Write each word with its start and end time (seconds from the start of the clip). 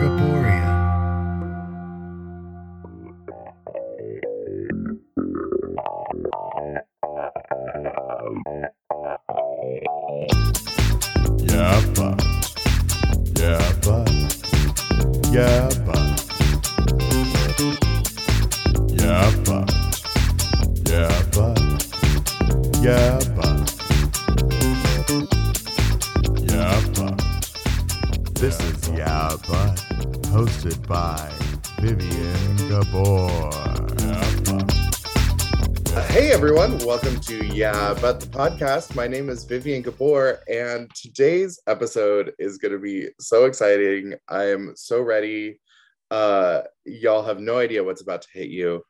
Gaboria. 0.00 0.39
Podcast. 38.40 38.94
My 38.94 39.06
name 39.06 39.28
is 39.28 39.44
Vivian 39.44 39.82
Gabor, 39.82 40.40
and 40.50 40.90
today's 40.94 41.60
episode 41.66 42.32
is 42.38 42.56
going 42.56 42.72
to 42.72 42.78
be 42.78 43.08
so 43.20 43.44
exciting. 43.44 44.14
I 44.30 44.44
am 44.44 44.72
so 44.76 45.02
ready. 45.02 45.60
Uh, 46.10 46.62
y'all 46.86 47.22
have 47.22 47.38
no 47.38 47.58
idea 47.58 47.84
what's 47.84 48.00
about 48.00 48.22
to 48.22 48.28
hit 48.32 48.48
you. 48.48 48.82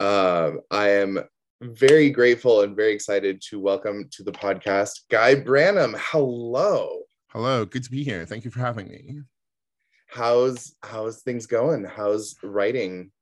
Um, 0.00 0.60
I 0.70 0.90
am 0.90 1.18
very 1.62 2.10
grateful 2.10 2.60
and 2.60 2.76
very 2.76 2.92
excited 2.92 3.40
to 3.48 3.58
welcome 3.58 4.06
to 4.10 4.22
the 4.22 4.32
podcast 4.32 5.08
Guy 5.08 5.34
Branum. 5.34 5.94
Hello. 5.96 7.00
Hello, 7.28 7.64
good 7.64 7.84
to 7.84 7.90
be 7.90 8.04
here. 8.04 8.26
Thank 8.26 8.44
you 8.44 8.50
for 8.50 8.60
having 8.60 8.88
me. 8.88 9.20
How's 10.08 10.74
how's 10.82 11.22
things 11.22 11.46
going? 11.46 11.84
How's 11.84 12.36
writing? 12.42 13.12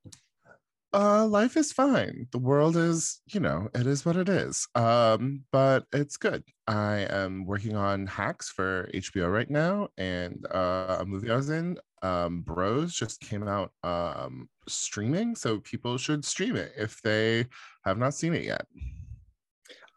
Uh, 0.95 1.27
life 1.27 1.57
is 1.59 1.71
fine. 1.71 2.27
The 2.33 2.39
world 2.39 2.77
is, 2.77 3.21
you 3.27 3.41
know, 3.41 3.69
it 3.75 3.87
is 3.87 4.07
what 4.07 4.17
it 4.17 4.29
is. 4.29 4.67
Um, 4.75 5.45
but 5.53 5.85
it's 5.93 6.17
good. 6.17 6.43
I 6.67 7.07
am 7.11 7.45
working 7.45 7.77
on 7.77 8.07
hacks 8.07 8.49
for 8.49 8.89
HBO 8.95 9.31
right 9.31 9.51
now, 9.51 9.89
and 9.99 10.47
uh, 10.51 10.97
a 11.01 11.05
movie 11.05 11.31
I 11.31 11.37
was 11.37 11.51
in, 11.51 11.79
um, 12.03 12.41
Bros, 12.41 12.95
just 12.95 13.21
came 13.21 13.47
out 13.47 13.73
um 13.83 14.49
streaming, 14.67 15.35
so 15.35 15.59
people 15.59 15.99
should 15.99 16.25
stream 16.25 16.57
it 16.57 16.73
if 16.77 17.03
they 17.03 17.47
have 17.85 17.99
not 17.99 18.15
seen 18.15 18.35
it 18.35 18.45
yet. 18.45 18.67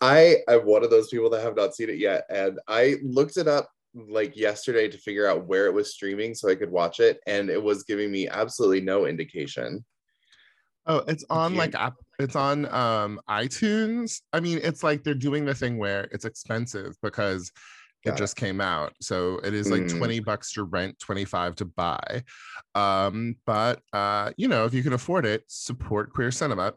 I 0.01 0.37
am 0.49 0.65
one 0.65 0.83
of 0.83 0.89
those 0.89 1.09
people 1.09 1.29
that 1.29 1.43
have 1.43 1.55
not 1.55 1.73
seen 1.73 1.89
it 1.89 1.99
yet, 1.99 2.25
and 2.29 2.59
I 2.67 2.97
looked 3.01 3.37
it 3.37 3.47
up 3.47 3.69
like 3.93 4.35
yesterday 4.35 4.87
to 4.89 4.97
figure 4.97 5.27
out 5.27 5.45
where 5.45 5.67
it 5.67 5.73
was 5.73 5.93
streaming 5.93 6.33
so 6.33 6.49
I 6.49 6.55
could 6.55 6.71
watch 6.71 6.99
it, 6.99 7.19
and 7.27 7.49
it 7.49 7.61
was 7.61 7.83
giving 7.83 8.11
me 8.11 8.27
absolutely 8.27 8.81
no 8.81 9.05
indication. 9.05 9.85
Oh, 10.87 11.03
it's 11.07 11.23
on 11.29 11.55
like 11.55 11.75
app. 11.75 11.95
It's 12.19 12.35
on 12.35 12.65
um 12.73 13.19
iTunes. 13.29 14.21
I 14.33 14.39
mean, 14.39 14.59
it's 14.63 14.83
like 14.83 15.03
they're 15.03 15.13
doing 15.13 15.45
the 15.45 15.53
thing 15.55 15.77
where 15.77 16.05
it's 16.11 16.25
expensive 16.25 16.95
because 17.01 17.51
Got 18.03 18.13
it 18.13 18.15
it. 18.15 18.17
just 18.17 18.35
came 18.35 18.59
out. 18.59 18.93
So 18.99 19.37
it 19.43 19.53
is 19.53 19.69
like 19.69 19.83
Mm. 19.83 19.97
20 19.99 20.19
bucks 20.21 20.53
to 20.53 20.63
rent, 20.63 20.97
25 20.99 21.55
to 21.57 21.65
buy. 21.65 22.23
Um, 22.73 23.35
but 23.45 23.81
uh, 23.93 24.31
you 24.37 24.47
know, 24.47 24.65
if 24.65 24.73
you 24.73 24.81
can 24.81 24.93
afford 24.93 25.25
it, 25.25 25.43
support 25.47 26.11
queer 26.11 26.31
cinema. 26.31 26.73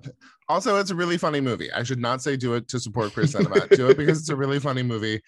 Also, 0.51 0.77
it's 0.77 0.91
a 0.91 0.95
really 0.95 1.17
funny 1.17 1.41
movie. 1.41 1.73
I 1.73 1.83
should 1.83 1.99
not 2.01 2.21
say 2.21 2.37
do 2.37 2.53
it 2.55 2.69
to 2.69 2.79
support 2.81 3.15
queer 3.15 3.27
cinema. 3.27 3.67
do 3.69 3.89
it 3.89 3.97
because 3.97 4.19
it's 4.21 4.29
a 4.29 4.37
really 4.37 4.61
funny 4.61 4.83
movie 4.83 5.23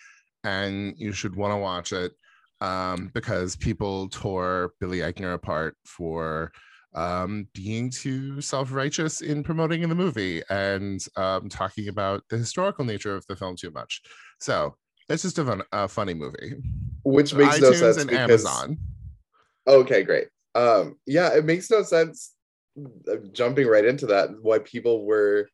and 0.45 0.93
you 0.99 1.13
should 1.13 1.35
want 1.35 1.53
to 1.53 1.57
watch 1.57 1.93
it. 1.93 2.13
Um, 2.61 3.11
because 3.15 3.57
people 3.57 4.09
tore 4.09 4.73
Billy 4.81 4.99
Eichner 4.99 5.33
apart 5.35 5.77
for 5.85 6.53
um, 6.97 7.47
being 7.53 7.91
too 7.91 8.41
self-righteous 8.41 9.21
in 9.21 9.45
promoting 9.45 9.83
in 9.83 9.89
the 9.89 9.95
movie 9.95 10.43
and 10.51 11.07
um, 11.17 11.49
talking 11.49 11.89
about 11.89 12.25
the 12.31 12.39
historical 12.39 12.85
nature 12.85 13.15
of 13.15 13.25
the 13.27 13.37
film 13.37 13.55
too 13.55 13.71
much. 13.71 14.01
So 14.41 14.75
it's 15.09 15.23
just 15.23 15.39
a, 15.39 15.45
fun, 15.45 15.63
a 15.73 15.87
funny 15.87 16.15
movie. 16.15 16.57
Which 17.05 17.35
makes 17.35 17.61
no 17.61 17.71
iTunes 17.71 17.79
sense 17.79 17.97
and 17.99 18.11
because 18.11 18.45
Amazon. 18.47 18.79
okay, 19.67 20.03
great. 20.03 20.29
Um, 20.55 20.97
yeah, 21.07 21.35
it 21.35 21.45
makes 21.45 21.71
no 21.71 21.83
sense 21.83 22.33
uh, 23.09 23.17
jumping 23.33 23.69
right 23.69 23.85
into 23.85 24.07
that. 24.07 24.31
Why 24.41 24.59
people 24.59 25.05
were 25.05 25.49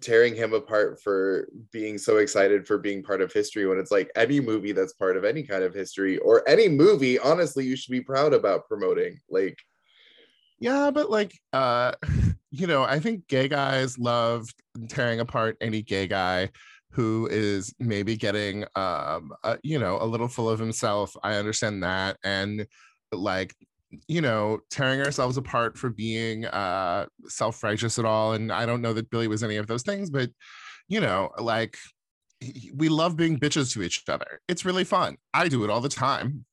tearing 0.00 0.36
him 0.36 0.52
apart 0.54 1.02
for 1.02 1.48
being 1.72 1.98
so 1.98 2.18
excited 2.18 2.64
for 2.64 2.78
being 2.78 3.02
part 3.02 3.20
of 3.20 3.32
history 3.32 3.66
when 3.66 3.78
it's 3.78 3.90
like 3.90 4.08
any 4.14 4.38
movie 4.38 4.70
that's 4.70 4.92
part 4.92 5.16
of 5.16 5.24
any 5.24 5.42
kind 5.42 5.64
of 5.64 5.74
history 5.74 6.16
or 6.18 6.48
any 6.48 6.68
movie, 6.68 7.18
honestly, 7.18 7.64
you 7.64 7.74
should 7.74 7.90
be 7.90 8.00
proud 8.00 8.32
about 8.32 8.68
promoting. 8.68 9.18
Like, 9.28 9.58
Yeah, 10.60 10.90
but 10.90 11.10
like, 11.10 11.32
uh, 11.52 11.92
you 12.50 12.66
know, 12.66 12.82
I 12.82 13.00
think 13.00 13.26
gay 13.28 13.48
guys 13.48 13.98
love 13.98 14.48
tearing 14.88 15.20
apart 15.20 15.56
any 15.60 15.82
gay 15.82 16.06
guy 16.06 16.50
who 16.92 17.28
is 17.30 17.72
maybe 17.78 18.16
getting, 18.16 18.64
um, 18.74 19.32
uh, 19.44 19.56
you 19.62 19.78
know, 19.78 19.98
a 20.00 20.04
little 20.04 20.28
full 20.28 20.50
of 20.50 20.58
himself. 20.58 21.16
I 21.22 21.34
understand 21.34 21.82
that, 21.82 22.18
and 22.24 22.66
like, 23.12 23.54
you 24.06 24.20
know, 24.20 24.60
tearing 24.70 25.00
ourselves 25.00 25.36
apart 25.36 25.76
for 25.78 25.90
being 25.90 26.44
uh 26.46 27.06
self-righteous 27.26 27.98
at 27.98 28.04
all. 28.04 28.34
And 28.34 28.52
I 28.52 28.66
don't 28.66 28.82
know 28.82 28.92
that 28.92 29.10
Billy 29.10 29.28
was 29.28 29.42
any 29.42 29.56
of 29.56 29.66
those 29.66 29.82
things, 29.82 30.10
but 30.10 30.30
you 30.88 31.00
know, 31.00 31.30
like, 31.38 31.76
we 32.74 32.88
love 32.88 33.16
being 33.16 33.38
bitches 33.38 33.72
to 33.74 33.82
each 33.82 34.02
other. 34.08 34.40
It's 34.48 34.64
really 34.64 34.84
fun. 34.84 35.16
I 35.32 35.48
do 35.48 35.64
it 35.64 35.70
all 35.70 35.80
the 35.80 35.88
time. 35.88 36.44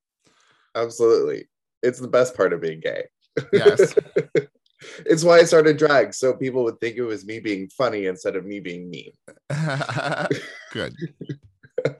absolutely. 0.75 1.47
It's 1.83 1.99
the 1.99 2.07
best 2.07 2.35
part 2.35 2.53
of 2.53 2.61
being 2.61 2.79
gay. 2.79 3.05
Yes. 3.53 3.95
it's 5.05 5.23
why 5.23 5.39
I 5.39 5.43
started 5.43 5.77
drag, 5.77 6.13
so 6.13 6.33
people 6.33 6.63
would 6.63 6.79
think 6.79 6.97
it 6.97 7.03
was 7.03 7.25
me 7.25 7.39
being 7.39 7.69
funny 7.69 8.05
instead 8.05 8.35
of 8.35 8.45
me 8.45 8.59
being 8.59 8.89
mean. 8.89 9.11
Good. 10.71 10.95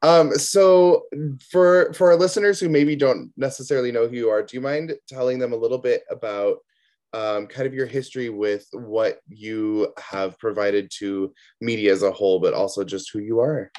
Um, 0.00 0.32
so 0.32 1.04
for 1.50 1.92
for 1.92 2.10
our 2.10 2.16
listeners 2.16 2.58
who 2.58 2.70
maybe 2.70 2.96
don't 2.96 3.30
necessarily 3.36 3.92
know 3.92 4.08
who 4.08 4.16
you 4.16 4.30
are, 4.30 4.42
do 4.42 4.56
you 4.56 4.62
mind 4.62 4.94
telling 5.06 5.38
them 5.38 5.52
a 5.52 5.56
little 5.56 5.76
bit 5.76 6.04
about 6.10 6.56
um, 7.12 7.46
kind 7.46 7.66
of 7.66 7.74
your 7.74 7.86
history 7.86 8.30
with 8.30 8.66
what 8.72 9.20
you 9.28 9.92
have 9.98 10.38
provided 10.38 10.90
to 10.98 11.34
media 11.60 11.92
as 11.92 12.02
a 12.02 12.10
whole, 12.10 12.40
but 12.40 12.54
also 12.54 12.82
just 12.82 13.10
who 13.12 13.18
you 13.18 13.40
are? 13.40 13.70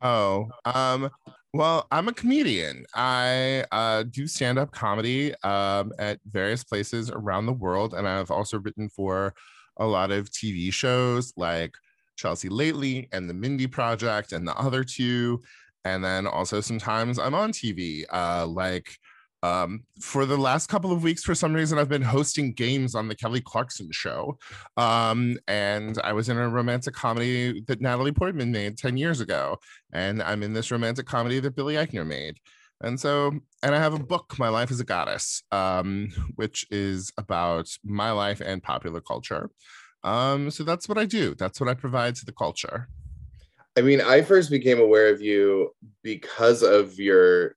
Oh, 0.00 0.48
um, 0.64 1.10
well, 1.52 1.86
I'm 1.90 2.08
a 2.08 2.12
comedian. 2.12 2.84
I 2.94 3.64
uh, 3.72 4.04
do 4.04 4.26
stand-up 4.26 4.70
comedy 4.70 5.34
um, 5.42 5.92
at 5.98 6.20
various 6.30 6.62
places 6.62 7.10
around 7.10 7.46
the 7.46 7.52
world, 7.52 7.94
and 7.94 8.06
I've 8.06 8.30
also 8.30 8.58
written 8.60 8.88
for 8.88 9.34
a 9.76 9.86
lot 9.86 10.12
of 10.12 10.30
TV 10.30 10.72
shows 10.72 11.32
like 11.36 11.74
Chelsea 12.16 12.48
Lately 12.48 13.08
and 13.12 13.28
The 13.28 13.34
Mindy 13.34 13.66
Project 13.66 14.32
and 14.32 14.46
the 14.46 14.56
other 14.56 14.84
two, 14.84 15.42
and 15.84 16.04
then 16.04 16.26
also 16.26 16.60
sometimes 16.60 17.18
I'm 17.18 17.34
on 17.34 17.52
TV. 17.52 18.04
Uh, 18.12 18.46
like 18.46 18.96
um, 19.42 19.84
for 20.00 20.26
the 20.26 20.36
last 20.36 20.68
couple 20.68 20.92
of 20.92 21.02
weeks, 21.02 21.22
for 21.22 21.34
some 21.34 21.52
reason, 21.54 21.78
I've 21.78 21.88
been 21.88 22.02
hosting 22.02 22.52
games 22.52 22.94
on 22.94 23.08
the 23.08 23.14
Kelly 23.14 23.40
Clarkson 23.40 23.90
Show, 23.92 24.38
um, 24.76 25.38
and 25.48 25.98
I 26.02 26.12
was 26.12 26.28
in 26.28 26.36
a 26.36 26.48
romantic 26.48 26.94
comedy 26.94 27.62
that 27.66 27.80
Natalie 27.80 28.12
Portman 28.12 28.52
made 28.52 28.76
ten 28.76 28.96
years 28.96 29.20
ago 29.20 29.58
and 29.92 30.22
I'm 30.22 30.42
in 30.42 30.52
this 30.52 30.70
romantic 30.70 31.06
comedy 31.06 31.40
that 31.40 31.56
Billy 31.56 31.74
Eichner 31.74 32.06
made. 32.06 32.38
And 32.82 32.98
so, 32.98 33.32
and 33.62 33.74
I 33.74 33.78
have 33.78 33.94
a 33.94 33.98
book, 33.98 34.38
My 34.38 34.48
Life 34.48 34.70
as 34.70 34.80
a 34.80 34.84
Goddess, 34.84 35.42
um, 35.52 36.10
which 36.36 36.66
is 36.70 37.12
about 37.18 37.68
my 37.84 38.10
life 38.10 38.40
and 38.40 38.62
popular 38.62 39.00
culture. 39.00 39.50
Um, 40.02 40.50
so 40.50 40.64
that's 40.64 40.88
what 40.88 40.96
I 40.96 41.04
do. 41.04 41.34
That's 41.34 41.60
what 41.60 41.68
I 41.68 41.74
provide 41.74 42.14
to 42.16 42.24
the 42.24 42.32
culture. 42.32 42.88
I 43.78 43.82
mean, 43.82 44.00
I 44.00 44.22
first 44.22 44.50
became 44.50 44.80
aware 44.80 45.08
of 45.12 45.20
you 45.20 45.70
because 46.02 46.62
of 46.62 46.98
your 46.98 47.54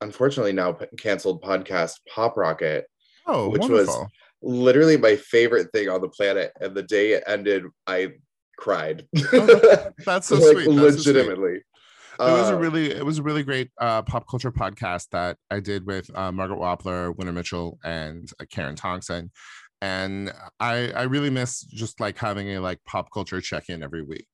unfortunately 0.00 0.52
now 0.52 0.78
canceled 0.98 1.42
podcast, 1.42 1.94
Pop 2.12 2.36
Rocket. 2.36 2.86
Oh, 3.26 3.48
Which 3.50 3.66
was- 3.68 3.94
Literally 4.42 4.96
my 4.96 5.16
favorite 5.16 5.72
thing 5.72 5.88
on 5.88 6.00
the 6.02 6.08
planet. 6.08 6.52
And 6.60 6.74
the 6.74 6.82
day 6.82 7.12
it 7.12 7.24
ended, 7.26 7.64
I 7.86 8.12
cried. 8.56 9.06
Oh, 9.32 9.90
That's 10.04 10.28
so 10.28 10.36
like 10.36 10.52
sweet. 10.58 10.76
That's 10.76 10.96
so 10.96 11.02
sweet. 11.02 11.06
legitimately. 11.16 11.54
it 11.54 11.62
was 12.20 12.50
a 12.50 12.54
Uh, 12.54 12.58
really 12.58 12.90
it 12.90 13.04
was 13.04 13.18
a 13.18 13.22
really 13.22 13.42
great 13.42 13.70
uh, 13.80 14.02
pop 14.02 14.28
culture 14.28 14.52
podcast 14.52 15.08
that 15.10 15.36
I 15.50 15.60
did 15.60 15.84
with 15.86 16.10
uh, 16.16 16.30
Margaret 16.32 16.58
Wappler, 16.60 17.16
Wynter 17.16 17.32
Mitchell, 17.34 17.78
and 17.82 18.30
uh, 18.40 18.44
Karen 18.50 18.76
Tongson. 18.76 19.30
And 19.82 20.32
I 20.60 20.92
I 20.92 21.02
really 21.04 21.30
miss 21.30 21.62
just 21.62 21.98
like 21.98 22.18
having 22.18 22.50
a 22.54 22.60
like 22.60 22.78
pop 22.84 23.10
culture 23.12 23.40
check 23.40 23.68
in 23.68 23.82
every 23.82 24.02
week. 24.02 24.28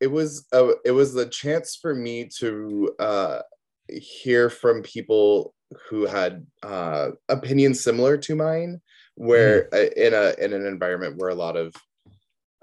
It 0.00 0.10
was 0.10 0.46
a 0.52 0.72
it 0.84 0.92
was 0.92 1.12
the 1.12 1.26
chance 1.26 1.76
for 1.76 1.94
me 1.94 2.28
to 2.38 2.94
uh, 2.98 3.40
hear 3.88 4.48
from 4.48 4.82
people 4.82 5.54
who 5.88 6.06
had 6.06 6.46
uh, 6.62 7.10
opinions 7.28 7.82
similar 7.82 8.16
to 8.16 8.34
mine, 8.34 8.80
where 9.14 9.68
uh, 9.74 9.86
in 9.96 10.14
a 10.14 10.34
in 10.42 10.52
an 10.52 10.66
environment 10.66 11.16
where 11.18 11.30
a 11.30 11.34
lot 11.34 11.56
of 11.56 11.74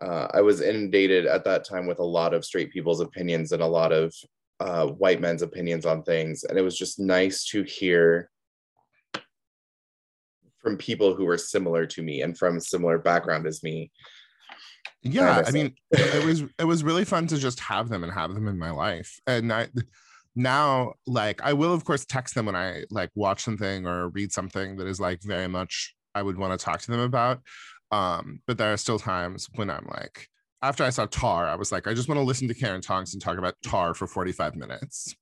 uh, 0.02 0.28
I 0.34 0.42
was 0.42 0.62
inundated 0.62 1.26
at 1.26 1.44
that 1.46 1.64
time 1.64 1.88
with 1.88 2.00
a 2.00 2.04
lot 2.04 2.34
of 2.34 2.46
straight 2.46 2.72
people's 2.72 3.02
opinions 3.02 3.52
and 3.52 3.62
a 3.62 3.68
lot 3.68 3.92
of 3.92 4.14
uh, 4.60 4.88
white 4.88 5.22
men's 5.22 5.44
opinions 5.44 5.86
on 5.86 6.04
things, 6.04 6.44
and 6.44 6.58
it 6.58 6.64
was 6.64 6.78
just 6.78 7.00
nice 7.00 7.46
to 7.46 7.64
hear 7.64 8.30
from 10.60 10.76
people 10.76 11.16
who 11.16 11.24
were 11.24 11.38
similar 11.38 11.86
to 11.86 12.02
me 12.02 12.24
and 12.24 12.38
from 12.38 12.60
similar 12.60 12.98
background 12.98 13.46
as 13.46 13.64
me. 13.64 13.92
Yeah, 15.12 15.44
I 15.46 15.52
mean, 15.52 15.76
it 15.92 16.26
was 16.26 16.44
it 16.60 16.66
was 16.66 16.84
really 16.84 17.06
fun 17.06 17.28
to 17.28 17.38
just 17.38 17.60
have 17.62 17.90
them 17.90 18.04
and 18.04 18.14
have 18.14 18.34
them 18.34 18.48
in 18.48 18.58
my 18.58 18.72
life. 18.72 19.20
And 19.28 19.52
I 19.52 19.68
now 20.36 20.94
like 21.06 21.42
I 21.42 21.54
will 21.54 21.74
of 21.74 21.84
course 21.84 22.06
text 22.06 22.36
them 22.36 22.46
when 22.46 22.56
I 22.56 22.84
like 22.92 23.10
watch 23.16 23.42
something 23.42 23.88
or 23.88 24.10
read 24.10 24.32
something 24.32 24.78
that 24.78 24.88
is 24.88 25.00
like 25.00 25.22
very 25.24 25.48
much 25.48 25.96
I 26.14 26.22
would 26.22 26.38
want 26.38 26.58
to 26.58 26.64
talk 26.64 26.82
to 26.82 26.92
them 26.92 27.00
about. 27.00 27.42
Um, 27.92 28.42
but 28.48 28.58
there 28.58 28.74
are 28.74 28.78
still 28.78 29.00
times 29.00 29.48
when 29.56 29.70
I'm 29.70 29.88
like, 29.88 30.28
after 30.62 30.84
I 30.84 30.90
saw 30.90 31.06
Tar, 31.06 31.48
I 31.48 31.56
was 31.56 31.72
like, 31.72 31.88
I 31.88 31.94
just 31.94 32.10
want 32.10 32.18
to 32.20 32.24
listen 32.24 32.48
to 32.48 32.54
Karen 32.54 32.82
Tongson 32.82 33.22
talk 33.22 33.38
about 33.38 33.56
Tar 33.64 33.94
for 33.94 34.08
45 34.08 34.56
minutes. 34.56 35.16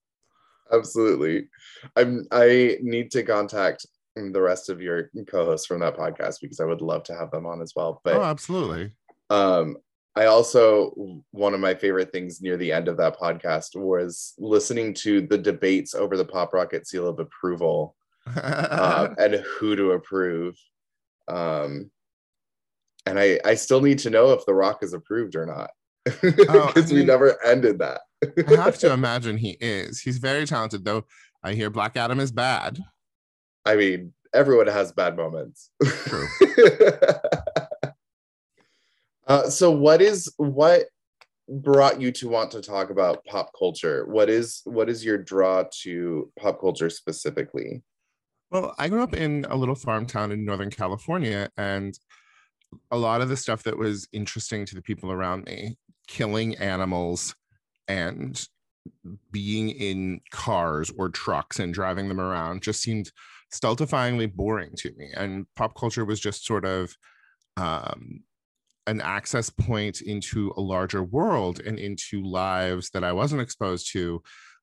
Absolutely. 0.72 1.48
I'm 1.96 2.26
I 2.32 2.78
need 2.82 3.12
to 3.12 3.24
contact 3.24 3.86
the 4.16 4.42
rest 4.42 4.70
of 4.70 4.82
your 4.82 5.12
co-hosts 5.28 5.68
from 5.68 5.82
that 5.82 5.98
podcast 5.98 6.38
because 6.42 6.60
I 6.60 6.66
would 6.66 6.82
love 6.82 7.04
to 7.04 7.16
have 7.16 7.32
them 7.32 7.46
on 7.46 7.62
as 7.62 7.74
well. 7.76 8.02
But 8.04 8.16
oh, 8.16 8.24
absolutely. 8.24 8.92
Um, 9.30 9.78
I 10.16 10.26
also 10.26 11.22
one 11.32 11.54
of 11.54 11.60
my 11.60 11.76
favorite 11.76 12.12
things 12.12 12.42
near 12.42 12.56
the 12.56 12.72
end 12.72 12.88
of 12.88 12.98
that 12.98 13.20
podcast 13.20 13.76
was 13.76 14.34
listening 14.38 14.94
to 14.96 15.22
the 15.22 15.38
debates 15.38 15.94
over 15.94 16.16
the 16.16 16.26
Pop 16.26 16.54
Rocket 16.54 16.88
seal 16.88 17.08
of 17.08 17.20
approval 17.20 17.96
uh, 18.36 19.10
and 19.18 19.36
who 19.36 19.76
to 19.76 19.92
approve. 19.92 20.56
Um, 21.28 21.92
and 23.06 23.20
I 23.20 23.40
I 23.44 23.56
still 23.56 23.82
need 23.82 24.00
to 24.00 24.10
know 24.10 24.32
if 24.32 24.46
The 24.46 24.54
Rock 24.54 24.84
is 24.84 24.94
approved 24.94 25.36
or 25.36 25.46
not 25.46 25.72
because 26.06 26.50
oh, 26.50 26.72
I 26.76 26.82
mean, 26.86 26.96
we 26.96 27.06
never 27.06 27.44
ended 27.46 27.80
that. 27.80 28.02
I 28.48 28.56
have 28.56 28.78
to 28.80 28.94
imagine 28.94 29.38
he 29.38 29.58
is. 29.60 30.00
He's 30.00 30.18
very 30.18 30.46
talented, 30.46 30.86
though. 30.86 31.06
I 31.44 31.54
hear 31.54 31.70
Black 31.70 31.98
Adam 31.98 32.20
is 32.20 32.32
bad. 32.32 32.80
I 33.66 33.76
mean, 33.76 34.14
everyone 34.34 34.68
has 34.68 34.92
bad 34.92 35.18
moments. 35.18 35.72
True. 35.84 36.28
uh, 39.28 39.50
so, 39.50 39.72
what 39.72 40.02
is 40.02 40.32
what 40.38 40.86
brought 41.48 42.02
you 42.02 42.12
to 42.12 42.28
want 42.28 42.52
to 42.52 42.62
talk 42.62 42.90
about 42.90 43.24
pop 43.26 43.52
culture? 43.58 44.06
What 44.08 44.30
is 44.30 44.62
what 44.66 44.90
is 44.90 45.04
your 45.04 45.18
draw 45.18 45.64
to 45.82 46.32
pop 46.40 46.60
culture 46.60 46.90
specifically? 46.90 47.84
Well, 48.52 48.76
I 48.78 48.90
grew 48.90 49.04
up 49.04 49.14
in 49.14 49.46
a 49.50 49.56
little 49.56 49.76
farm 49.76 50.06
town 50.06 50.32
in 50.32 50.46
Northern 50.46 50.70
California, 50.70 51.50
and 51.58 51.98
a 52.92 52.98
lot 52.98 53.22
of 53.22 53.30
the 53.30 53.38
stuff 53.38 53.64
that 53.64 53.78
was 53.78 54.08
interesting 54.12 54.66
to 54.66 54.76
the 54.76 54.82
people 54.82 55.12
around 55.12 55.46
me, 55.46 55.78
killing 56.08 56.56
animals 56.58 57.36
and 57.88 58.48
being 59.32 59.70
in 59.70 60.22
cars 60.32 60.92
or 60.98 61.10
trucks 61.10 61.60
and 61.60 61.74
driving 61.74 62.08
them 62.08 62.20
around 62.20 62.62
just 62.62 62.82
seemed 62.82 63.12
stultifyingly 63.54 64.34
boring 64.34 64.72
to 64.78 64.92
me. 64.98 65.10
And 65.16 65.48
pop 65.56 65.76
culture 65.76 66.06
was 66.06 66.20
just 66.20 66.46
sort 66.46 66.66
of 66.66 66.96
um, 67.58 68.24
an 68.88 69.02
access 69.02 69.50
point 69.50 70.02
into 70.02 70.54
a 70.58 70.62
larger 70.62 71.04
world 71.04 71.60
and 71.60 71.80
into 71.80 72.22
lives 72.24 72.92
that 72.92 73.04
I 73.04 73.14
wasn't 73.14 73.42
exposed 73.42 73.92
to 73.94 74.22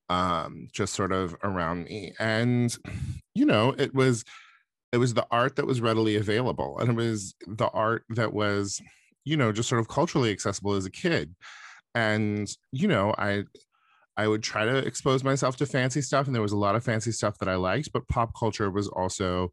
um, 0.09 0.69
just 0.73 0.95
sort 0.95 1.13
of 1.13 1.35
around 1.43 1.85
me. 1.85 2.15
And, 2.21 2.77
you 3.35 3.45
know, 3.45 3.75
it 3.77 3.95
was 3.95 4.25
it 4.93 4.99
was 4.99 5.15
the 5.15 5.27
art 5.31 5.57
that 5.57 5.67
was 5.67 5.81
readily 5.81 6.17
available 6.17 6.79
and 6.79 6.91
it 6.91 6.97
was 6.97 7.35
the 7.47 7.69
art 7.69 8.05
that 8.11 8.33
was 8.33 8.81
you 9.25 9.37
know 9.37 9.51
just 9.51 9.69
sort 9.69 9.81
of 9.81 9.89
culturally 9.89 10.31
accessible 10.31 10.75
as 10.75 10.85
a 10.85 10.91
kid 10.91 11.35
and 11.95 12.49
you 12.71 12.87
know 12.87 13.15
i 13.19 13.43
i 14.17 14.29
would 14.29 14.43
try 14.43 14.65
to 14.65 14.77
expose 14.77 15.25
myself 15.25 15.57
to 15.57 15.67
fancy 15.67 16.03
stuff 16.03 16.27
and 16.27 16.35
there 16.35 16.43
was 16.43 16.53
a 16.53 16.59
lot 16.59 16.77
of 16.77 16.85
fancy 16.85 17.11
stuff 17.11 17.39
that 17.39 17.49
i 17.49 17.55
liked 17.55 17.91
but 17.93 18.07
pop 18.09 18.33
culture 18.39 18.71
was 18.71 18.89
also 18.89 19.51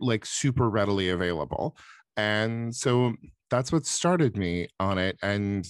like 0.00 0.26
super 0.26 0.68
readily 0.68 1.08
available 1.08 1.76
and 2.16 2.74
so 2.74 3.14
that's 3.50 3.72
what 3.72 3.84
started 3.84 4.36
me 4.36 4.68
on 4.78 4.98
it 4.98 5.18
and 5.22 5.68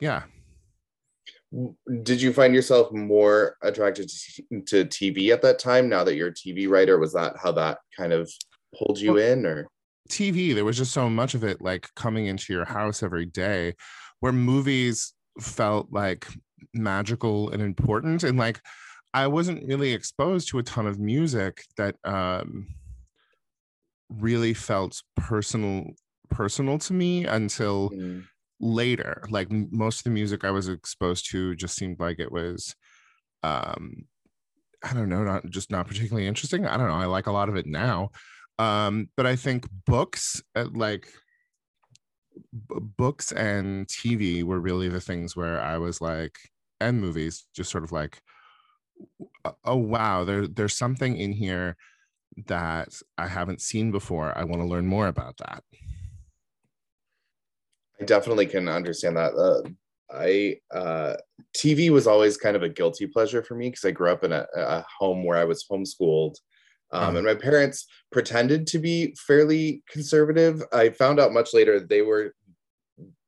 yeah 0.00 0.22
did 2.02 2.20
you 2.20 2.32
find 2.32 2.54
yourself 2.54 2.92
more 2.92 3.56
attracted 3.62 4.08
to 4.66 4.84
TV 4.86 5.30
at 5.30 5.42
that 5.42 5.58
time 5.58 5.88
now 5.88 6.02
that 6.04 6.16
you're 6.16 6.28
a 6.28 6.34
TV 6.34 6.68
writer? 6.68 6.98
Was 6.98 7.12
that 7.12 7.36
how 7.40 7.52
that 7.52 7.78
kind 7.96 8.12
of 8.12 8.30
pulled 8.76 8.98
you 8.98 9.14
well, 9.14 9.22
in 9.32 9.46
or? 9.46 9.68
TV, 10.08 10.54
there 10.54 10.64
was 10.64 10.76
just 10.76 10.92
so 10.92 11.08
much 11.08 11.34
of 11.34 11.44
it 11.44 11.62
like 11.62 11.88
coming 11.94 12.26
into 12.26 12.52
your 12.52 12.64
house 12.64 13.02
every 13.02 13.26
day 13.26 13.74
where 14.20 14.32
movies 14.32 15.14
felt 15.40 15.88
like 15.92 16.26
magical 16.72 17.50
and 17.50 17.62
important. 17.62 18.24
And 18.24 18.38
like 18.38 18.60
I 19.12 19.28
wasn't 19.28 19.66
really 19.66 19.92
exposed 19.92 20.48
to 20.48 20.58
a 20.58 20.62
ton 20.62 20.86
of 20.86 20.98
music 20.98 21.64
that 21.76 21.96
um, 22.04 22.66
really 24.08 24.54
felt 24.54 25.02
personal 25.16 25.86
personal 26.30 26.78
to 26.78 26.92
me 26.92 27.24
until 27.24 27.90
mm. 27.90 28.24
later 28.60 29.22
like 29.30 29.50
most 29.50 29.98
of 29.98 30.04
the 30.04 30.10
music 30.10 30.44
i 30.44 30.50
was 30.50 30.68
exposed 30.68 31.30
to 31.30 31.54
just 31.54 31.76
seemed 31.76 31.98
like 32.00 32.18
it 32.18 32.32
was 32.32 32.74
um 33.42 34.04
i 34.82 34.92
don't 34.92 35.08
know 35.08 35.22
not 35.22 35.44
just 35.50 35.70
not 35.70 35.86
particularly 35.86 36.26
interesting 36.26 36.66
i 36.66 36.76
don't 36.76 36.88
know 36.88 36.94
i 36.94 37.06
like 37.06 37.26
a 37.26 37.32
lot 37.32 37.48
of 37.48 37.56
it 37.56 37.66
now 37.66 38.10
um 38.58 39.08
but 39.16 39.26
i 39.26 39.36
think 39.36 39.66
books 39.86 40.42
uh, 40.56 40.66
like 40.72 41.08
b- 42.68 42.76
books 42.96 43.32
and 43.32 43.86
tv 43.86 44.42
were 44.42 44.60
really 44.60 44.88
the 44.88 45.00
things 45.00 45.36
where 45.36 45.60
i 45.60 45.76
was 45.76 46.00
like 46.00 46.38
and 46.80 47.00
movies 47.00 47.46
just 47.54 47.70
sort 47.70 47.84
of 47.84 47.92
like 47.92 48.20
oh 49.64 49.76
wow 49.76 50.24
there 50.24 50.46
there's 50.46 50.74
something 50.74 51.16
in 51.16 51.32
here 51.32 51.76
that 52.46 52.88
i 53.18 53.26
haven't 53.26 53.60
seen 53.60 53.90
before 53.90 54.36
i 54.36 54.44
want 54.44 54.60
to 54.60 54.68
learn 54.68 54.86
more 54.86 55.06
about 55.08 55.36
that 55.38 55.62
I 58.00 58.04
definitely 58.04 58.46
can 58.46 58.68
understand 58.68 59.16
that. 59.16 59.34
Uh, 59.34 59.68
I 60.10 60.56
uh, 60.72 61.14
TV 61.56 61.90
was 61.90 62.06
always 62.06 62.36
kind 62.36 62.56
of 62.56 62.62
a 62.62 62.68
guilty 62.68 63.06
pleasure 63.06 63.42
for 63.42 63.54
me 63.54 63.70
because 63.70 63.84
I 63.84 63.90
grew 63.90 64.10
up 64.10 64.24
in 64.24 64.32
a, 64.32 64.46
a, 64.56 64.84
home 64.98 65.24
where 65.24 65.38
I 65.38 65.44
was 65.44 65.64
homeschooled, 65.70 66.36
um, 66.92 67.14
mm. 67.14 67.18
and 67.18 67.26
my 67.26 67.34
parents 67.34 67.86
pretended 68.12 68.66
to 68.68 68.78
be 68.78 69.14
fairly 69.26 69.82
conservative. 69.90 70.62
I 70.72 70.90
found 70.90 71.20
out 71.20 71.32
much 71.32 71.54
later 71.54 71.80
they 71.80 72.02
were 72.02 72.34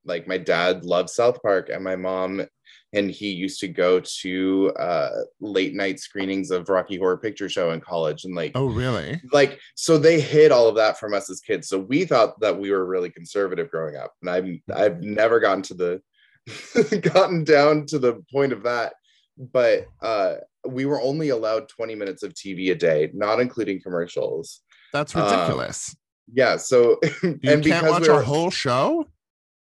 like 0.04 0.28
my 0.28 0.38
dad 0.38 0.84
loved 0.84 1.10
South 1.10 1.40
Park, 1.42 1.70
and 1.70 1.82
my 1.82 1.96
mom 1.96 2.46
and 2.92 3.10
he 3.10 3.30
used 3.30 3.60
to 3.60 3.68
go 3.68 4.00
to 4.00 4.72
uh, 4.78 5.10
late 5.40 5.74
night 5.74 6.00
screenings 6.00 6.50
of 6.50 6.68
Rocky 6.68 6.96
Horror 6.96 7.18
Picture 7.18 7.48
Show 7.48 7.72
in 7.72 7.80
college, 7.80 8.24
and 8.24 8.34
like, 8.34 8.52
oh, 8.54 8.66
really? 8.66 9.20
Like, 9.32 9.58
so 9.74 9.98
they 9.98 10.20
hid 10.20 10.52
all 10.52 10.68
of 10.68 10.76
that 10.76 10.98
from 10.98 11.14
us 11.14 11.30
as 11.30 11.40
kids. 11.40 11.68
So 11.68 11.78
we 11.78 12.04
thought 12.04 12.38
that 12.40 12.58
we 12.58 12.70
were 12.70 12.86
really 12.86 13.10
conservative 13.10 13.70
growing 13.70 13.96
up, 13.96 14.12
and 14.22 14.30
I've 14.30 14.48
I've 14.74 15.02
never 15.02 15.40
gotten 15.40 15.62
to 15.64 15.74
the 15.74 16.02
gotten 17.12 17.44
down 17.44 17.86
to 17.86 17.98
the 17.98 18.22
point 18.32 18.52
of 18.52 18.62
that. 18.64 18.94
But 19.38 19.86
uh, 20.00 20.36
we 20.66 20.86
were 20.86 21.00
only 21.00 21.28
allowed 21.28 21.68
20 21.68 21.94
minutes 21.94 22.22
of 22.22 22.32
TV 22.32 22.70
a 22.70 22.74
day, 22.74 23.10
not 23.12 23.40
including 23.40 23.80
commercials. 23.82 24.62
That's 24.92 25.14
ridiculous. 25.14 25.90
Um, 25.90 25.96
yeah. 26.34 26.56
So 26.56 26.98
you 27.22 27.38
and 27.44 27.64
can't 27.64 27.86
watch 27.86 28.02
we 28.02 28.08
a 28.08 28.22
whole 28.22 28.50
show 28.50 29.06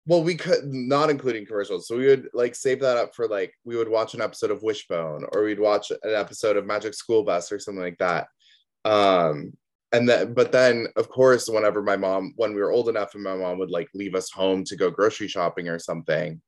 well 0.06 0.24
we 0.24 0.36
could 0.36 0.66
not 0.66 1.10
including 1.10 1.46
commercials. 1.46 1.88
So 1.88 1.98
we 1.98 2.08
would 2.08 2.30
like 2.34 2.56
save 2.56 2.82
that 2.82 2.98
up 2.98 3.16
for 3.16 3.28
like 3.28 3.54
we 3.64 3.78
would 3.78 3.90
watch 3.90 4.14
an 4.14 4.22
episode 4.22 4.52
of 4.52 4.64
wishbone 4.64 5.26
or 5.32 5.44
we'd 5.44 5.60
watch 5.60 5.92
an 5.92 5.98
episode 6.04 6.58
of 6.58 6.66
magic 6.66 6.94
school 6.94 7.24
bus 7.24 7.52
or 7.52 7.60
something 7.60 7.84
like 7.84 7.98
that. 8.00 8.28
Um 8.86 9.54
and 9.92 10.10
then 10.10 10.34
but 10.34 10.52
then 10.52 10.88
of 10.98 11.08
course 11.08 11.48
whenever 11.48 11.82
my 11.82 11.96
mom 11.96 12.34
when 12.36 12.54
we 12.54 12.62
were 12.62 12.72
old 12.72 12.90
enough 12.90 13.14
and 13.14 13.24
my 13.24 13.36
mom 13.36 13.60
would 13.60 13.72
like 13.72 13.90
leave 13.94 14.16
us 14.16 14.32
home 14.32 14.64
to 14.66 14.76
go 14.76 14.90
grocery 14.90 15.28
shopping 15.28 15.70
or 15.70 15.80
something 15.80 16.42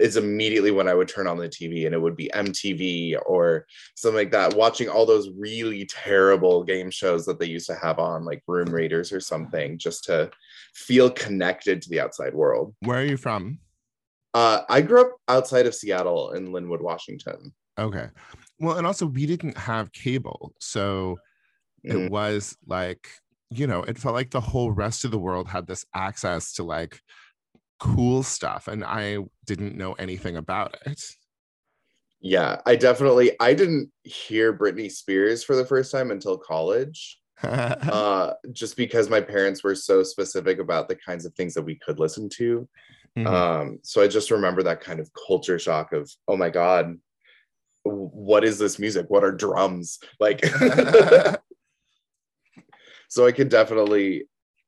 is 0.00 0.16
immediately 0.16 0.70
when 0.70 0.88
I 0.88 0.94
would 0.94 1.08
turn 1.08 1.26
on 1.26 1.38
the 1.38 1.48
TV 1.48 1.86
and 1.86 1.94
it 1.94 2.00
would 2.00 2.16
be 2.16 2.30
MTV 2.34 3.18
or 3.26 3.66
something 3.96 4.16
like 4.16 4.30
that, 4.32 4.54
watching 4.54 4.88
all 4.88 5.04
those 5.04 5.30
really 5.36 5.86
terrible 5.86 6.62
game 6.62 6.90
shows 6.90 7.26
that 7.26 7.38
they 7.38 7.46
used 7.46 7.66
to 7.66 7.74
have 7.74 7.98
on, 7.98 8.24
like 8.24 8.42
Room 8.46 8.70
Raiders 8.70 9.12
or 9.12 9.20
something, 9.20 9.76
just 9.78 10.04
to 10.04 10.30
feel 10.78 11.10
connected 11.10 11.82
to 11.82 11.90
the 11.90 12.00
outside 12.00 12.34
world. 12.34 12.74
Where 12.80 13.00
are 13.00 13.04
you 13.04 13.16
from? 13.16 13.58
Uh, 14.32 14.62
I 14.68 14.80
grew 14.80 15.00
up 15.00 15.16
outside 15.26 15.66
of 15.66 15.74
Seattle 15.74 16.32
in 16.32 16.48
Lynnwood, 16.48 16.80
Washington. 16.80 17.52
Okay. 17.78 18.08
Well, 18.60 18.78
and 18.78 18.86
also 18.86 19.06
we 19.06 19.26
didn't 19.26 19.58
have 19.58 19.92
cable. 19.92 20.54
So 20.60 21.18
mm. 21.86 22.06
it 22.06 22.10
was 22.10 22.56
like, 22.66 23.08
you 23.50 23.66
know, 23.66 23.82
it 23.82 23.98
felt 23.98 24.14
like 24.14 24.30
the 24.30 24.40
whole 24.40 24.70
rest 24.70 25.04
of 25.04 25.10
the 25.10 25.18
world 25.18 25.48
had 25.48 25.66
this 25.66 25.84
access 25.94 26.52
to 26.54 26.62
like 26.62 27.00
cool 27.80 28.22
stuff 28.22 28.68
and 28.68 28.84
I 28.84 29.18
didn't 29.46 29.76
know 29.76 29.94
anything 29.94 30.36
about 30.36 30.76
it. 30.86 31.02
Yeah, 32.20 32.60
I 32.66 32.76
definitely 32.76 33.32
I 33.40 33.54
didn't 33.54 33.90
hear 34.02 34.56
Britney 34.56 34.90
Spears 34.90 35.44
for 35.44 35.54
the 35.54 35.64
first 35.64 35.92
time 35.92 36.10
until 36.10 36.36
college. 36.36 37.18
uh, 37.42 38.32
just 38.52 38.76
because 38.76 39.08
my 39.08 39.20
parents 39.20 39.62
were 39.62 39.74
so 39.74 40.02
specific 40.02 40.58
about 40.58 40.88
the 40.88 40.96
kinds 40.96 41.24
of 41.24 41.34
things 41.34 41.54
that 41.54 41.62
we 41.62 41.76
could 41.76 41.98
listen 41.98 42.28
to. 42.28 42.68
Mm-hmm. 43.16 43.26
Um, 43.26 43.78
so 43.82 44.02
I 44.02 44.08
just 44.08 44.30
remember 44.30 44.62
that 44.64 44.80
kind 44.80 45.00
of 45.00 45.10
culture 45.26 45.58
shock 45.58 45.92
of, 45.92 46.10
oh 46.26 46.36
my 46.36 46.50
God, 46.50 46.98
what 47.84 48.44
is 48.44 48.58
this 48.58 48.78
music? 48.78 49.06
What 49.08 49.24
are 49.24 49.32
drums? 49.32 49.98
Like 50.20 50.44
so 53.08 53.26
I 53.26 53.32
can 53.32 53.48
definitely 53.48 54.24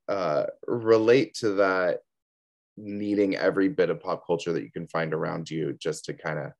uh, 0.09 0.47
relate 0.67 1.35
to 1.35 1.50
that 1.55 2.00
needing 2.77 3.37
every 3.37 3.69
bit 3.69 3.91
of 3.91 4.00
pop 4.00 4.27
culture 4.27 4.53
that 4.53 4.62
you 4.62 4.71
can 4.71 4.87
find 4.89 5.12
around 5.12 5.50
you 5.50 5.75
just 5.75 6.05
to 6.07 6.15
kind 6.15 6.39
of 6.39 6.53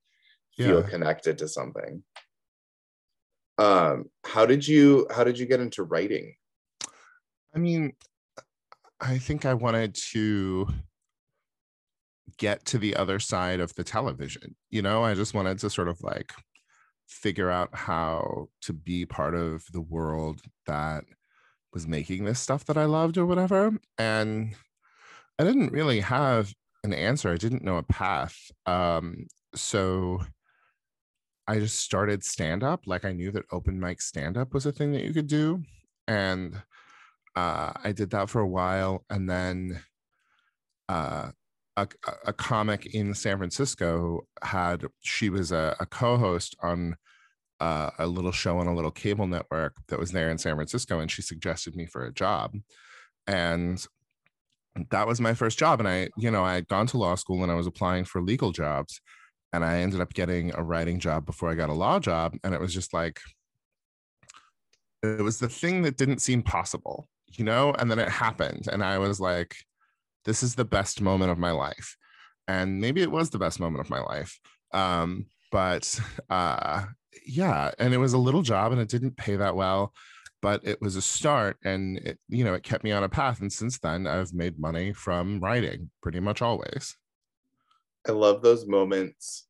feel 0.57 0.81
Yeah. 0.81 0.88
connected 0.88 1.38
to 1.38 1.49
something. 1.49 2.02
Um, 3.61 4.07
how 4.25 4.47
did 4.47 4.67
you 4.67 5.07
how 5.14 5.23
did 5.23 5.38
you 5.38 5.45
get 5.45 5.61
into 5.61 5.83
writing? 5.83 6.35
I 7.55 7.59
mean, 7.59 7.93
I 8.99 9.19
think 9.19 9.45
I 9.45 9.52
wanted 9.52 9.95
to 10.12 10.67
get 12.38 12.64
to 12.64 12.79
the 12.79 12.97
other 12.97 13.19
side 13.19 13.61
of 13.61 13.75
the 13.75 13.85
television. 13.85 14.57
You 14.71 14.81
know, 14.81 15.05
I 15.05 15.12
just 15.14 15.35
wanted 15.35 15.59
to 15.59 15.69
sort 15.69 15.88
of 15.88 16.02
like 16.02 16.33
figure 17.07 17.50
out 17.50 17.69
how 17.75 18.49
to 18.62 18.73
be 18.73 19.05
part 19.05 19.35
of 19.35 19.64
the 19.73 19.83
world 19.83 20.40
that 20.67 21.05
was 21.75 21.87
making 21.87 22.25
this 22.25 22.40
stuff 22.40 22.64
that 22.64 22.79
I 22.79 22.87
loved 22.87 23.19
or 23.19 23.26
whatever. 23.26 23.73
And 23.99 24.55
I 25.38 25.45
didn't 25.45 25.73
really 25.73 26.00
have 26.00 26.55
an 26.83 26.95
answer. 26.95 27.31
I 27.31 27.37
didn't 27.37 27.64
know 27.64 27.76
a 27.76 27.83
path. 27.83 28.38
Um, 28.64 29.26
so 29.55 30.23
I 31.47 31.59
just 31.59 31.80
started 31.80 32.25
stand 32.25 32.62
up. 32.62 32.87
Like 32.87 33.04
I 33.04 33.12
knew 33.12 33.30
that 33.32 33.44
open 33.50 33.80
mic 33.80 34.00
stand 34.00 34.37
up 34.37 34.54
was 34.54 34.66
a 34.66 34.73
thing 34.73 34.92
that 34.92 35.04
you 35.04 35.12
could 35.12 35.26
do. 35.26 35.62
And 36.06 36.61
uh, 37.37 37.73
I 37.82 37.92
did 37.92 38.11
that 38.11 38.28
for 38.28 38.40
a 38.40 38.49
while, 38.49 39.04
and 39.09 39.30
then 39.30 39.80
uh, 40.88 41.30
a, 41.76 41.88
a 42.26 42.32
comic 42.32 42.87
in 42.87 43.14
San 43.14 43.38
Francisco 43.38 44.23
had 44.42 44.85
she 45.00 45.30
was 45.30 45.52
a, 45.52 45.76
a 45.78 45.87
co-host 45.87 46.56
on 46.62 46.97
uh, 47.61 47.90
a 47.99 48.06
little 48.06 48.32
show 48.32 48.59
on 48.59 48.66
a 48.66 48.75
little 48.75 48.90
cable 48.90 49.26
network 49.26 49.76
that 49.88 49.99
was 49.99 50.11
there 50.11 50.30
in 50.30 50.38
San 50.38 50.56
Francisco, 50.56 50.99
and 50.99 51.11
she 51.11 51.23
suggested 51.23 51.76
me 51.76 51.87
for 51.87 52.04
a 52.04 52.12
job, 52.12 52.56
and 53.26 53.87
that 54.90 55.06
was 55.06 55.20
my 55.20 55.35
first 55.35 55.59
job. 55.59 55.80
And 55.80 55.88
I, 55.88 56.09
you 56.16 56.30
know, 56.30 56.44
I 56.44 56.54
had 56.54 56.68
gone 56.68 56.87
to 56.88 56.99
law 56.99 57.14
school 57.14 57.42
and 57.42 57.50
I 57.50 57.56
was 57.56 57.66
applying 57.66 58.04
for 58.04 58.23
legal 58.23 58.52
jobs, 58.52 59.00
and 59.52 59.64
I 59.64 59.78
ended 59.78 60.00
up 60.00 60.12
getting 60.14 60.54
a 60.54 60.62
writing 60.62 60.99
job 60.99 61.26
before 61.26 61.50
I 61.50 61.54
got 61.54 61.71
a 61.71 61.75
law 61.75 61.99
job, 61.99 62.37
and 62.45 62.54
it 62.54 62.61
was 62.61 62.75
just 62.75 62.92
like 62.92 63.21
it 65.02 65.23
was 65.23 65.38
the 65.38 65.49
thing 65.49 65.83
that 65.83 65.97
didn't 65.97 66.21
seem 66.21 66.42
possible 66.42 67.09
you 67.37 67.45
know? 67.45 67.73
And 67.78 67.90
then 67.90 67.99
it 67.99 68.09
happened 68.09 68.69
and 68.71 68.83
i 68.83 68.99
was 68.99 69.21
like 69.21 69.57
this 70.25 70.42
is 70.42 70.54
the 70.54 70.64
best 70.64 71.00
moment 71.00 71.30
of 71.30 71.38
my 71.38 71.50
life. 71.50 71.97
And 72.47 72.78
maybe 72.78 73.00
it 73.00 73.11
was 73.11 73.30
the 73.30 73.38
best 73.38 73.59
moment 73.59 73.80
of 73.80 73.90
my 73.90 74.00
life 74.00 74.38
um 74.73 75.26
but 75.50 75.99
uh 76.28 76.85
yeah 77.26 77.73
and 77.78 77.92
it 77.92 77.97
was 77.97 78.12
a 78.12 78.19
little 78.19 78.42
job 78.42 78.71
and 78.71 78.80
it 78.80 78.88
didn't 78.88 79.16
pay 79.16 79.35
that 79.35 79.57
well 79.57 79.92
but 80.42 80.61
it 80.64 80.80
was 80.80 80.95
a 80.95 81.02
start 81.02 81.57
and 81.64 81.99
it 81.99 82.19
you 82.28 82.45
know 82.45 82.54
it 82.54 82.62
kept 82.62 82.85
me 82.85 82.92
on 82.92 83.02
a 83.02 83.09
path 83.09 83.40
and 83.40 83.52
since 83.52 83.80
then 83.80 84.07
i've 84.07 84.33
made 84.33 84.61
money 84.61 84.92
from 84.92 85.40
writing 85.40 85.90
pretty 86.02 86.21
much 86.21 86.40
always 86.40 86.97
I 88.09 88.12
love 88.12 88.42
those 88.42 88.66
moments 88.66 89.47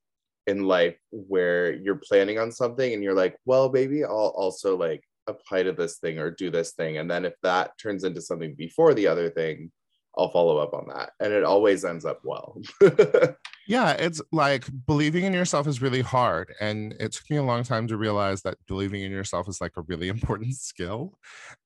in 0.46 0.64
life 0.64 0.96
where 1.10 1.72
you're 1.72 2.00
planning 2.08 2.38
on 2.38 2.50
something 2.50 2.92
and 2.92 3.02
you're 3.02 3.14
like, 3.14 3.36
well, 3.44 3.70
maybe 3.70 4.04
I'll 4.04 4.34
also 4.36 4.76
like 4.76 5.04
apply 5.26 5.62
to 5.62 5.72
this 5.72 5.98
thing 5.98 6.18
or 6.18 6.30
do 6.30 6.50
this 6.50 6.72
thing. 6.72 6.98
And 6.98 7.10
then 7.10 7.24
if 7.24 7.34
that 7.42 7.72
turns 7.80 8.04
into 8.04 8.20
something 8.20 8.54
before 8.54 8.94
the 8.94 9.06
other 9.06 9.30
thing, 9.30 9.70
I'll 10.16 10.30
follow 10.30 10.58
up 10.58 10.74
on 10.74 10.88
that. 10.88 11.12
And 11.20 11.32
it 11.32 11.44
always 11.44 11.84
ends 11.84 12.04
up 12.04 12.20
well. 12.24 12.60
yeah 13.68 13.92
it's 13.92 14.20
like 14.32 14.64
believing 14.86 15.24
in 15.24 15.32
yourself 15.32 15.66
is 15.68 15.82
really 15.82 16.00
hard 16.00 16.52
and 16.60 16.92
it 16.98 17.12
took 17.12 17.30
me 17.30 17.36
a 17.36 17.42
long 17.42 17.62
time 17.62 17.86
to 17.86 17.96
realize 17.96 18.42
that 18.42 18.56
believing 18.66 19.02
in 19.02 19.12
yourself 19.12 19.48
is 19.48 19.60
like 19.60 19.72
a 19.76 19.82
really 19.82 20.08
important 20.16 20.54
skill 20.56 21.12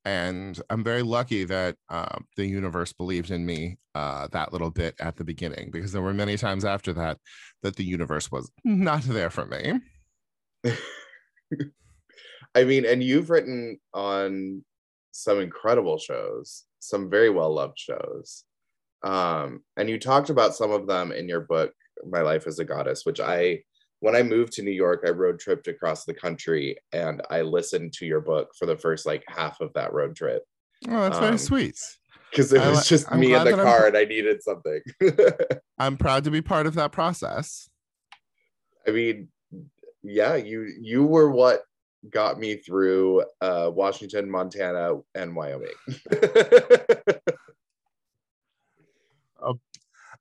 and 0.05 0.61
i'm 0.69 0.85
very 0.85 1.03
lucky 1.03 1.45
that 1.45 1.77
uh, 1.89 2.19
the 2.37 2.45
universe 2.45 2.93
believed 2.93 3.31
in 3.31 3.47
me 3.47 3.79
uh, 3.95 4.27
that 4.33 4.53
little 4.53 4.71
bit 4.71 4.95
at 5.01 5.17
the 5.17 5.25
beginning 5.25 5.71
because 5.71 5.93
there 5.93 6.03
were 6.03 6.13
many 6.13 6.37
times 6.37 6.65
after 6.65 6.93
that 6.93 7.17
that 7.63 7.77
the 7.77 7.85
universe 7.85 8.31
was 8.31 8.51
not 8.65 9.03
there 9.05 9.31
for 9.31 9.47
me 9.47 9.81
I 12.55 12.65
mean, 12.65 12.85
and 12.87 13.03
you've 13.03 13.31
written 13.31 13.79
on 13.93 14.65
some 15.13 15.41
incredible 15.41 15.99
shows, 15.99 16.65
some 16.85 17.11
very 17.11 17.31
well 17.31 17.53
loved 17.55 17.79
shows. 17.79 18.45
Um, 19.03 19.62
and 19.76 19.88
you 19.88 19.99
talked 19.99 20.31
about 20.31 20.55
some 20.55 20.71
of 20.71 20.87
them 20.87 21.12
in 21.12 21.29
your 21.29 21.41
book, 21.41 21.73
My 22.09 22.21
Life 22.21 22.47
as 22.47 22.59
a 22.59 22.64
Goddess, 22.64 23.05
which 23.05 23.21
I, 23.21 23.62
when 24.00 24.17
I 24.17 24.23
moved 24.23 24.53
to 24.55 24.62
New 24.62 24.71
York, 24.71 25.05
I 25.07 25.11
road 25.11 25.38
tripped 25.38 25.69
across 25.69 26.05
the 26.05 26.14
country 26.14 26.76
and 26.93 27.23
I 27.31 27.43
listened 27.43 27.93
to 27.95 28.07
your 28.07 28.21
book 28.21 28.50
for 28.59 28.67
the 28.67 28.76
first 28.76 29.07
like 29.07 29.25
half 29.29 29.61
of 29.61 29.73
that 29.75 29.93
road 29.93 30.14
trip 30.17 30.43
oh 30.88 31.00
that's 31.00 31.19
very 31.19 31.31
Um, 31.33 31.38
sweet 31.38 31.79
because 32.31 32.53
it 32.53 32.61
was 32.61 32.87
just 32.87 33.11
I'm 33.11 33.21
me 33.21 33.33
in 33.33 33.38
the 33.45 33.50
that 33.53 33.59
I'm- 33.59 33.64
car 33.67 33.87
and 33.87 33.97
I 33.97 34.05
needed 34.05 34.43
something. 34.43 34.81
i'm 35.79 35.97
proud 35.97 36.25
to 36.25 36.31
be 36.31 36.43
part 36.43 36.67
of 36.67 36.75
that 36.75 36.93
process 36.93 37.69
I 38.87 38.91
mean, 38.91 39.29
yeah, 40.03 40.35
you 40.35 40.71
you 40.79 41.05
were 41.05 41.31
what 41.31 41.62
got 42.11 42.38
me 42.38 42.56
through 42.56 43.25
uh, 43.40 43.70
Washington, 43.73 44.30
Montana, 44.30 45.00
and 45.14 45.34
Wyoming. 45.34 45.70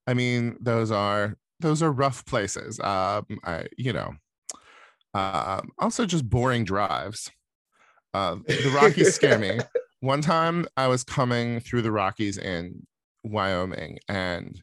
I 0.08 0.14
mean, 0.14 0.58
those 0.60 0.92
are 0.92 1.38
those 1.60 1.82
are 1.82 1.92
rough 1.92 2.26
places. 2.26 2.80
Um, 2.80 3.26
I 3.44 3.68
you 3.78 3.94
know, 3.94 4.14
um, 5.14 5.72
also 5.80 6.06
just 6.06 6.30
boring 6.30 6.66
drives. 6.66 7.32
Uh, 8.14 8.36
the 8.46 8.72
Rockies 8.76 9.16
scare 9.16 9.40
me. 9.40 9.60
One 10.02 10.22
time, 10.22 10.66
I 10.76 10.88
was 10.88 11.04
coming 11.04 11.62
through 11.62 11.82
the 11.84 11.92
Rockies 11.92 12.38
in 12.38 12.86
Wyoming, 13.24 14.00
and 14.10 14.62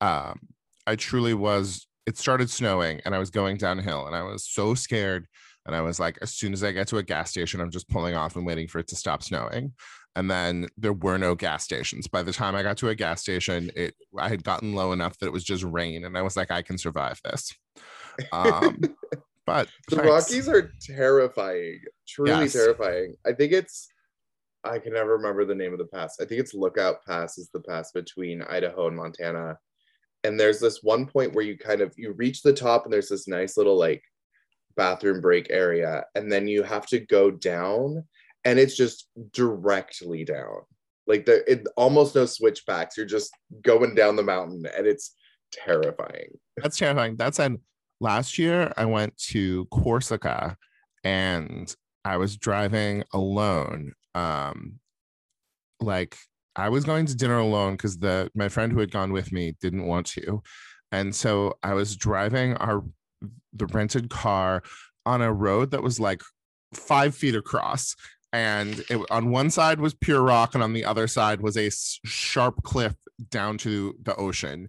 um, 0.00 0.40
I 0.86 0.96
truly 0.96 1.34
was. 1.34 1.86
It 2.06 2.16
started 2.16 2.48
snowing, 2.48 3.00
and 3.04 3.14
I 3.14 3.18
was 3.18 3.30
going 3.30 3.58
downhill, 3.58 4.06
and 4.06 4.16
I 4.16 4.22
was 4.22 4.44
so 4.44 4.74
scared. 4.74 5.26
And 5.68 5.76
I 5.76 5.82
was 5.82 6.00
like, 6.00 6.18
as 6.20 6.32
soon 6.32 6.52
as 6.52 6.64
I 6.64 6.72
get 6.72 6.88
to 6.88 6.98
a 6.98 7.02
gas 7.04 7.30
station, 7.30 7.60
I'm 7.60 7.70
just 7.70 7.88
pulling 7.88 8.16
off 8.16 8.34
and 8.34 8.44
waiting 8.44 8.66
for 8.66 8.80
it 8.80 8.88
to 8.88 8.96
stop 8.96 9.22
snowing 9.22 9.74
and 10.16 10.28
then 10.28 10.66
there 10.76 10.94
were 10.94 11.18
no 11.18 11.34
gas 11.34 11.62
stations 11.62 12.08
by 12.08 12.22
the 12.22 12.32
time 12.32 12.54
i 12.54 12.62
got 12.62 12.78
to 12.78 12.88
a 12.88 12.94
gas 12.94 13.20
station 13.20 13.70
it 13.76 13.94
i 14.18 14.26
had 14.26 14.42
gotten 14.42 14.74
low 14.74 14.92
enough 14.92 15.18
that 15.18 15.26
it 15.26 15.32
was 15.32 15.44
just 15.44 15.62
rain 15.64 16.06
and 16.06 16.16
i 16.16 16.22
was 16.22 16.34
like 16.34 16.50
i 16.50 16.62
can 16.62 16.78
survive 16.78 17.20
this 17.24 17.54
um 18.32 18.80
but 19.48 19.66
the 19.88 19.96
thanks. 19.96 20.08
Rockies 20.08 20.46
are 20.46 20.70
terrifying, 20.78 21.80
truly 22.06 22.30
Yes. 22.32 22.52
terrifying. 22.52 23.14
I 23.26 23.32
think 23.32 23.52
it's. 23.52 23.88
I 24.62 24.78
can 24.78 24.92
never 24.92 25.16
remember 25.16 25.46
the 25.46 25.54
name 25.54 25.72
of 25.72 25.78
the 25.78 25.86
pass. 25.86 26.18
I 26.20 26.26
think 26.26 26.40
it's 26.40 26.52
Lookout 26.52 27.02
Pass 27.06 27.38
is 27.38 27.48
the 27.54 27.60
pass 27.60 27.90
between 27.92 28.42
Idaho 28.42 28.88
and 28.88 28.96
Montana. 28.96 29.56
And 30.24 30.38
there's 30.38 30.60
this 30.60 30.82
one 30.82 31.06
point 31.06 31.32
where 31.32 31.44
you 31.44 31.56
kind 31.56 31.80
of 31.80 31.94
you 31.96 32.12
reach 32.12 32.42
the 32.42 32.52
top 32.52 32.84
and 32.84 32.92
there's 32.92 33.08
this 33.08 33.26
nice 33.26 33.56
little 33.56 33.78
like 33.78 34.02
bathroom 34.78 35.20
break 35.20 35.48
area 35.50 36.06
and 36.14 36.32
then 36.32 36.48
you 36.48 36.62
have 36.62 36.86
to 36.86 37.00
go 37.00 37.30
down 37.30 38.02
and 38.46 38.58
it's 38.58 38.76
just 38.76 39.08
directly 39.32 40.24
down. 40.24 40.62
Like 41.06 41.26
there 41.26 41.44
it 41.46 41.66
almost 41.76 42.14
no 42.14 42.24
switchbacks. 42.24 42.96
You're 42.96 43.04
just 43.04 43.30
going 43.62 43.94
down 43.94 44.16
the 44.16 44.22
mountain 44.22 44.64
and 44.74 44.86
it's 44.86 45.14
terrifying. 45.52 46.30
that's 46.56 46.78
terrifying 46.78 47.16
that's 47.16 47.38
an 47.38 47.58
last 48.00 48.38
year 48.38 48.72
i 48.76 48.84
went 48.84 49.16
to 49.16 49.64
corsica 49.66 50.56
and 51.04 51.74
i 52.04 52.16
was 52.16 52.36
driving 52.36 53.02
alone 53.12 53.92
um 54.14 54.78
like 55.80 56.16
i 56.56 56.68
was 56.68 56.84
going 56.84 57.06
to 57.06 57.16
dinner 57.16 57.38
alone 57.38 57.72
because 57.72 57.98
the 57.98 58.30
my 58.34 58.48
friend 58.48 58.72
who 58.72 58.80
had 58.80 58.90
gone 58.90 59.12
with 59.12 59.32
me 59.32 59.56
didn't 59.60 59.86
want 59.86 60.06
to 60.06 60.42
and 60.92 61.14
so 61.14 61.56
i 61.62 61.72
was 61.72 61.96
driving 61.96 62.54
our 62.56 62.84
the 63.58 63.66
rented 63.66 64.10
car 64.10 64.62
on 65.06 65.22
a 65.22 65.32
road 65.32 65.70
that 65.70 65.82
was 65.82 65.98
like 65.98 66.22
five 66.74 67.14
feet 67.14 67.34
across 67.34 67.94
and 68.32 68.84
it, 68.90 69.00
on 69.10 69.30
one 69.30 69.48
side 69.50 69.80
was 69.80 69.94
pure 69.94 70.22
rock 70.22 70.54
and 70.54 70.62
on 70.62 70.74
the 70.74 70.84
other 70.84 71.06
side 71.06 71.40
was 71.40 71.56
a 71.56 71.70
sharp 72.04 72.62
cliff 72.62 72.94
down 73.30 73.56
to 73.56 73.94
the 74.02 74.14
ocean 74.16 74.68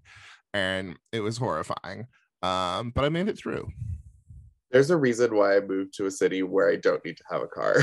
and 0.53 0.96
it 1.12 1.19
was 1.19 1.38
horrifying 1.38 2.08
um 2.41 2.91
but 2.91 3.03
i 3.03 3.10
made 3.10 3.27
it 3.27 3.38
through 3.38 3.67
There's 4.72 4.91
a 4.91 4.98
reason 4.98 5.36
why 5.36 5.58
I 5.58 5.62
moved 5.62 5.96
to 5.96 6.05
a 6.05 6.12
city 6.12 6.43
where 6.43 6.69
I 6.69 6.75
don't 6.75 7.03
need 7.03 7.17
to 7.17 7.24
have 7.31 7.41
a 7.41 7.48
car. 7.48 7.74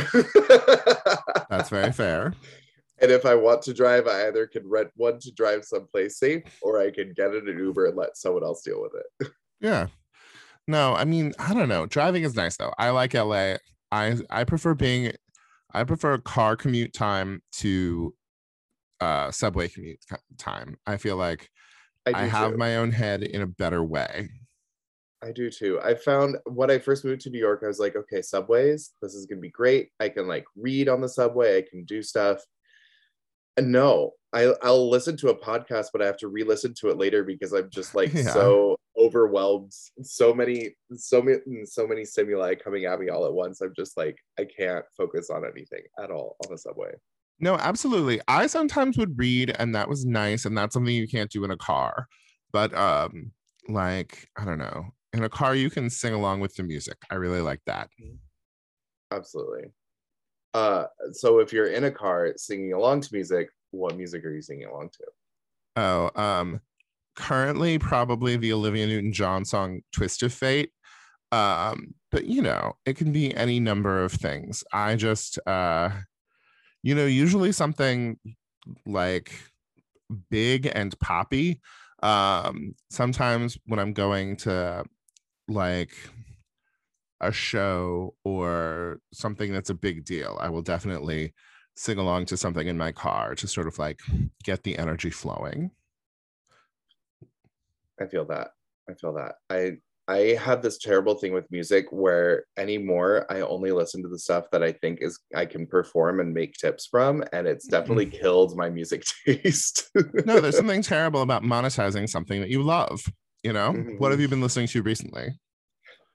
that's 1.50 1.68
very 1.68 1.92
fair 1.92 2.32
and 2.98 3.10
if 3.10 3.26
I 3.26 3.34
want 3.34 3.62
to 3.62 3.74
drive, 3.74 4.06
I 4.06 4.26
either 4.28 4.46
can 4.46 4.68
rent 4.68 4.90
one 4.96 5.18
to 5.20 5.30
drive 5.32 5.64
someplace 5.64 6.18
safe 6.18 6.44
or 6.62 6.80
I 6.80 6.90
can 6.90 7.12
get 7.14 7.34
in 7.34 7.48
an 7.48 7.58
Uber 7.58 7.86
and 7.86 7.96
let 7.96 8.16
someone 8.16 8.42
else 8.42 8.62
deal 8.62 8.80
with 8.80 8.92
it. 8.94 9.30
yeah 9.60 9.88
no 10.66 10.94
i 10.94 11.04
mean 11.04 11.32
i 11.38 11.54
don't 11.54 11.68
know 11.68 11.86
driving 11.86 12.22
is 12.22 12.34
nice 12.34 12.56
though 12.56 12.72
i 12.78 12.90
like 12.90 13.14
la 13.14 13.56
i 13.92 14.16
i 14.30 14.44
prefer 14.44 14.74
being 14.74 15.12
i 15.72 15.84
prefer 15.84 16.18
car 16.18 16.56
commute 16.56 16.92
time 16.92 17.42
to 17.52 18.14
uh 19.00 19.30
subway 19.30 19.68
commute 19.68 19.98
time 20.38 20.76
i 20.86 20.96
feel 20.96 21.16
like 21.16 21.50
i, 22.06 22.12
do 22.12 22.30
have 22.30 22.52
too. 22.52 22.56
my 22.56 22.76
own 22.76 22.90
head 22.90 23.22
in 23.22 23.42
a 23.42 23.46
better 23.46 23.82
way 23.82 24.28
I 25.22 25.32
do 25.32 25.50
too. 25.50 25.80
I 25.82 25.94
found 25.94 26.36
when 26.44 26.70
I 26.70 26.78
first 26.78 27.04
moved 27.04 27.22
to 27.22 27.30
New 27.30 27.38
York, 27.38 27.62
I 27.64 27.68
was 27.68 27.78
like, 27.78 27.96
okay, 27.96 28.22
subways, 28.22 28.92
this 29.02 29.14
is 29.14 29.26
gonna 29.26 29.40
be 29.40 29.50
great. 29.50 29.90
I 29.98 30.08
can 30.08 30.28
like 30.28 30.44
read 30.54 30.88
on 30.88 31.00
the 31.00 31.08
subway, 31.08 31.58
I 31.58 31.64
can 31.68 31.84
do 31.84 32.02
stuff. 32.02 32.40
And 33.56 33.72
no, 33.72 34.12
I, 34.32 34.52
I'll 34.62 34.90
listen 34.90 35.16
to 35.18 35.30
a 35.30 35.38
podcast, 35.38 35.86
but 35.92 36.02
I 36.02 36.06
have 36.06 36.18
to 36.18 36.28
re-listen 36.28 36.74
to 36.80 36.90
it 36.90 36.98
later 36.98 37.24
because 37.24 37.52
I'm 37.52 37.70
just 37.70 37.94
like 37.94 38.12
Yeah. 38.14 38.30
so 38.30 38.75
overwhelmed. 39.06 39.72
So 40.02 40.34
many, 40.34 40.76
so 40.94 41.22
many, 41.22 41.38
so 41.64 41.86
many 41.86 42.04
stimuli 42.04 42.54
coming 42.54 42.84
at 42.84 43.00
me 43.00 43.08
all 43.08 43.26
at 43.26 43.32
once. 43.32 43.60
I'm 43.60 43.72
just 43.74 43.96
like, 43.96 44.18
I 44.38 44.44
can't 44.44 44.84
focus 44.96 45.30
on 45.30 45.44
anything 45.44 45.82
at 46.02 46.10
all 46.10 46.36
on 46.44 46.52
the 46.52 46.58
subway. 46.58 46.92
No, 47.38 47.56
absolutely. 47.56 48.20
I 48.28 48.46
sometimes 48.46 48.96
would 48.96 49.18
read, 49.18 49.54
and 49.58 49.74
that 49.74 49.88
was 49.88 50.06
nice, 50.06 50.46
and 50.46 50.56
that's 50.56 50.74
something 50.74 50.94
you 50.94 51.08
can't 51.08 51.30
do 51.30 51.44
in 51.44 51.50
a 51.50 51.56
car. 51.56 52.06
But 52.52 52.74
um, 52.74 53.32
like 53.68 54.28
I 54.38 54.44
don't 54.44 54.58
know, 54.58 54.86
in 55.12 55.24
a 55.24 55.28
car 55.28 55.54
you 55.54 55.70
can 55.70 55.90
sing 55.90 56.14
along 56.14 56.40
with 56.40 56.54
the 56.54 56.62
music. 56.62 56.96
I 57.10 57.16
really 57.16 57.42
like 57.42 57.60
that. 57.66 57.90
Absolutely. 59.12 59.70
Uh, 60.54 60.86
so 61.12 61.38
if 61.40 61.52
you're 61.52 61.68
in 61.68 61.84
a 61.84 61.90
car 61.90 62.32
singing 62.36 62.72
along 62.72 63.02
to 63.02 63.10
music, 63.12 63.48
what 63.72 63.96
music 63.96 64.24
are 64.24 64.32
you 64.32 64.40
singing 64.40 64.66
along 64.66 64.88
to? 64.94 65.04
Oh, 65.76 66.10
um, 66.16 66.60
currently 67.16 67.78
probably 67.78 68.36
the 68.36 68.52
Olivia 68.52 68.86
Newton-John 68.86 69.44
song 69.44 69.80
"Twist 69.92 70.22
of 70.22 70.32
Fate." 70.32 70.70
Um, 71.32 71.94
but 72.12 72.26
you 72.26 72.42
know, 72.42 72.74
it 72.84 72.96
can 72.96 73.12
be 73.12 73.34
any 73.34 73.60
number 73.60 74.02
of 74.04 74.12
things. 74.12 74.62
I 74.72 74.96
just, 74.96 75.38
uh, 75.46 75.90
you 76.82 76.94
know, 76.94 77.06
usually 77.06 77.52
something 77.52 78.18
like 78.86 79.32
big 80.30 80.70
and 80.72 80.98
poppy. 81.00 81.60
Um, 82.02 82.74
sometimes 82.90 83.58
when 83.66 83.80
I'm 83.80 83.92
going 83.92 84.36
to 84.38 84.84
like 85.48 85.92
a 87.20 87.32
show 87.32 88.14
or 88.24 89.00
something 89.12 89.52
that's 89.52 89.70
a 89.70 89.74
big 89.74 90.04
deal, 90.04 90.36
I 90.40 90.48
will 90.50 90.62
definitely 90.62 91.34
sing 91.76 91.98
along 91.98 92.26
to 92.26 92.36
something 92.36 92.66
in 92.66 92.78
my 92.78 92.92
car 92.92 93.34
to 93.34 93.46
sort 93.46 93.66
of 93.66 93.78
like 93.78 94.00
get 94.44 94.62
the 94.62 94.78
energy 94.78 95.10
flowing. 95.10 95.70
I 98.00 98.06
feel 98.06 98.24
that. 98.26 98.50
I 98.88 98.94
feel 98.94 99.14
that. 99.14 99.36
I 99.50 99.78
I 100.08 100.38
have 100.40 100.62
this 100.62 100.78
terrible 100.78 101.16
thing 101.16 101.32
with 101.32 101.50
music 101.50 101.86
where 101.90 102.44
anymore 102.56 103.26
I 103.28 103.40
only 103.40 103.72
listen 103.72 104.02
to 104.02 104.08
the 104.08 104.18
stuff 104.18 104.44
that 104.52 104.62
I 104.62 104.70
think 104.70 105.00
is 105.02 105.18
I 105.34 105.46
can 105.46 105.66
perform 105.66 106.20
and 106.20 106.32
make 106.32 106.54
tips 106.54 106.86
from, 106.86 107.24
and 107.32 107.48
it's 107.48 107.66
definitely 107.66 108.06
killed 108.06 108.56
my 108.56 108.70
music 108.70 109.02
taste. 109.26 109.90
No, 110.24 110.40
there's 110.40 110.56
something 110.56 110.82
terrible 110.82 111.22
about 111.22 111.42
monetizing 111.42 112.08
something 112.08 112.40
that 112.40 112.50
you 112.50 112.62
love. 112.62 113.04
You 113.42 113.52
know, 113.52 113.72
what 113.98 114.12
have 114.12 114.20
you 114.20 114.28
been 114.28 114.40
listening 114.40 114.68
to 114.68 114.82
recently? 114.82 115.38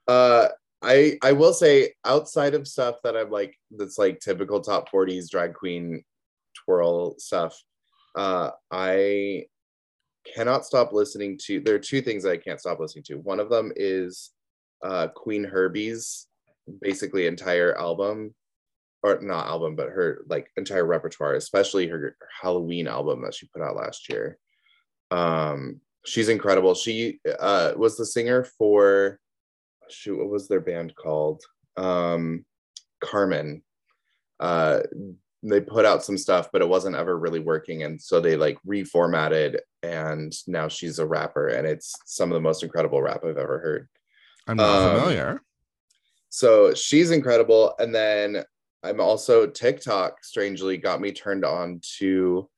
uh 0.08 0.48
I 0.82 1.18
I 1.22 1.32
will 1.32 1.52
say 1.52 1.94
outside 2.04 2.54
of 2.54 2.66
stuff 2.66 2.96
that 3.04 3.16
I'm 3.16 3.30
like 3.30 3.56
that's 3.70 3.98
like 3.98 4.18
typical 4.18 4.60
top 4.60 4.90
40s 4.90 5.30
drag 5.30 5.54
queen 5.54 6.02
twirl 6.64 7.14
stuff, 7.18 7.56
uh 8.16 8.50
I 8.70 9.46
cannot 10.24 10.64
stop 10.64 10.92
listening 10.92 11.38
to 11.46 11.60
there 11.60 11.74
are 11.74 11.80
two 11.80 12.00
things 12.00 12.24
I 12.24 12.36
can't 12.36 12.60
stop 12.60 12.80
listening 12.80 13.04
to. 13.04 13.18
One 13.18 13.40
of 13.40 13.50
them 13.50 13.72
is 13.76 14.30
uh 14.82 15.08
Queen 15.08 15.44
Herbie's 15.44 16.26
basically 16.80 17.26
entire 17.26 17.76
album 17.76 18.34
or 19.02 19.20
not 19.20 19.46
album 19.46 19.74
but 19.74 19.88
her 19.88 20.24
like 20.28 20.50
entire 20.56 20.84
repertoire, 20.84 21.34
especially 21.34 21.88
her 21.88 22.16
Halloween 22.40 22.86
album 22.86 23.22
that 23.22 23.34
she 23.34 23.48
put 23.48 23.62
out 23.62 23.76
last 23.76 24.08
year. 24.08 24.38
Um 25.10 25.80
she's 26.04 26.28
incredible. 26.28 26.74
She 26.74 27.20
uh 27.38 27.72
was 27.76 27.96
the 27.96 28.06
singer 28.06 28.44
for 28.44 29.18
shoot 29.90 30.18
what 30.18 30.30
was 30.30 30.48
their 30.48 30.60
band 30.60 30.94
called 30.94 31.42
um 31.76 32.44
carmen 33.02 33.62
uh 34.40 34.80
they 35.44 35.60
put 35.60 35.84
out 35.84 36.04
some 36.04 36.16
stuff 36.16 36.48
but 36.52 36.62
it 36.62 36.68
wasn't 36.68 36.94
ever 36.94 37.18
really 37.18 37.40
working 37.40 37.82
and 37.82 38.00
so 38.00 38.20
they 38.20 38.36
like 38.36 38.56
reformatted 38.66 39.58
and 39.82 40.32
now 40.46 40.68
she's 40.68 40.98
a 41.00 41.06
rapper 41.06 41.48
and 41.48 41.66
it's 41.66 41.92
some 42.06 42.30
of 42.30 42.34
the 42.34 42.40
most 42.40 42.62
incredible 42.62 43.02
rap 43.02 43.24
i've 43.24 43.36
ever 43.38 43.58
heard 43.58 43.88
I'm 44.46 44.56
not 44.56 44.82
Um, 44.94 45.00
familiar. 45.00 45.40
so 46.28 46.74
she's 46.74 47.10
incredible 47.10 47.74
and 47.78 47.94
then 47.94 48.44
i'm 48.84 49.00
also 49.00 49.46
tiktok 49.46 50.22
strangely 50.24 50.76
got 50.76 51.00
me 51.00 51.10
turned 51.12 51.44
on 51.44 51.80
to 51.98 52.48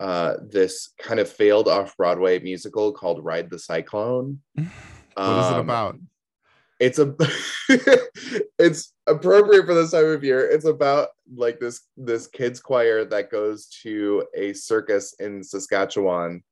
uh 0.00 0.34
this 0.48 0.90
kind 0.98 1.18
of 1.18 1.28
failed 1.28 1.66
off 1.66 1.96
broadway 1.96 2.38
musical 2.38 2.92
called 2.92 3.24
ride 3.24 3.50
the 3.50 3.58
cyclone 3.58 4.40
What 5.16 5.38
is 5.40 5.50
it 5.50 5.54
Um, 5.54 5.60
about? 5.60 5.98
It's 6.80 6.98
a 6.98 7.14
it's 8.58 8.92
appropriate 9.06 9.66
for 9.66 9.74
this 9.74 9.90
time 9.90 10.06
of 10.06 10.24
year. 10.24 10.48
It's 10.48 10.64
about 10.64 11.08
like 11.34 11.58
this 11.60 11.82
this 11.96 12.26
kids 12.26 12.60
choir 12.60 13.04
that 13.04 13.30
goes 13.30 13.66
to 13.82 14.24
a 14.34 14.52
circus 14.52 15.14
in 15.20 15.42
saskatchewan 15.42 16.42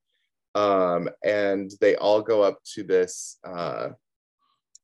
um 0.56 1.08
and 1.22 1.70
they 1.80 1.96
all 1.96 2.22
go 2.22 2.42
up 2.42 2.58
to 2.64 2.82
this 2.82 3.38
uh 3.44 3.90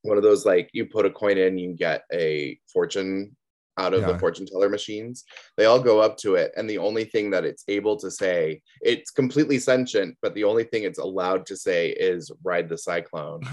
one 0.02 0.18
of 0.18 0.22
those 0.22 0.44
like 0.44 0.68
you 0.72 0.84
put 0.84 1.06
a 1.06 1.10
coin 1.10 1.38
in 1.38 1.56
you 1.56 1.72
get 1.74 2.02
a 2.12 2.58
fortune 2.70 3.34
out 3.78 3.94
of 3.94 4.02
the 4.02 4.18
fortune 4.18 4.46
teller 4.46 4.68
machines. 4.68 5.24
They 5.56 5.64
all 5.64 5.80
go 5.80 6.00
up 6.00 6.16
to 6.18 6.34
it 6.34 6.52
and 6.56 6.68
the 6.68 6.78
only 6.78 7.04
thing 7.04 7.30
that 7.30 7.44
it's 7.44 7.64
able 7.68 7.96
to 7.96 8.10
say 8.10 8.60
it's 8.80 9.10
completely 9.10 9.58
sentient 9.58 10.16
but 10.20 10.34
the 10.34 10.44
only 10.44 10.64
thing 10.64 10.82
it's 10.84 10.98
allowed 10.98 11.46
to 11.46 11.56
say 11.56 11.90
is 11.90 12.30
ride 12.42 12.68
the 12.68 12.78
cyclone. 12.78 13.42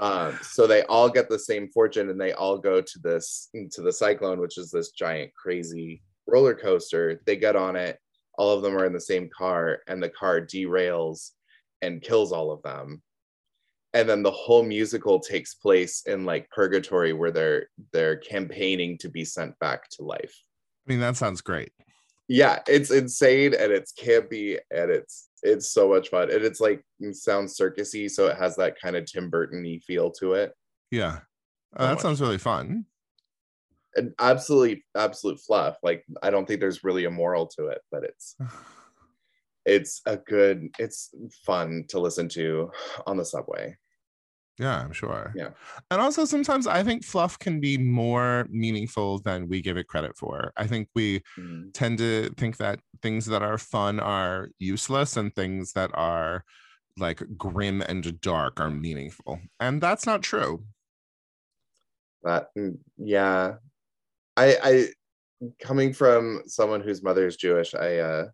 Um, 0.00 0.38
so 0.42 0.66
they 0.66 0.82
all 0.84 1.08
get 1.08 1.28
the 1.28 1.38
same 1.38 1.68
fortune 1.68 2.10
and 2.10 2.20
they 2.20 2.32
all 2.32 2.58
go 2.58 2.80
to 2.80 2.98
this 3.02 3.48
to 3.72 3.82
the 3.82 3.92
cyclone 3.92 4.40
which 4.40 4.58
is 4.58 4.70
this 4.70 4.90
giant 4.90 5.32
crazy 5.34 6.02
roller 6.26 6.54
coaster. 6.54 7.20
They 7.26 7.36
get 7.36 7.56
on 7.56 7.76
it. 7.76 7.98
All 8.38 8.50
of 8.50 8.62
them 8.62 8.76
are 8.76 8.84
in 8.84 8.92
the 8.92 9.00
same 9.00 9.28
car 9.36 9.80
and 9.86 10.02
the 10.02 10.10
car 10.10 10.40
derails 10.40 11.30
and 11.82 12.02
kills 12.02 12.32
all 12.32 12.50
of 12.50 12.62
them 12.62 13.02
and 13.96 14.08
then 14.08 14.22
the 14.22 14.30
whole 14.30 14.62
musical 14.62 15.18
takes 15.18 15.54
place 15.54 16.02
in 16.06 16.24
like 16.24 16.48
purgatory 16.50 17.12
where 17.14 17.30
they're 17.32 17.66
they're 17.92 18.16
campaigning 18.18 18.98
to 18.98 19.08
be 19.08 19.24
sent 19.24 19.58
back 19.58 19.88
to 19.90 20.02
life 20.04 20.34
I 20.86 20.92
mean, 20.92 21.00
that 21.00 21.16
sounds 21.16 21.40
great. 21.40 21.72
yeah 22.28 22.60
it's 22.68 22.90
insane 22.90 23.54
and 23.54 23.72
it's 23.72 23.92
campy 23.92 24.58
and 24.70 24.90
it's 24.90 25.28
it's 25.42 25.68
so 25.70 25.88
much 25.88 26.08
fun 26.10 26.30
and 26.30 26.42
it's 26.44 26.60
like 26.60 26.82
it 27.00 27.16
sounds 27.16 27.56
circusy 27.56 28.10
so 28.10 28.26
it 28.26 28.36
has 28.36 28.54
that 28.56 28.74
kind 28.80 28.96
of 28.96 29.04
tim 29.06 29.30
burton-y 29.30 29.80
feel 29.86 30.10
to 30.20 30.34
it 30.34 30.52
Yeah. 30.90 31.20
Oh, 31.76 31.82
So 31.82 31.86
that 31.86 31.94
much 31.94 32.02
sounds 32.02 32.20
really 32.20 32.38
fun. 32.38 32.84
an 33.96 34.14
absolutely 34.18 34.84
absolute 34.96 35.40
fluff 35.40 35.76
like 35.82 36.04
i 36.22 36.28
don't 36.30 36.46
think 36.46 36.60
there's 36.60 36.84
really 36.84 37.04
a 37.06 37.10
moral 37.10 37.46
to 37.56 37.66
it 37.68 37.80
but 37.90 38.02
it's 38.04 38.36
it's 39.64 40.00
a 40.06 40.16
good 40.16 40.68
it's 40.78 41.10
fun 41.44 41.84
to 41.88 41.98
listen 41.98 42.28
to 42.28 42.70
on 43.06 43.16
the 43.16 43.24
subway 43.24 43.76
Yeah, 44.58 44.80
I'm 44.80 44.92
sure. 44.92 45.32
Yeah. 45.36 45.50
And 45.90 46.00
also 46.00 46.24
sometimes 46.24 46.66
I 46.66 46.82
think 46.82 47.04
fluff 47.04 47.38
can 47.38 47.60
be 47.60 47.76
more 47.76 48.46
meaningful 48.50 49.18
than 49.18 49.48
we 49.48 49.60
give 49.60 49.76
it 49.76 49.86
credit 49.88 50.16
for. 50.16 50.52
I 50.56 50.66
think 50.66 50.88
we 50.94 51.22
Mm, 51.38 51.72
tend 51.74 51.98
to 51.98 52.30
think 52.38 52.56
that 52.56 52.80
things 53.02 53.26
that 53.26 53.42
are 53.42 53.58
fun 53.58 54.00
are 54.00 54.48
useless 54.58 55.16
and 55.16 55.34
things 55.34 55.72
that 55.74 55.90
are 55.94 56.42
like 56.98 57.22
grim 57.36 57.82
and 57.82 58.18
dark 58.22 58.58
are 58.60 58.70
meaningful. 58.70 59.40
And 59.60 59.82
that's 59.82 60.06
not 60.06 60.22
true. 60.22 60.64
that 62.22 62.48
mm, 62.56 62.76
yeah 62.98 63.54
i 64.36 64.56
i 64.62 64.86
coming 65.60 65.92
from 65.92 66.42
someone 66.46 66.80
whose 66.80 67.02
mother 67.02 67.26
is 67.26 67.36
jewish 67.36 67.74
i 67.74 67.96
uh 67.98 68.26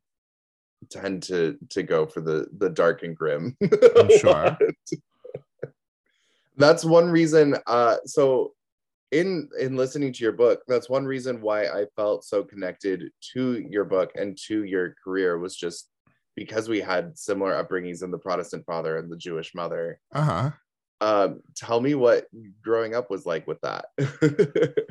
tend 0.91 1.23
to 1.23 1.57
to 1.71 1.83
go 1.83 2.07
for 2.07 2.21
the 2.21 2.47
the 2.59 2.71
dark 2.71 3.03
and 3.03 3.17
grim 3.17 3.57
I'm 3.99 4.09
sure. 4.11 4.59
that's 6.57 6.85
one 6.85 7.09
reason 7.11 7.57
uh 7.67 7.97
so 8.05 8.53
in 9.11 9.49
in 9.59 9.77
listening 9.77 10.12
to 10.12 10.23
your 10.23 10.33
book 10.33 10.61
that's 10.69 10.88
one 10.88 11.05
reason 11.05 11.41
why 11.41 11.65
i 11.67 11.85
felt 11.97 12.25
so 12.25 12.43
connected 12.43 13.11
to 13.33 13.65
your 13.71 13.85
book 13.85 14.11
and 14.17 14.37
to 14.47 14.65
your 14.65 14.95
career 15.03 15.38
was 15.38 15.57
just 15.57 15.88
because 16.37 16.69
we 16.69 16.81
had 16.81 17.17
similar 17.19 17.53
upbringings 17.53 18.03
in 18.03 18.11
the 18.11 18.19
protestant 18.19 18.65
father 18.67 18.97
and 18.99 19.11
the 19.11 19.17
jewish 19.17 19.55
mother 19.55 19.99
Uh-huh. 20.15 20.51
um 21.01 21.41
tell 21.57 21.81
me 21.81 21.95
what 21.95 22.27
growing 22.62 22.95
up 22.95 23.11
was 23.11 23.25
like 23.27 23.47
with 23.47 23.61
that 23.62 23.87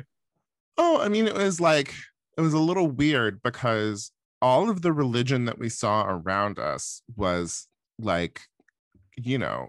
Oh, 0.78 0.98
I 1.02 1.08
mean, 1.10 1.26
it 1.26 1.34
was 1.34 1.60
like 1.60 1.92
it 2.38 2.40
was 2.40 2.54
a 2.54 2.58
little 2.58 2.88
weird 2.88 3.42
because 3.42 4.10
all 4.40 4.70
of 4.70 4.80
the 4.80 4.90
religion 4.92 5.44
that 5.44 5.58
we 5.58 5.68
saw 5.68 6.06
around 6.08 6.58
us 6.58 7.02
was 7.14 7.68
like, 7.98 8.40
you 9.16 9.36
know, 9.36 9.68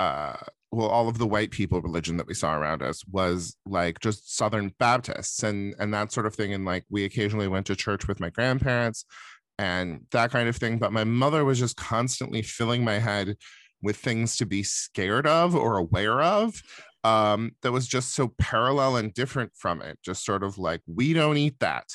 uh, 0.00 0.36
well, 0.72 0.88
all 0.88 1.08
of 1.08 1.18
the 1.18 1.26
white 1.26 1.50
people 1.50 1.80
religion 1.82 2.16
that 2.16 2.26
we 2.26 2.34
saw 2.34 2.56
around 2.56 2.82
us 2.82 3.04
was 3.10 3.56
like 3.66 3.98
just 4.00 4.36
Southern 4.36 4.72
Baptists 4.78 5.42
and 5.42 5.74
and 5.78 5.92
that 5.92 6.12
sort 6.12 6.26
of 6.26 6.34
thing. 6.34 6.54
And 6.54 6.64
like 6.64 6.84
we 6.88 7.04
occasionally 7.04 7.48
went 7.48 7.66
to 7.66 7.76
church 7.76 8.06
with 8.06 8.20
my 8.20 8.30
grandparents 8.30 9.04
and 9.58 10.06
that 10.12 10.30
kind 10.30 10.48
of 10.48 10.56
thing. 10.56 10.78
But 10.78 10.92
my 10.92 11.04
mother 11.04 11.44
was 11.44 11.58
just 11.58 11.76
constantly 11.76 12.42
filling 12.42 12.84
my 12.84 12.98
head 12.98 13.36
with 13.82 13.96
things 13.96 14.36
to 14.36 14.46
be 14.46 14.62
scared 14.62 15.26
of 15.26 15.56
or 15.56 15.76
aware 15.76 16.20
of 16.22 16.62
um, 17.04 17.52
that 17.62 17.72
was 17.72 17.86
just 17.86 18.14
so 18.14 18.28
parallel 18.38 18.96
and 18.96 19.12
different 19.14 19.52
from 19.54 19.82
it. 19.82 19.98
Just 20.02 20.24
sort 20.24 20.42
of 20.42 20.58
like, 20.58 20.82
we 20.86 21.12
don't 21.12 21.36
eat 21.36 21.58
that. 21.60 21.86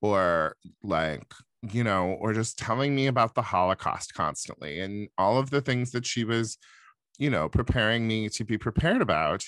Or 0.00 0.56
like, 0.82 1.24
you 1.62 1.82
know, 1.82 2.16
or 2.20 2.32
just 2.32 2.58
telling 2.58 2.94
me 2.94 3.06
about 3.06 3.34
the 3.34 3.42
Holocaust 3.42 4.14
constantly 4.14 4.80
and 4.80 5.08
all 5.18 5.38
of 5.38 5.50
the 5.50 5.60
things 5.60 5.90
that 5.92 6.06
she 6.06 6.24
was, 6.24 6.58
you 7.18 7.30
know, 7.30 7.48
preparing 7.48 8.06
me 8.06 8.28
to 8.30 8.44
be 8.44 8.58
prepared 8.58 9.02
about. 9.02 9.44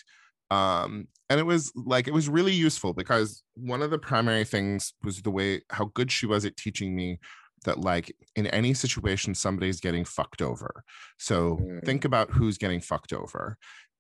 Um, 0.50 1.06
and 1.28 1.38
it 1.38 1.46
was 1.46 1.72
like, 1.76 2.08
it 2.08 2.14
was 2.14 2.28
really 2.28 2.52
useful 2.52 2.92
because 2.92 3.42
one 3.54 3.82
of 3.82 3.90
the 3.90 3.98
primary 3.98 4.44
things 4.44 4.92
was 5.04 5.22
the 5.22 5.30
way 5.30 5.62
how 5.70 5.90
good 5.94 6.10
she 6.10 6.26
was 6.26 6.44
at 6.44 6.56
teaching 6.56 6.94
me 6.96 7.20
that 7.64 7.78
like 7.78 8.14
in 8.36 8.46
any 8.48 8.74
situation 8.74 9.34
somebody's 9.34 9.80
getting 9.80 10.04
fucked 10.04 10.42
over 10.42 10.82
so 11.18 11.58
mm. 11.60 11.84
think 11.84 12.04
about 12.04 12.30
who's 12.30 12.58
getting 12.58 12.80
fucked 12.80 13.12
over 13.12 13.56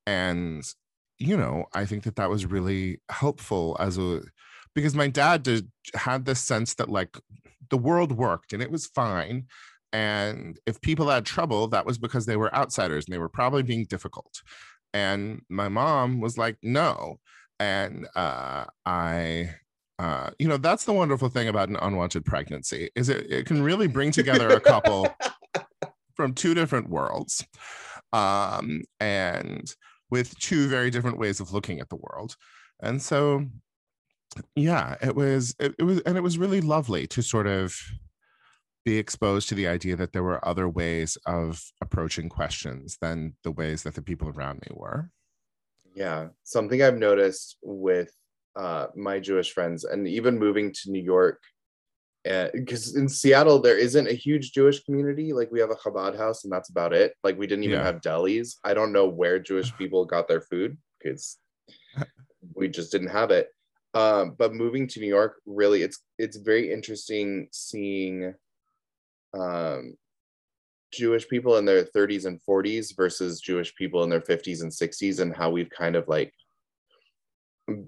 and 0.06 0.64
you 1.18 1.36
know 1.36 1.64
i 1.74 1.84
think 1.84 2.02
that 2.04 2.16
that 2.16 2.30
was 2.30 2.46
really 2.46 3.00
helpful 3.10 3.76
as 3.78 3.98
a 3.98 4.22
because 4.74 4.94
my 4.94 5.08
dad 5.08 5.42
did 5.42 5.70
had 5.94 6.24
this 6.24 6.40
sense 6.40 6.74
that 6.74 6.88
like 6.88 7.18
the 7.68 7.78
world 7.78 8.12
worked 8.12 8.52
and 8.52 8.62
it 8.62 8.70
was 8.70 8.86
fine 8.86 9.46
and 9.92 10.58
if 10.66 10.80
people 10.80 11.08
had 11.08 11.24
trouble 11.24 11.68
that 11.68 11.86
was 11.86 11.98
because 11.98 12.26
they 12.26 12.36
were 12.36 12.54
outsiders 12.54 13.06
and 13.06 13.14
they 13.14 13.18
were 13.18 13.28
probably 13.28 13.62
being 13.62 13.84
difficult. 13.86 14.42
And 14.92 15.42
my 15.48 15.68
mom 15.68 16.20
was 16.20 16.38
like 16.38 16.56
no. 16.62 17.18
And 17.58 18.06
uh, 18.14 18.64
i 18.86 19.50
uh, 19.98 20.30
you 20.38 20.48
know 20.48 20.56
that's 20.56 20.84
the 20.84 20.92
wonderful 20.94 21.28
thing 21.28 21.46
about 21.46 21.68
an 21.68 21.76
unwanted 21.82 22.24
pregnancy 22.24 22.88
is 22.94 23.10
it, 23.10 23.30
it 23.30 23.44
can 23.44 23.62
really 23.62 23.86
bring 23.86 24.10
together 24.10 24.48
a 24.48 24.60
couple 24.60 25.06
from 26.14 26.32
two 26.32 26.54
different 26.54 26.88
worlds 26.88 27.44
um, 28.14 28.80
and 28.98 29.74
with 30.10 30.38
two 30.38 30.68
very 30.68 30.90
different 30.90 31.18
ways 31.18 31.38
of 31.38 31.52
looking 31.52 31.80
at 31.80 31.90
the 31.90 31.96
world. 31.96 32.34
And 32.82 33.02
so 33.02 33.44
yeah 34.54 34.94
it 35.02 35.14
was 35.14 35.54
it, 35.58 35.74
it 35.78 35.82
was 35.82 36.00
and 36.00 36.16
it 36.16 36.22
was 36.22 36.38
really 36.38 36.60
lovely 36.60 37.06
to 37.06 37.22
sort 37.22 37.46
of 37.46 37.76
be 38.84 38.98
exposed 38.98 39.48
to 39.48 39.54
the 39.54 39.66
idea 39.66 39.96
that 39.96 40.12
there 40.12 40.22
were 40.22 40.46
other 40.46 40.68
ways 40.68 41.18
of 41.26 41.62
approaching 41.82 42.28
questions 42.28 42.96
than 43.00 43.34
the 43.44 43.50
ways 43.50 43.82
that 43.82 43.94
the 43.94 44.02
people 44.02 44.28
around 44.28 44.60
me 44.62 44.68
were 44.74 45.10
yeah 45.94 46.28
something 46.44 46.82
i've 46.82 46.96
noticed 46.96 47.56
with 47.62 48.10
uh, 48.56 48.86
my 48.96 49.20
Jewish 49.20 49.52
friends, 49.52 49.84
and 49.84 50.06
even 50.06 50.38
moving 50.38 50.72
to 50.72 50.90
New 50.90 51.02
York, 51.02 51.40
because 52.24 52.96
in 52.96 53.08
Seattle 53.08 53.58
there 53.58 53.78
isn't 53.78 54.08
a 54.08 54.12
huge 54.12 54.52
Jewish 54.52 54.84
community. 54.84 55.32
Like 55.32 55.50
we 55.50 55.60
have 55.60 55.70
a 55.70 55.76
Chabad 55.76 56.16
house, 56.16 56.44
and 56.44 56.52
that's 56.52 56.70
about 56.70 56.92
it. 56.92 57.14
Like 57.22 57.38
we 57.38 57.46
didn't 57.46 57.64
even 57.64 57.78
yeah. 57.78 57.84
have 57.84 58.00
delis. 58.00 58.56
I 58.64 58.74
don't 58.74 58.92
know 58.92 59.08
where 59.08 59.38
Jewish 59.38 59.74
people 59.78 60.04
got 60.04 60.28
their 60.28 60.40
food 60.40 60.76
because 60.98 61.38
we 62.54 62.68
just 62.68 62.92
didn't 62.92 63.08
have 63.08 63.30
it. 63.30 63.48
Um, 63.92 64.36
but 64.38 64.54
moving 64.54 64.86
to 64.88 65.00
New 65.00 65.08
York, 65.08 65.40
really, 65.46 65.82
it's 65.82 66.00
it's 66.18 66.36
very 66.36 66.72
interesting 66.72 67.48
seeing 67.52 68.34
um, 69.34 69.94
Jewish 70.92 71.28
people 71.28 71.56
in 71.56 71.64
their 71.64 71.84
30s 71.84 72.26
and 72.26 72.40
40s 72.48 72.96
versus 72.96 73.40
Jewish 73.40 73.74
people 73.74 74.02
in 74.02 74.10
their 74.10 74.20
50s 74.20 74.62
and 74.62 74.72
60s, 74.72 75.20
and 75.20 75.34
how 75.34 75.50
we've 75.50 75.70
kind 75.70 75.96
of 75.96 76.08
like 76.08 76.32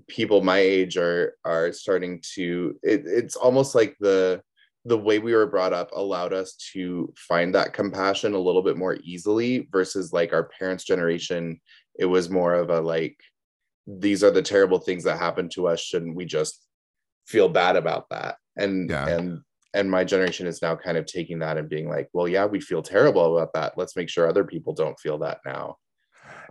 people 0.09 0.43
my 0.43 0.59
age 0.59 0.97
are 0.97 1.35
are 1.45 1.73
starting 1.73 2.23
to 2.35 2.79
it, 2.85 3.03
it's 3.05 3.35
almost 3.35 3.75
like 3.75 3.97
the 3.99 4.41
the 4.85 4.99
way 4.99 5.19
we 5.19 5.35
were 5.35 5.47
brought 5.47 5.73
up 5.73 5.91
allowed 5.93 6.33
us 6.33 6.55
to 6.73 7.13
find 7.17 7.55
that 7.55 7.73
compassion 7.73 8.35
a 8.35 8.39
little 8.39 8.63
bit 8.63 8.77
more 8.77 8.97
easily 9.03 9.69
versus 9.71 10.13
like 10.13 10.33
our 10.33 10.51
parents 10.59 10.85
generation. 10.85 11.61
It 11.99 12.07
was 12.07 12.31
more 12.31 12.55
of 12.55 12.71
a 12.71 12.81
like 12.81 13.17
these 13.87 14.25
are 14.25 14.31
the 14.31 14.43
terrible 14.43 14.79
things 14.79 15.05
that 15.05 15.19
happen 15.19 15.49
to 15.51 15.69
us. 15.69 15.81
Shouldn't 15.81 16.17
we 16.17 16.25
just 16.25 16.67
feel 17.27 17.49
bad 17.49 17.77
about 17.77 18.09
that? 18.11 18.37
And 18.57 18.91
yeah. 18.91 19.09
and 19.09 19.41
and 19.75 19.91
my 19.91 20.05
generation 20.05 20.47
is 20.47 20.63
now 20.63 20.77
kind 20.77 20.97
of 20.97 21.07
taking 21.07 21.39
that 21.39 21.57
and 21.57 21.69
being 21.69 21.89
like 21.89 22.09
well 22.13 22.29
yeah 22.29 22.45
we 22.45 22.61
feel 22.61 22.83
terrible 22.83 23.37
about 23.37 23.53
that 23.55 23.77
let's 23.77 23.97
make 23.97 24.09
sure 24.09 24.29
other 24.29 24.45
people 24.45 24.73
don't 24.73 24.99
feel 25.01 25.19
that 25.19 25.41
now 25.45 25.77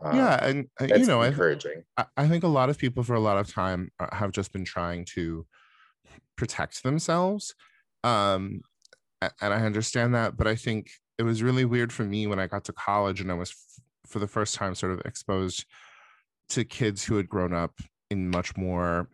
um, 0.04 0.16
yeah, 0.16 0.44
and 0.44 0.68
uh, 0.82 0.86
you 0.86 1.06
know, 1.06 1.22
encouraging. 1.22 1.84
I, 1.96 2.06
I 2.18 2.28
think 2.28 2.44
a 2.44 2.48
lot 2.48 2.70
of 2.70 2.78
people 2.78 3.04
for 3.04 3.14
a 3.14 3.20
lot 3.20 3.38
of 3.38 3.52
time 3.52 3.92
uh, 4.00 4.14
have 4.16 4.32
just 4.32 4.52
been 4.52 4.66
trying 4.66 5.06
to 5.14 5.46
protect 6.36 6.84
themselves, 6.84 7.54
um, 8.04 8.62
and 9.22 9.54
I 9.54 9.64
understand 9.64 10.16
that. 10.16 10.38
But 10.38 10.48
I 10.48 10.56
think 10.56 10.90
it 11.18 11.24
was 11.24 11.44
really 11.44 11.66
weird 11.66 11.94
for 11.94 12.04
me 12.04 12.26
when 12.26 12.40
I 12.40 12.48
got 12.48 12.66
to 12.66 12.74
college 12.74 13.22
and 13.22 13.32
I 13.32 13.36
was 13.36 13.54
for 14.08 14.20
the 14.20 14.28
first 14.28 14.56
time 14.56 14.74
sort 14.74 14.92
of 14.92 15.02
exposed 15.06 15.66
to 16.50 16.66
kids 16.66 17.04
who 17.06 17.18
had 17.18 17.30
grown 17.30 17.54
up 17.54 17.80
in 18.10 18.30
much 18.30 18.58
more 18.58 19.08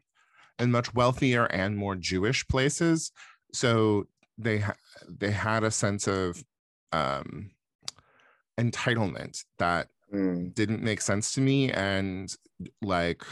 in 0.58 0.72
much 0.72 0.94
wealthier 0.94 1.46
and 1.46 1.78
more 1.78 1.96
Jewish 1.96 2.48
places. 2.48 3.12
So 3.54 4.08
they 4.38 4.60
ha- 4.60 4.76
they 5.08 5.32
had 5.32 5.64
a 5.64 5.72
sense 5.72 6.08
of 6.08 6.44
um, 6.92 7.52
entitlement 8.60 9.44
that 9.60 9.88
mm. 10.14 10.54
didn't 10.54 10.84
make 10.84 11.02
sense 11.02 11.34
to 11.34 11.42
me 11.42 11.72
and 11.72 12.36
like 12.82 13.24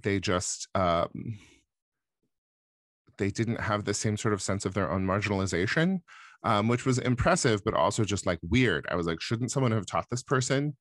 they 0.00 0.20
just 0.20 0.68
um 0.74 1.38
they 3.18 3.30
didn't 3.30 3.60
have 3.60 3.84
the 3.84 3.94
same 3.94 4.16
sort 4.16 4.32
of 4.32 4.40
sense 4.40 4.64
of 4.64 4.74
their 4.74 4.90
own 4.90 5.04
marginalization 5.04 6.00
um, 6.44 6.68
which 6.68 6.86
was 6.86 6.98
impressive 6.98 7.60
but 7.64 7.74
also 7.74 8.04
just 8.04 8.26
like 8.26 8.38
weird 8.48 8.86
i 8.90 8.94
was 8.94 9.06
like 9.06 9.20
shouldn't 9.20 9.50
someone 9.50 9.72
have 9.72 9.86
taught 9.86 10.06
this 10.10 10.22
person 10.22 10.76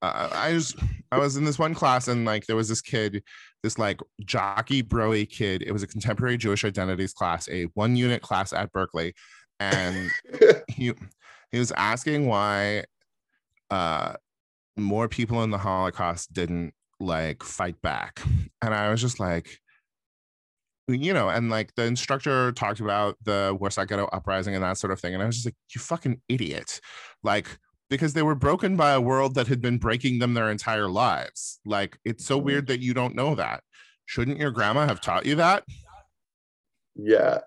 uh, 0.00 0.30
i 0.32 0.52
just 0.52 0.76
i 1.10 1.18
was 1.18 1.36
in 1.36 1.44
this 1.44 1.58
one 1.58 1.74
class 1.74 2.08
and 2.08 2.24
like 2.24 2.46
there 2.46 2.56
was 2.56 2.68
this 2.68 2.80
kid 2.80 3.22
this 3.62 3.78
like 3.78 4.00
jockey 4.24 4.82
broy 4.82 5.28
kid 5.28 5.62
it 5.62 5.72
was 5.72 5.82
a 5.82 5.86
contemporary 5.86 6.36
jewish 6.36 6.64
identities 6.64 7.12
class 7.12 7.48
a 7.48 7.64
one 7.74 7.96
unit 7.96 8.22
class 8.22 8.52
at 8.52 8.72
berkeley 8.72 9.14
and 9.60 10.10
he 10.68 10.92
he 11.52 11.58
was 11.58 11.72
asking 11.72 12.26
why 12.26 12.84
uh, 13.70 14.14
more 14.76 15.08
people 15.08 15.42
in 15.42 15.50
the 15.50 15.58
Holocaust 15.58 16.32
didn't 16.32 16.74
like 16.98 17.42
fight 17.42 17.80
back. 17.82 18.22
And 18.60 18.74
I 18.74 18.90
was 18.90 19.00
just 19.00 19.20
like, 19.20 19.58
you 20.88 21.12
know, 21.12 21.28
and 21.28 21.50
like 21.50 21.74
the 21.74 21.84
instructor 21.84 22.52
talked 22.52 22.80
about 22.80 23.16
the 23.22 23.56
Warsaw 23.58 23.84
Ghetto 23.84 24.06
uprising 24.12 24.54
and 24.54 24.64
that 24.64 24.78
sort 24.78 24.92
of 24.92 25.00
thing. 25.00 25.14
And 25.14 25.22
I 25.22 25.26
was 25.26 25.36
just 25.36 25.46
like, 25.46 25.56
you 25.74 25.80
fucking 25.80 26.20
idiot. 26.28 26.80
Like, 27.22 27.58
because 27.92 28.14
they 28.14 28.22
were 28.22 28.34
broken 28.34 28.74
by 28.74 28.92
a 28.92 29.00
world 29.00 29.34
that 29.34 29.48
had 29.48 29.60
been 29.60 29.76
breaking 29.76 30.18
them 30.18 30.32
their 30.32 30.50
entire 30.50 30.88
lives. 30.88 31.60
Like, 31.66 31.98
it's 32.06 32.24
so 32.24 32.38
mm-hmm. 32.38 32.46
weird 32.46 32.66
that 32.68 32.80
you 32.80 32.94
don't 32.94 33.14
know 33.14 33.34
that. 33.34 33.62
Shouldn't 34.06 34.38
your 34.38 34.50
grandma 34.50 34.86
have 34.86 35.02
taught 35.02 35.26
you 35.26 35.34
that? 35.34 35.64
Yeah. 36.96 37.40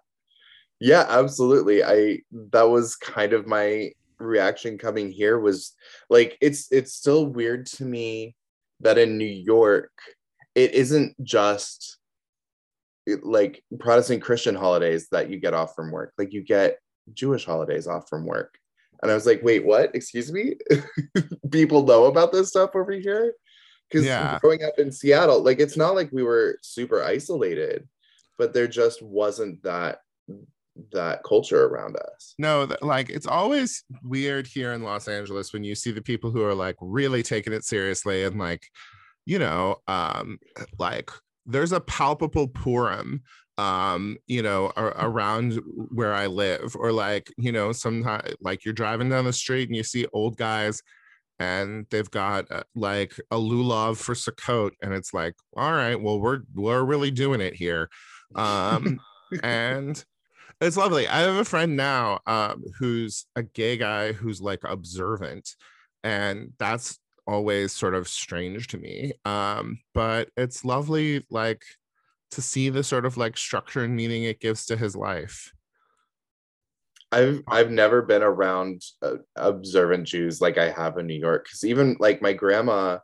Yeah, 0.79 1.05
absolutely. 1.09 1.83
I, 1.83 2.19
that 2.51 2.69
was 2.69 2.95
kind 2.95 3.33
of 3.33 3.47
my 3.47 3.91
reaction 4.19 4.77
coming 4.77 5.11
here 5.11 5.39
was 5.39 5.73
like 6.09 6.37
it's 6.39 6.71
it's 6.71 6.93
still 6.93 7.25
weird 7.25 7.65
to 7.65 7.83
me 7.83 8.33
that 8.79 8.97
in 8.97 9.17
New 9.17 9.25
York 9.25 9.91
it 10.53 10.73
isn't 10.73 11.21
just 11.21 11.97
like 13.23 13.63
Protestant 13.77 14.21
Christian 14.21 14.55
holidays 14.55 15.07
that 15.11 15.29
you 15.29 15.39
get 15.39 15.53
off 15.53 15.75
from 15.75 15.91
work. 15.91 16.13
Like 16.17 16.33
you 16.33 16.43
get 16.43 16.77
Jewish 17.13 17.45
holidays 17.45 17.87
off 17.87 18.07
from 18.07 18.25
work. 18.25 18.57
And 19.01 19.11
I 19.11 19.13
was 19.13 19.25
like, 19.25 19.41
wait, 19.43 19.65
what? 19.65 19.93
Excuse 19.95 20.31
me? 20.31 20.55
People 21.51 21.83
know 21.83 22.05
about 22.05 22.31
this 22.31 22.49
stuff 22.49 22.71
over 22.75 22.91
here? 22.91 23.33
Because 23.89 24.05
yeah. 24.05 24.39
growing 24.41 24.63
up 24.63 24.79
in 24.79 24.91
Seattle, 24.91 25.43
like 25.43 25.59
it's 25.59 25.77
not 25.77 25.95
like 25.95 26.09
we 26.11 26.23
were 26.23 26.57
super 26.61 27.03
isolated, 27.03 27.87
but 28.37 28.53
there 28.53 28.67
just 28.67 29.01
wasn't 29.01 29.61
that 29.63 29.99
that 30.91 31.23
culture 31.23 31.67
around 31.67 31.95
us. 31.95 32.33
No, 32.37 32.67
like 32.81 33.09
it's 33.09 33.27
always 33.27 33.83
weird 34.03 34.47
here 34.47 34.73
in 34.73 34.83
Los 34.83 35.07
Angeles 35.07 35.53
when 35.53 35.63
you 35.63 35.75
see 35.75 35.91
the 35.91 36.01
people 36.01 36.31
who 36.31 36.43
are 36.43 36.53
like 36.53 36.75
really 36.81 37.23
taking 37.23 37.53
it 37.53 37.63
seriously 37.63 38.23
and 38.23 38.37
like, 38.37 38.67
you 39.25 39.39
know, 39.39 39.77
um, 39.87 40.39
like 40.77 41.11
there's 41.45 41.71
a 41.71 41.79
palpable 41.79 42.47
Purim 42.47 43.23
um 43.57 44.17
you 44.27 44.41
know 44.41 44.71
around 44.75 45.53
where 45.91 46.13
i 46.13 46.25
live 46.25 46.75
or 46.77 46.91
like 46.91 47.31
you 47.37 47.53
know 47.53 47.71
sometimes 47.71 48.33
like 48.41 48.65
you're 48.65 48.73
driving 48.73 49.09
down 49.09 49.23
the 49.23 49.31
street 49.31 49.69
and 49.69 49.77
you 49.77 49.83
see 49.83 50.05
old 50.11 50.35
guys 50.35 50.81
and 51.39 51.85
they've 51.89 52.09
got 52.11 52.49
uh, 52.51 52.63
like 52.75 53.19
a 53.31 53.35
lulav 53.35 53.97
for 53.97 54.15
Sukkot, 54.15 54.71
and 54.81 54.93
it's 54.93 55.13
like, 55.13 55.35
all 55.55 55.73
right, 55.73 55.99
well, 55.99 56.19
we're 56.19 56.41
we're 56.53 56.83
really 56.83 57.11
doing 57.11 57.41
it 57.41 57.53
here, 57.53 57.89
um, 58.35 58.99
and 59.43 60.03
it's 60.61 60.77
lovely. 60.77 61.07
I 61.07 61.19
have 61.21 61.35
a 61.35 61.45
friend 61.45 61.75
now 61.75 62.19
um, 62.25 62.63
who's 62.79 63.25
a 63.35 63.43
gay 63.43 63.77
guy 63.77 64.13
who's 64.13 64.41
like 64.41 64.61
observant, 64.63 65.49
and 66.03 66.53
that's 66.57 66.99
always 67.27 67.73
sort 67.73 67.95
of 67.95 68.07
strange 68.07 68.67
to 68.67 68.77
me. 68.77 69.11
Um, 69.25 69.79
but 69.93 70.29
it's 70.37 70.63
lovely, 70.63 71.25
like 71.29 71.63
to 72.31 72.41
see 72.41 72.69
the 72.69 72.83
sort 72.83 73.05
of 73.05 73.17
like 73.17 73.37
structure 73.37 73.83
and 73.83 73.95
meaning 73.95 74.23
it 74.23 74.39
gives 74.39 74.65
to 74.65 74.75
his 74.77 74.95
life. 74.95 75.53
I've 77.11 77.43
I've 77.47 77.71
never 77.71 78.01
been 78.01 78.23
around 78.23 78.81
uh, 79.01 79.17
observant 79.35 80.07
Jews 80.07 80.41
like 80.41 80.57
I 80.57 80.69
have 80.69 80.97
in 80.97 81.07
New 81.07 81.13
York 81.19 81.45
because 81.45 81.63
even 81.63 81.95
like 81.99 82.21
my 82.21 82.33
grandma, 82.33 82.99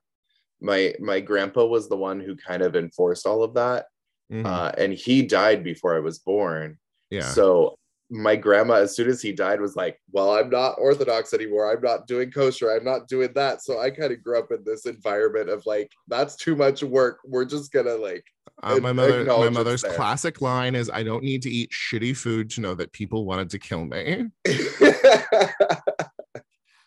my 0.59 0.93
my 0.99 1.19
grandpa 1.19 1.65
was 1.65 1.87
the 1.87 1.97
one 1.97 2.19
who 2.19 2.35
kind 2.35 2.61
of 2.61 2.75
enforced 2.75 3.25
all 3.25 3.43
of 3.43 3.53
that, 3.53 3.85
Mhm. 4.31 4.45
uh, 4.45 4.71
and 4.77 4.93
he 4.93 5.21
died 5.21 5.63
before 5.63 5.95
I 5.95 5.99
was 5.99 6.19
born. 6.19 6.77
yeah. 7.09 7.21
So 7.21 7.77
my 8.09 8.35
grandma, 8.35 8.73
as 8.75 8.93
soon 8.93 9.07
as 9.09 9.21
he 9.21 9.31
died, 9.31 9.61
was 9.61 9.77
like, 9.77 9.97
"Well, 10.11 10.31
I'm 10.31 10.49
not 10.49 10.75
Orthodox 10.79 11.33
anymore. 11.33 11.71
I'm 11.71 11.81
not 11.81 12.07
doing 12.07 12.29
kosher. 12.31 12.69
I'm 12.71 12.83
not 12.83 13.07
doing 13.07 13.31
that." 13.35 13.61
So 13.63 13.79
I 13.79 13.89
kind 13.91 14.11
of 14.11 14.21
grew 14.21 14.37
up 14.37 14.51
in 14.51 14.63
this 14.65 14.85
environment 14.85 15.49
of 15.49 15.65
like, 15.65 15.89
"That's 16.09 16.35
too 16.35 16.55
much 16.57 16.83
work. 16.83 17.19
We're 17.23 17.45
just 17.45 17.71
gonna 17.71 17.95
like." 17.95 18.25
Uh, 18.63 18.79
my 18.79 18.93
mother, 18.93 19.25
my 19.25 19.49
mother's 19.49 19.83
classic 19.83 20.41
line 20.41 20.75
is, 20.75 20.89
"I 20.89 21.03
don't 21.03 21.23
need 21.23 21.41
to 21.43 21.49
eat 21.49 21.71
shitty 21.71 22.15
food 22.15 22.49
to 22.51 22.61
know 22.61 22.75
that 22.75 22.91
people 22.93 23.25
wanted 23.25 23.49
to 23.51 23.59
kill 23.59 23.85
me." 23.85 24.27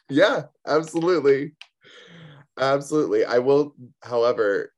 yeah, 0.08 0.44
absolutely. 0.66 1.54
Absolutely. 2.58 3.24
I 3.24 3.38
will, 3.38 3.74
however, 4.02 4.72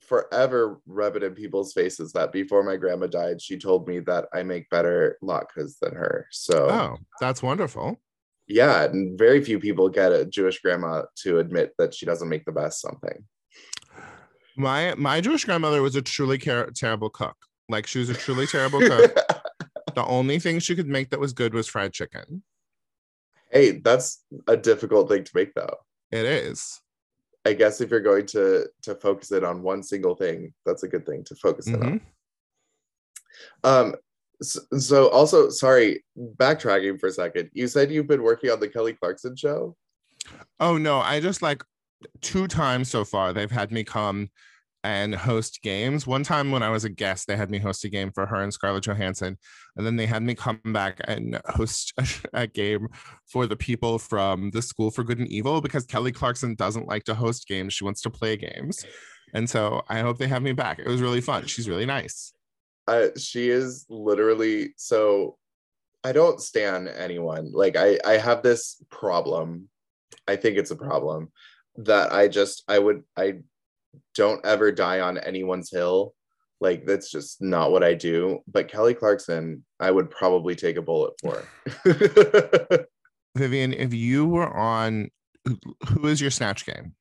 forever 0.00 0.80
rub 0.86 1.16
it 1.16 1.22
in 1.22 1.34
people's 1.34 1.72
faces 1.72 2.12
that 2.12 2.32
before 2.32 2.62
my 2.62 2.76
grandma 2.76 3.06
died, 3.06 3.40
she 3.42 3.58
told 3.58 3.86
me 3.86 4.00
that 4.00 4.26
I 4.32 4.42
make 4.42 4.68
better 4.70 5.18
latkes 5.22 5.78
than 5.80 5.94
her. 5.94 6.26
So, 6.30 6.68
Oh, 6.70 6.96
that's 7.20 7.42
wonderful. 7.42 8.00
yeah, 8.48 8.84
and 8.84 9.18
very 9.18 9.44
few 9.44 9.60
people 9.60 9.88
get 9.88 10.12
a 10.12 10.24
Jewish 10.24 10.60
grandma 10.60 11.02
to 11.22 11.38
admit 11.38 11.74
that 11.78 11.94
she 11.94 12.06
doesn't 12.06 12.28
make 12.28 12.44
the 12.44 12.52
best 12.52 12.80
something. 12.80 13.24
My 14.56 14.94
my 14.96 15.20
Jewish 15.20 15.44
grandmother 15.44 15.82
was 15.82 15.96
a 15.96 16.02
truly 16.02 16.38
car- 16.38 16.70
terrible 16.74 17.10
cook. 17.10 17.36
Like 17.68 17.86
she 17.86 17.98
was 18.00 18.10
a 18.10 18.14
truly 18.14 18.46
terrible 18.46 18.80
cook. 18.80 19.14
the 19.94 20.04
only 20.04 20.38
thing 20.38 20.58
she 20.58 20.74
could 20.76 20.88
make 20.88 21.10
that 21.10 21.20
was 21.20 21.32
good 21.32 21.54
was 21.54 21.68
fried 21.68 21.92
chicken. 21.92 22.42
hey, 23.52 23.72
that's 23.72 24.24
a 24.46 24.56
difficult 24.56 25.08
thing 25.08 25.24
to 25.24 25.30
make, 25.34 25.54
though. 25.54 25.76
It 26.12 26.24
is. 26.24 26.80
I 27.46 27.52
guess 27.54 27.80
if 27.80 27.90
you're 27.90 28.00
going 28.00 28.26
to 28.26 28.66
to 28.82 28.94
focus 28.96 29.32
it 29.32 29.44
on 29.44 29.62
one 29.62 29.82
single 29.82 30.14
thing, 30.14 30.52
that's 30.66 30.82
a 30.82 30.88
good 30.88 31.06
thing 31.06 31.24
to 31.24 31.34
focus 31.34 31.66
it 31.68 31.76
on. 31.82 32.00
Mhm. 32.00 32.00
Um, 33.64 33.94
so, 34.42 34.60
so 34.78 35.08
also, 35.08 35.48
sorry, 35.50 36.04
backtracking 36.36 36.98
for 37.00 37.06
a 37.08 37.12
second. 37.12 37.50
You 37.52 37.68
said 37.68 37.90
you've 37.90 38.06
been 38.08 38.22
working 38.22 38.50
on 38.50 38.60
the 38.60 38.68
Kelly 38.68 38.92
Clarkson 38.94 39.36
show. 39.36 39.76
Oh 40.58 40.76
no, 40.76 40.98
I 40.98 41.20
just 41.20 41.40
like 41.42 41.62
two 42.20 42.46
times 42.46 42.88
so 42.88 43.04
far 43.04 43.32
they've 43.32 43.50
had 43.50 43.72
me 43.72 43.84
come 43.84 44.30
and 44.82 45.14
host 45.14 45.60
games. 45.62 46.06
One 46.06 46.22
time 46.22 46.50
when 46.50 46.62
I 46.62 46.70
was 46.70 46.84
a 46.84 46.88
guest, 46.88 47.26
they 47.26 47.36
had 47.36 47.50
me 47.50 47.58
host 47.58 47.84
a 47.84 47.88
game 47.88 48.10
for 48.12 48.26
her 48.26 48.36
and 48.36 48.52
Scarlett 48.52 48.84
Johansson, 48.84 49.38
and 49.76 49.86
then 49.86 49.96
they 49.96 50.06
had 50.06 50.22
me 50.22 50.34
come 50.34 50.60
back 50.64 51.00
and 51.04 51.40
host 51.46 51.92
a, 51.98 52.06
a 52.32 52.46
game 52.46 52.88
for 53.26 53.46
the 53.46 53.56
people 53.56 53.98
from 53.98 54.50
the 54.50 54.62
School 54.62 54.90
for 54.90 55.04
Good 55.04 55.18
and 55.18 55.28
Evil 55.28 55.60
because 55.60 55.84
Kelly 55.84 56.12
Clarkson 56.12 56.54
doesn't 56.54 56.86
like 56.86 57.04
to 57.04 57.14
host 57.14 57.46
games; 57.46 57.74
she 57.74 57.84
wants 57.84 58.02
to 58.02 58.10
play 58.10 58.36
games. 58.36 58.84
And 59.32 59.48
so 59.48 59.82
I 59.88 60.00
hope 60.00 60.18
they 60.18 60.26
have 60.26 60.42
me 60.42 60.52
back. 60.52 60.78
It 60.80 60.88
was 60.88 61.00
really 61.00 61.20
fun. 61.20 61.46
She's 61.46 61.68
really 61.68 61.86
nice. 61.86 62.32
Uh, 62.88 63.08
she 63.16 63.48
is 63.50 63.86
literally 63.88 64.74
so. 64.76 65.36
I 66.02 66.12
don't 66.12 66.40
stand 66.40 66.88
anyone. 66.88 67.52
Like 67.52 67.76
I, 67.76 67.98
I 68.06 68.16
have 68.16 68.42
this 68.42 68.82
problem. 68.90 69.68
I 70.26 70.36
think 70.36 70.56
it's 70.56 70.70
a 70.70 70.76
problem 70.76 71.30
that 71.84 72.12
I 72.12 72.28
just 72.28 72.64
I 72.68 72.78
would 72.78 73.02
I 73.16 73.38
don't 74.14 74.44
ever 74.44 74.72
die 74.72 75.00
on 75.00 75.18
anyone's 75.18 75.70
hill. 75.70 76.14
Like 76.60 76.84
that's 76.86 77.10
just 77.10 77.40
not 77.40 77.72
what 77.72 77.82
I 77.82 77.94
do. 77.94 78.40
But 78.46 78.68
Kelly 78.68 78.94
Clarkson, 78.94 79.64
I 79.78 79.90
would 79.90 80.10
probably 80.10 80.54
take 80.54 80.76
a 80.76 80.82
bullet 80.82 81.14
for. 81.22 81.42
Vivian, 83.36 83.72
if 83.72 83.94
you 83.94 84.26
were 84.26 84.48
on, 84.48 85.10
who 85.88 86.06
is 86.06 86.20
your 86.20 86.30
snatch 86.30 86.66
game? 86.66 86.94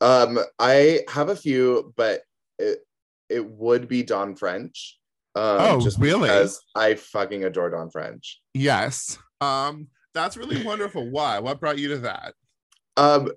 um, 0.00 0.38
I 0.58 1.00
have 1.08 1.28
a 1.28 1.36
few, 1.36 1.92
but 1.96 2.22
it 2.58 2.80
it 3.28 3.46
would 3.46 3.88
be 3.88 4.02
Dawn 4.02 4.34
French. 4.36 4.98
Um, 5.34 5.56
Oh, 5.60 5.90
really? 5.98 6.28
Because 6.28 6.60
I 6.74 6.94
fucking 6.94 7.44
adore 7.44 7.70
Dawn 7.70 7.90
French. 7.90 8.40
Yes. 8.52 9.18
Um, 9.40 9.88
that's 10.12 10.36
really 10.36 10.62
wonderful. 10.64 11.10
Why? 11.10 11.38
What 11.38 11.60
brought 11.60 11.78
you 11.78 11.88
to 11.88 11.98
that? 11.98 12.34
Um, 12.96 13.32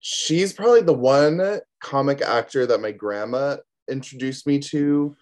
she's 0.00 0.52
probably 0.52 0.82
the 0.82 0.92
one 0.92 1.60
comic 1.80 2.20
actor 2.22 2.66
that 2.66 2.80
my 2.80 2.92
grandma 2.92 3.56
introduced 3.90 4.46
me 4.46 4.58
to, 4.58 5.16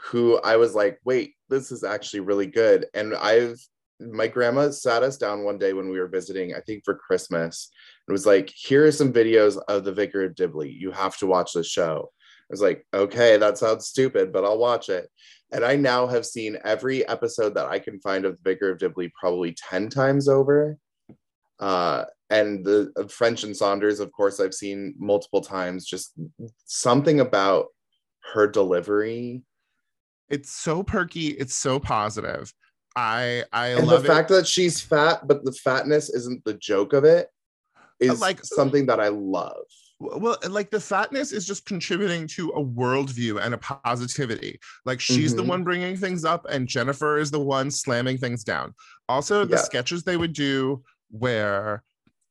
who 0.00 0.38
I 0.40 0.56
was 0.56 0.74
like, 0.74 0.98
wait, 1.04 1.34
this 1.48 1.72
is 1.72 1.84
actually 1.84 2.20
really 2.20 2.46
good. 2.46 2.86
And 2.94 3.14
I've 3.14 3.58
my 4.00 4.28
grandma 4.28 4.70
sat 4.70 5.02
us 5.02 5.16
down 5.16 5.42
one 5.42 5.58
day 5.58 5.72
when 5.72 5.90
we 5.90 5.98
were 5.98 6.06
visiting, 6.06 6.54
I 6.54 6.60
think 6.60 6.84
for 6.84 6.94
Christmas. 6.94 7.70
It 8.06 8.12
was 8.12 8.26
like, 8.26 8.48
here 8.54 8.86
are 8.86 8.92
some 8.92 9.12
videos 9.12 9.60
of 9.68 9.84
the 9.84 9.92
Vicar 9.92 10.24
of 10.24 10.36
Dibley. 10.36 10.70
You 10.70 10.92
have 10.92 11.16
to 11.18 11.26
watch 11.26 11.52
this 11.52 11.68
show. 11.68 12.10
I 12.12 12.52
was 12.52 12.62
like, 12.62 12.86
okay, 12.94 13.36
that 13.36 13.58
sounds 13.58 13.88
stupid, 13.88 14.32
but 14.32 14.44
I'll 14.44 14.58
watch 14.58 14.88
it. 14.88 15.08
And 15.50 15.64
I 15.64 15.76
now 15.76 16.06
have 16.06 16.24
seen 16.24 16.58
every 16.64 17.06
episode 17.08 17.54
that 17.54 17.66
I 17.66 17.78
can 17.78 18.00
find 18.00 18.24
of 18.24 18.36
the 18.36 18.50
Vicar 18.50 18.70
of 18.70 18.78
Dibley 18.78 19.12
probably 19.18 19.54
10 19.68 19.88
times 19.88 20.28
over. 20.28 20.78
Uh, 21.58 22.04
and 22.30 22.64
the 22.64 22.92
uh, 22.96 23.06
French 23.08 23.44
and 23.44 23.56
Saunders, 23.56 24.00
of 24.00 24.12
course, 24.12 24.40
I've 24.40 24.54
seen 24.54 24.94
multiple 24.98 25.40
times. 25.40 25.86
Just 25.86 26.12
something 26.66 27.20
about 27.20 27.66
her 28.34 28.46
delivery 28.46 29.42
It's 30.28 30.50
so 30.52 30.82
perky. 30.82 31.28
It's 31.28 31.54
so 31.54 31.78
positive. 31.80 32.52
I 32.96 33.44
I 33.52 33.68
and 33.68 33.86
love 33.86 34.02
the 34.02 34.08
fact 34.08 34.28
that 34.30 34.46
she's 34.46 34.80
fat, 34.80 35.26
but 35.26 35.44
the 35.44 35.52
fatness 35.52 36.10
isn't 36.10 36.44
the 36.44 36.54
joke 36.54 36.92
of 36.92 37.04
it, 37.04 37.28
is 38.00 38.20
like- 38.20 38.44
something 38.44 38.86
that 38.86 39.00
I 39.00 39.08
love. 39.08 39.64
Well, 40.00 40.36
like 40.48 40.70
the 40.70 40.78
fatness 40.80 41.32
is 41.32 41.44
just 41.44 41.64
contributing 41.66 42.28
to 42.28 42.50
a 42.50 42.62
worldview 42.64 43.40
and 43.44 43.52
a 43.52 43.58
positivity. 43.58 44.60
Like 44.84 45.00
she's 45.00 45.34
the 45.34 45.42
Mhm. 45.42 45.48
one 45.48 45.64
bringing 45.64 45.96
things 45.96 46.24
up, 46.24 46.46
and 46.48 46.68
Jennifer 46.68 47.18
is 47.18 47.32
the 47.32 47.40
one 47.40 47.68
slamming 47.70 48.18
things 48.18 48.44
down. 48.44 48.74
Also, 49.08 49.44
the 49.44 49.56
Yeah. 49.56 49.62
sketches 49.62 50.04
they 50.04 50.16
would 50.16 50.34
do 50.34 50.84
where 51.10 51.82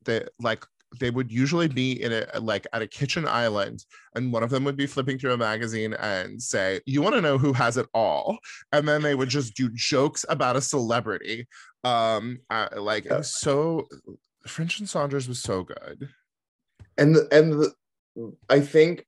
they 0.08 0.26
like 0.40 0.66
they 1.00 1.12
would 1.12 1.32
usually 1.32 1.68
be 1.68 2.02
in 2.02 2.12
a 2.14 2.40
like 2.40 2.66
at 2.74 2.82
a 2.82 2.88
kitchen 2.88 3.28
island 3.28 3.84
and 4.16 4.32
one 4.32 4.42
of 4.42 4.50
them 4.50 4.64
would 4.64 4.78
be 4.78 4.88
flipping 4.88 5.20
through 5.20 5.34
a 5.34 5.38
magazine 5.38 5.94
and 5.96 6.42
say 6.42 6.80
you 6.86 7.02
want 7.02 7.14
to 7.14 7.22
know 7.22 7.38
who 7.38 7.54
has 7.54 7.78
it 7.78 7.88
all? 7.94 8.38
And 8.72 8.88
then 8.88 9.02
they 9.02 9.14
would 9.14 9.30
just 9.30 9.56
do 9.56 9.70
jokes 9.74 10.26
about 10.30 10.56
a 10.56 10.62
celebrity. 10.62 11.48
Um 11.84 12.40
uh, 12.50 12.70
like 12.78 13.06
it 13.06 13.12
was 13.12 13.36
so 13.40 13.88
french 14.48 14.80
and 14.80 14.90
saunders 14.90 15.28
was 15.28 15.40
so 15.40 15.64
good. 15.64 16.10
And 16.98 17.16
the, 17.16 17.28
and 17.32 17.54
the, 17.54 18.34
I 18.50 18.62
think 18.62 19.06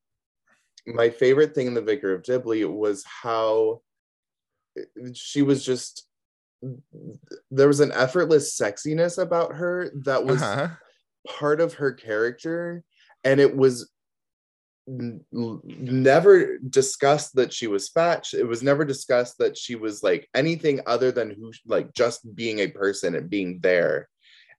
my 0.86 1.10
favorite 1.10 1.56
thing 1.56 1.68
in 1.68 1.74
the 1.74 1.82
Vicar 1.82 2.14
of 2.14 2.24
Dibley 2.24 2.66
was 2.66 3.04
how 3.06 3.82
she 5.14 5.42
was 5.42 5.66
just 5.66 6.08
there 7.52 7.68
was 7.68 7.80
an 7.80 7.92
effortless 7.94 8.58
sexiness 8.58 9.18
about 9.18 9.56
her 9.56 9.92
that 10.04 10.26
was 10.26 10.42
uh-huh. 10.42 10.68
Part 11.30 11.62
of 11.62 11.76
her 11.76 11.94
character 11.94 12.84
and 13.24 13.40
it 13.40 13.56
was 13.56 13.90
n- 14.88 15.24
never 15.32 16.58
discussed 16.58 17.36
that 17.36 17.54
she 17.54 17.68
was 17.68 17.90
fat. 17.90 18.28
It 18.34 18.48
was 18.48 18.64
never 18.64 18.86
discussed 18.86 19.38
that 19.40 19.58
she 19.58 19.76
was 19.76 20.04
like 20.04 20.28
anything 20.34 20.82
other 20.86 21.12
than 21.12 21.32
who 21.32 21.52
like 21.66 21.94
just 21.94 22.36
being 22.36 22.60
a 22.60 22.68
person 22.68 23.16
and 23.16 23.30
being 23.30 23.60
there. 23.62 24.10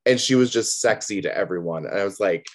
And 0.06 0.20
she 0.20 0.35
was 0.35 0.50
just 0.50 0.80
sexy 0.80 1.20
to 1.22 1.37
everyone. 1.37 1.87
And 1.87 1.98
i 1.98 2.04
was 2.04 2.20
like 2.20 2.46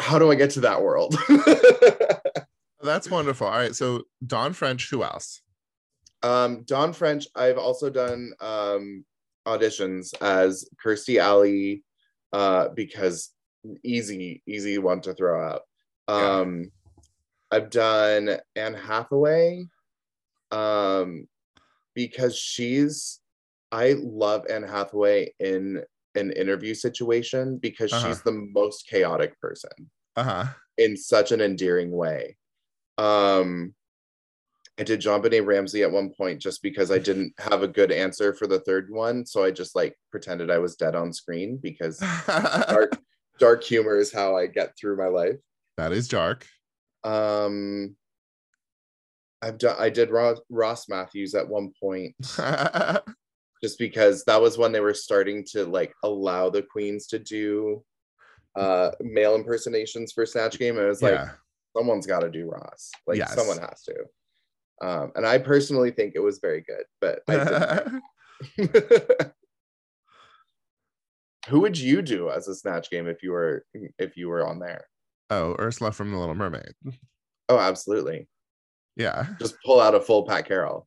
how 0.00 0.18
do 0.18 0.32
i 0.32 0.34
get 0.34 0.50
to 0.50 0.60
that 0.60 0.82
world? 0.82 1.16
That's 2.82 3.08
wonderful. 3.08 3.46
All 3.46 3.52
right 3.52 3.74
so 3.74 4.02
dawn 4.26 4.52
french 4.52 4.90
who 4.90 5.04
else? 5.04 5.42
Um 6.22 6.64
dawn 6.64 6.92
french 6.92 7.28
i've 7.36 7.58
also 7.58 7.88
done 7.88 8.32
um 8.40 9.04
auditions 9.46 10.12
as 10.20 10.68
kirstie 10.84 11.18
alley 11.18 11.82
uh 12.32 12.68
because 12.70 13.30
easy 13.82 14.42
easy 14.46 14.78
one 14.78 15.00
to 15.00 15.14
throw 15.14 15.42
out 15.44 15.62
Yeah. 16.08 16.40
um 16.40 16.70
i've 17.50 17.70
done 17.70 18.38
anne 18.56 18.74
hathaway 18.74 19.66
um 20.50 21.26
because 21.94 22.36
she's 22.36 23.20
i 23.72 23.94
love 23.98 24.46
anne 24.48 24.62
hathaway 24.62 25.32
in 25.40 25.82
an 26.14 26.32
interview 26.32 26.74
situation 26.74 27.58
because 27.58 27.92
Uh-huh. 27.92 28.08
she's 28.08 28.22
the 28.22 28.32
most 28.32 28.86
chaotic 28.88 29.38
person 29.40 29.70
uh-huh 30.16 30.46
in 30.78 30.96
such 30.96 31.30
an 31.30 31.42
endearing 31.42 31.90
way. 31.90 32.38
Um, 32.96 33.74
I 34.80 34.82
did 34.82 35.02
JonBenét 35.02 35.44
Ramsey 35.44 35.82
at 35.82 35.92
one 35.92 36.08
point 36.08 36.40
just 36.40 36.62
because 36.62 36.90
I 36.90 36.98
didn't 36.98 37.34
have 37.38 37.62
a 37.62 37.68
good 37.68 37.92
answer 37.92 38.32
for 38.32 38.46
the 38.46 38.60
third 38.60 38.88
one, 38.90 39.26
so 39.26 39.44
I 39.44 39.50
just 39.50 39.76
like 39.76 39.94
pretended 40.10 40.50
I 40.50 40.56
was 40.56 40.74
dead 40.74 40.96
on 40.96 41.12
screen 41.12 41.58
because 41.62 41.98
dark 42.26 42.98
dark 43.38 43.62
humor 43.62 43.98
is 43.98 44.10
how 44.10 44.36
I 44.38 44.46
get 44.46 44.72
through 44.78 44.96
my 44.96 45.08
life. 45.08 45.36
that 45.76 45.92
is 45.92 46.08
dark 46.08 46.46
Um, 47.04 47.94
I've 49.42 49.58
done 49.58 49.76
I 49.78 49.90
did 49.90 50.10
Ross, 50.10 50.38
Ross 50.48 50.88
Mathews 50.88 51.34
at 51.34 51.46
one 51.46 51.72
point. 51.78 52.14
just 53.62 53.78
because 53.78 54.24
that 54.24 54.40
was 54.40 54.56
when 54.56 54.72
they 54.72 54.80
were 54.80 54.94
starting 54.94 55.44
to 55.52 55.66
like 55.66 55.92
allow 56.04 56.48
the 56.48 56.62
queens 56.62 57.06
to 57.08 57.18
do 57.18 57.84
uh 58.56 58.92
male 59.02 59.34
impersonations 59.34 60.12
for 60.12 60.24
Snatch 60.24 60.58
Game. 60.58 60.78
And 60.78 60.86
it 60.86 60.88
was 60.88 61.02
like, 61.02 61.12
yeah. 61.12 61.32
someone's 61.76 62.06
got 62.06 62.20
to 62.20 62.30
do 62.30 62.48
Ross. 62.48 62.90
Like 63.06 63.18
Yes. 63.18 63.34
someone 63.34 63.58
has 63.58 63.82
to. 63.82 63.94
Um, 64.80 65.12
and 65.14 65.26
I 65.26 65.38
personally 65.38 65.90
think 65.90 66.14
it 66.14 66.20
was 66.20 66.38
very 66.38 66.62
good, 66.62 66.84
but 67.00 67.22
Who 71.48 71.60
would 71.60 71.78
you 71.78 72.02
do 72.02 72.30
as 72.30 72.48
a 72.48 72.54
Snatch 72.54 72.90
Game 72.90 73.08
if 73.08 73.22
you 73.22 73.32
were 73.32 73.64
if 73.98 74.16
you 74.16 74.28
were 74.28 74.46
on 74.46 74.58
there? 74.58 74.86
oh, 75.30 75.56
Ursula 75.58 75.92
from 75.92 76.10
The 76.10 76.18
Little 76.18 76.34
Mermaid. 76.34 76.74
Oh, 77.48 77.58
absolutely. 77.58 78.28
Yeah. 78.96 79.26
Just 79.38 79.56
pull 79.64 79.80
out 79.80 79.94
a 79.94 80.00
full 80.00 80.26
Pat 80.26 80.46
Carroll. 80.46 80.86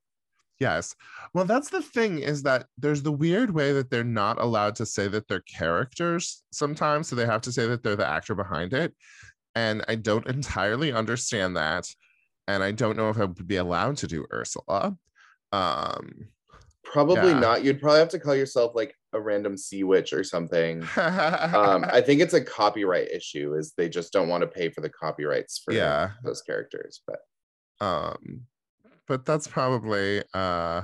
Yes. 0.59 0.95
Well, 1.33 1.45
that's 1.45 1.69
the 1.69 1.81
thing 1.81 2.19
is 2.19 2.43
that 2.43 2.67
there's 2.77 3.01
the 3.01 3.11
weird 3.11 3.51
way 3.51 3.73
that 3.73 3.89
they're 3.89 4.03
not 4.03 4.39
allowed 4.39 4.75
to 4.75 4.85
say 4.85 5.07
that 5.07 5.27
they're 5.27 5.41
characters 5.41 6.43
sometimes. 6.51 7.07
So 7.07 7.15
they 7.15 7.25
have 7.25 7.41
to 7.41 7.51
say 7.51 7.65
that 7.67 7.83
they're 7.83 7.95
the 7.95 8.07
actor 8.07 8.35
behind 8.35 8.73
it. 8.73 8.93
And 9.55 9.83
I 9.87 9.95
don't 9.95 10.27
entirely 10.29 10.93
understand 10.93 11.57
that. 11.57 11.87
And 12.47 12.63
I 12.63 12.71
don't 12.71 12.97
know 12.97 13.09
if 13.09 13.17
I 13.17 13.25
would 13.25 13.47
be 13.47 13.55
allowed 13.55 13.97
to 13.97 14.07
do 14.07 14.25
Ursula. 14.31 14.97
Um, 15.51 16.29
Probably 16.83 17.31
Yeah. 17.31 17.39
not. 17.39 17.63
You'd 17.63 17.79
probably 17.79 17.99
have 17.99 18.09
to 18.09 18.19
call 18.19 18.35
yourself 18.35 18.73
like 18.75 18.93
a 19.13 19.21
random 19.21 19.57
sea 19.57 19.83
witch 19.83 20.11
or 20.11 20.23
something. 20.23 20.81
um, 20.97 21.85
I 21.87 22.01
think 22.01 22.19
it's 22.21 22.33
a 22.33 22.43
copyright 22.43 23.09
issue. 23.09 23.55
Is 23.55 23.73
they 23.77 23.87
just 23.87 24.11
don't 24.11 24.27
want 24.27 24.41
to 24.41 24.47
pay 24.47 24.69
for 24.69 24.81
the 24.81 24.89
copyrights 24.89 25.61
for 25.63 25.73
yeah. 25.73 26.11
those 26.23 26.41
characters. 26.41 27.01
But 27.07 27.19
Um, 27.85 28.47
but 29.07 29.25
that's 29.25 29.47
probably 29.47 30.23
uh, 30.33 30.83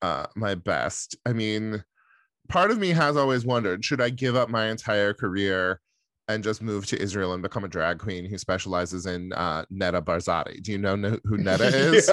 uh, 0.00 0.26
my 0.34 0.54
best. 0.54 1.16
I 1.26 1.32
mean, 1.32 1.84
part 2.48 2.70
of 2.70 2.78
me 2.78 2.90
has 2.90 3.16
always 3.16 3.44
wondered 3.44 3.84
should 3.84 4.00
I 4.00 4.10
give 4.10 4.36
up 4.36 4.48
my 4.48 4.68
entire 4.68 5.12
career 5.14 5.80
and 6.28 6.42
just 6.44 6.62
move 6.62 6.86
to 6.86 7.00
Israel 7.00 7.32
and 7.32 7.42
become 7.42 7.64
a 7.64 7.68
drag 7.68 7.98
queen 7.98 8.24
who 8.24 8.38
specializes 8.38 9.06
in 9.06 9.32
uh, 9.32 9.64
Netta 9.70 10.00
Barzilai? 10.00 10.62
Do 10.62 10.72
you 10.72 10.78
know 10.78 10.96
kn- 10.96 11.20
who 11.24 11.36
Netta 11.38 11.66
is? 11.66 12.10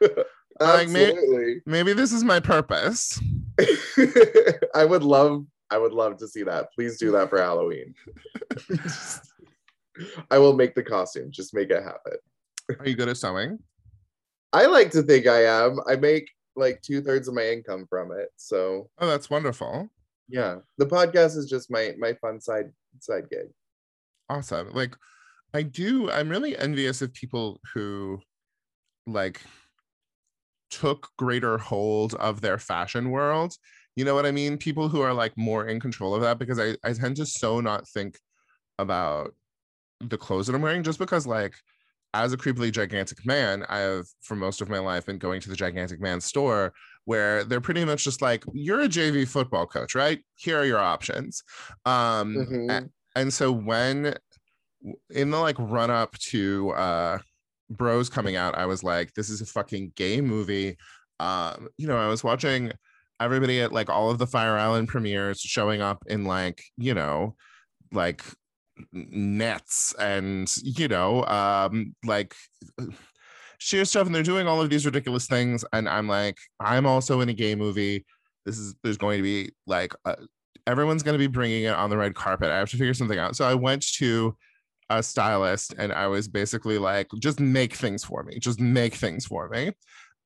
Yeah. 0.00 0.08
Like, 0.60 0.90
me- 0.90 1.60
Maybe 1.64 1.94
this 1.94 2.12
is 2.12 2.22
my 2.22 2.38
purpose. 2.38 3.18
I 4.74 4.84
would 4.84 5.02
love. 5.02 5.46
I 5.70 5.78
would 5.78 5.92
love 5.92 6.18
to 6.18 6.28
see 6.28 6.42
that. 6.42 6.70
Please 6.74 6.98
do 6.98 7.10
that 7.12 7.30
for 7.30 7.38
Halloween. 7.40 7.94
I 10.30 10.36
will 10.38 10.52
make 10.54 10.74
the 10.74 10.82
costume. 10.82 11.30
Just 11.30 11.54
make 11.54 11.70
it 11.70 11.82
happen. 11.82 12.12
Are 12.78 12.86
you 12.86 12.94
good 12.94 13.08
at 13.08 13.16
sewing? 13.16 13.58
I 14.52 14.66
like 14.66 14.90
to 14.90 15.02
think 15.02 15.26
I 15.26 15.44
am. 15.46 15.78
I 15.88 15.96
make 15.96 16.28
like 16.56 16.82
two 16.82 17.00
thirds 17.00 17.26
of 17.28 17.32
my 17.34 17.48
income 17.48 17.86
from 17.88 18.12
it. 18.12 18.28
So 18.36 18.90
Oh, 18.98 19.06
that's 19.06 19.30
wonderful. 19.30 19.88
Yeah, 20.30 20.56
the 20.78 20.86
podcast 20.86 21.36
is 21.36 21.46
just 21.46 21.70
my 21.70 21.94
my 21.98 22.14
fun 22.14 22.40
side 22.40 22.70
side 23.00 23.28
gig. 23.30 23.48
Awesome. 24.28 24.70
Like, 24.72 24.96
I 25.52 25.62
do, 25.62 26.10
I'm 26.10 26.28
really 26.28 26.56
envious 26.56 27.02
of 27.02 27.12
people 27.12 27.60
who 27.74 28.20
like 29.06 29.40
took 30.70 31.08
greater 31.18 31.58
hold 31.58 32.14
of 32.14 32.40
their 32.40 32.58
fashion 32.58 33.10
world. 33.10 33.54
You 33.96 34.04
know 34.04 34.14
what 34.14 34.26
I 34.26 34.30
mean? 34.30 34.56
People 34.56 34.88
who 34.88 35.00
are 35.00 35.12
like 35.12 35.36
more 35.36 35.66
in 35.66 35.80
control 35.80 36.14
of 36.14 36.22
that 36.22 36.38
because 36.38 36.60
I, 36.60 36.76
I 36.84 36.92
tend 36.92 37.16
to 37.16 37.26
so 37.26 37.60
not 37.60 37.88
think 37.88 38.18
about 38.78 39.34
the 40.00 40.16
clothes 40.16 40.46
that 40.46 40.54
I'm 40.54 40.62
wearing 40.62 40.82
just 40.82 40.98
because 40.98 41.26
like 41.26 41.54
as 42.14 42.32
a 42.32 42.36
creepily 42.36 42.72
gigantic 42.72 43.26
man, 43.26 43.64
I 43.68 43.78
have 43.78 44.06
for 44.22 44.36
most 44.36 44.60
of 44.60 44.68
my 44.68 44.78
life 44.78 45.06
been 45.06 45.18
going 45.18 45.40
to 45.40 45.48
the 45.48 45.56
gigantic 45.56 46.00
man 46.00 46.20
store 46.20 46.72
where 47.04 47.44
they're 47.44 47.60
pretty 47.60 47.84
much 47.84 48.04
just 48.04 48.22
like, 48.22 48.44
you're 48.52 48.80
a 48.82 48.88
JV 48.88 49.26
football 49.26 49.66
coach, 49.66 49.94
right? 49.94 50.20
Here 50.36 50.58
are 50.58 50.64
your 50.64 50.78
options. 50.78 51.42
Um 51.84 52.34
Mhm. 52.36 52.70
a- 52.70 52.90
and 53.16 53.32
so 53.32 53.50
when 53.52 54.14
in 55.10 55.30
the 55.30 55.38
like 55.38 55.56
run 55.58 55.90
up 55.90 56.16
to 56.18 56.70
uh 56.70 57.18
bros 57.70 58.08
coming 58.08 58.36
out 58.36 58.56
i 58.56 58.66
was 58.66 58.82
like 58.82 59.12
this 59.14 59.28
is 59.30 59.40
a 59.40 59.46
fucking 59.46 59.92
gay 59.94 60.20
movie 60.20 60.76
um 61.20 61.68
you 61.76 61.86
know 61.86 61.96
i 61.96 62.08
was 62.08 62.24
watching 62.24 62.72
everybody 63.20 63.60
at 63.60 63.72
like 63.72 63.90
all 63.90 64.10
of 64.10 64.18
the 64.18 64.26
fire 64.26 64.56
island 64.56 64.88
premieres 64.88 65.40
showing 65.40 65.80
up 65.80 66.02
in 66.06 66.24
like 66.24 66.62
you 66.78 66.94
know 66.94 67.36
like 67.92 68.24
nets 68.92 69.94
and 69.98 70.52
you 70.62 70.88
know 70.88 71.24
um 71.26 71.94
like 72.04 72.34
sheer 73.60 73.84
stuff 73.84 74.06
and 74.06 74.14
they're 74.14 74.22
doing 74.22 74.48
all 74.48 74.60
of 74.60 74.70
these 74.70 74.84
ridiculous 74.84 75.26
things 75.26 75.64
and 75.72 75.88
i'm 75.88 76.08
like 76.08 76.38
i'm 76.58 76.86
also 76.86 77.20
in 77.20 77.28
a 77.28 77.34
gay 77.34 77.54
movie 77.54 78.04
this 78.44 78.58
is 78.58 78.74
there's 78.82 78.96
going 78.96 79.18
to 79.18 79.22
be 79.22 79.52
like 79.66 79.94
a, 80.04 80.16
everyone's 80.66 81.02
going 81.02 81.14
to 81.14 81.18
be 81.18 81.26
bringing 81.26 81.64
it 81.64 81.74
on 81.74 81.90
the 81.90 81.96
red 81.96 82.14
carpet. 82.14 82.50
I 82.50 82.58
have 82.58 82.70
to 82.70 82.76
figure 82.76 82.94
something 82.94 83.18
out. 83.18 83.36
So 83.36 83.44
I 83.44 83.54
went 83.54 83.82
to 83.94 84.36
a 84.88 85.02
stylist 85.02 85.74
and 85.78 85.92
I 85.92 86.06
was 86.06 86.28
basically 86.28 86.78
like, 86.78 87.08
just 87.18 87.40
make 87.40 87.74
things 87.74 88.04
for 88.04 88.22
me, 88.22 88.38
just 88.38 88.60
make 88.60 88.94
things 88.94 89.26
for 89.26 89.48
me. 89.48 89.72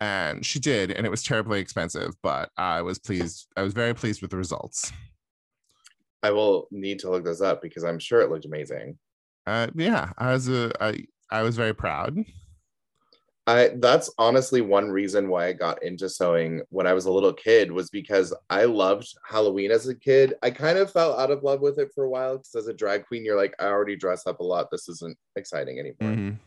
And 0.01 0.45
she 0.45 0.59
did, 0.59 0.91
and 0.91 1.07
it 1.07 1.11
was 1.11 1.23
terribly 1.23 1.61
expensive, 1.61 2.15
but 2.23 2.51
I 2.57 2.83
was 2.83 2.99
pleased. 2.99 3.47
I 3.57 3.63
was 3.63 3.73
very 3.73 3.95
pleased 3.95 4.23
with 4.23 4.31
the 4.31 4.37
results. 4.37 4.93
I 6.23 6.31
will 6.31 6.67
need 6.71 6.99
to 7.01 7.11
look 7.11 7.25
this 7.25 7.41
up 7.41 7.63
because 7.63 7.85
I'm 7.85 7.99
sure 7.99 8.21
it 8.21 8.31
looked 8.31 8.45
amazing. 8.45 8.99
Uh, 9.47 9.69
yeah, 9.75 10.11
I 10.19 10.33
was 10.33 10.49
a, 10.49 10.73
I, 10.81 11.05
I 11.31 11.43
was 11.43 11.57
very 11.57 11.75
proud. 11.75 12.19
I 13.47 13.73
that's 13.77 14.11
honestly 14.17 14.63
one 14.63 14.91
reason 14.91 15.29
why 15.29 15.47
I 15.47 15.53
got 15.53 15.83
into 15.83 16.09
sewing 16.09 16.63
when 16.71 16.87
I 16.87 16.95
was 16.95 17.05
a 17.05 17.13
little 17.13 17.33
kid 17.33 17.71
was 17.71 17.91
because 17.91 18.33
I 18.49 18.65
loved 18.65 19.07
Halloween 19.29 19.71
as 19.71 19.87
a 19.87 19.95
kid. 19.95 20.35
I 20.43 20.51
kind 20.51 20.79
of 20.79 20.91
fell 20.91 21.19
out 21.19 21.31
of 21.31 21.43
love 21.43 21.61
with 21.61 21.79
it 21.79 21.93
for 21.95 22.05
a 22.05 22.09
while 22.09 22.39
because 22.39 22.55
as 22.55 22.69
a 22.69 22.73
drag 22.73 23.07
queen, 23.07 23.25
you're 23.25 23.37
like, 23.37 23.55
I 23.61 23.67
already 23.67 23.97
dress 23.97 24.27
up 24.27 24.41
a 24.41 24.45
lot. 24.45 24.71
This 24.71 24.89
isn't 24.89 25.19
exciting 25.37 25.79
anymore. 25.79 26.17
Mhm. 26.17 26.39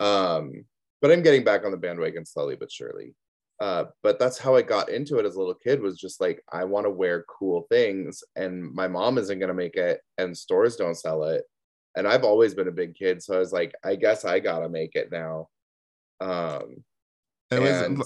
Um, 0.00 0.64
but 1.02 1.12
I'm 1.12 1.22
getting 1.22 1.44
back 1.44 1.64
on 1.64 1.70
the 1.70 1.76
bandwagon 1.76 2.24
slowly 2.24 2.56
but 2.56 2.72
surely. 2.72 3.14
Uh, 3.60 3.84
but 4.02 4.18
that's 4.18 4.38
how 4.38 4.56
I 4.56 4.62
got 4.62 4.88
into 4.88 5.18
it 5.18 5.26
as 5.26 5.36
a 5.36 5.38
little 5.38 5.54
kid 5.54 5.80
was 5.80 5.98
just 5.98 6.20
like 6.20 6.42
I 6.50 6.64
want 6.64 6.86
to 6.86 6.90
wear 6.90 7.24
cool 7.28 7.66
things, 7.70 8.24
and 8.34 8.72
my 8.72 8.88
mom 8.88 9.18
isn't 9.18 9.38
gonna 9.38 9.54
make 9.54 9.76
it, 9.76 10.00
and 10.18 10.36
stores 10.36 10.76
don't 10.76 10.96
sell 10.96 11.24
it. 11.24 11.44
And 11.96 12.08
I've 12.08 12.24
always 12.24 12.54
been 12.54 12.68
a 12.68 12.72
big 12.72 12.94
kid, 12.94 13.22
so 13.22 13.36
I 13.36 13.38
was 13.38 13.52
like, 13.52 13.74
I 13.84 13.94
guess 13.94 14.24
I 14.24 14.40
gotta 14.40 14.68
make 14.68 14.96
it 14.96 15.12
now. 15.12 15.48
Um, 16.20 16.84
It 17.50 17.60
was 17.60 17.82
and 17.82 18.02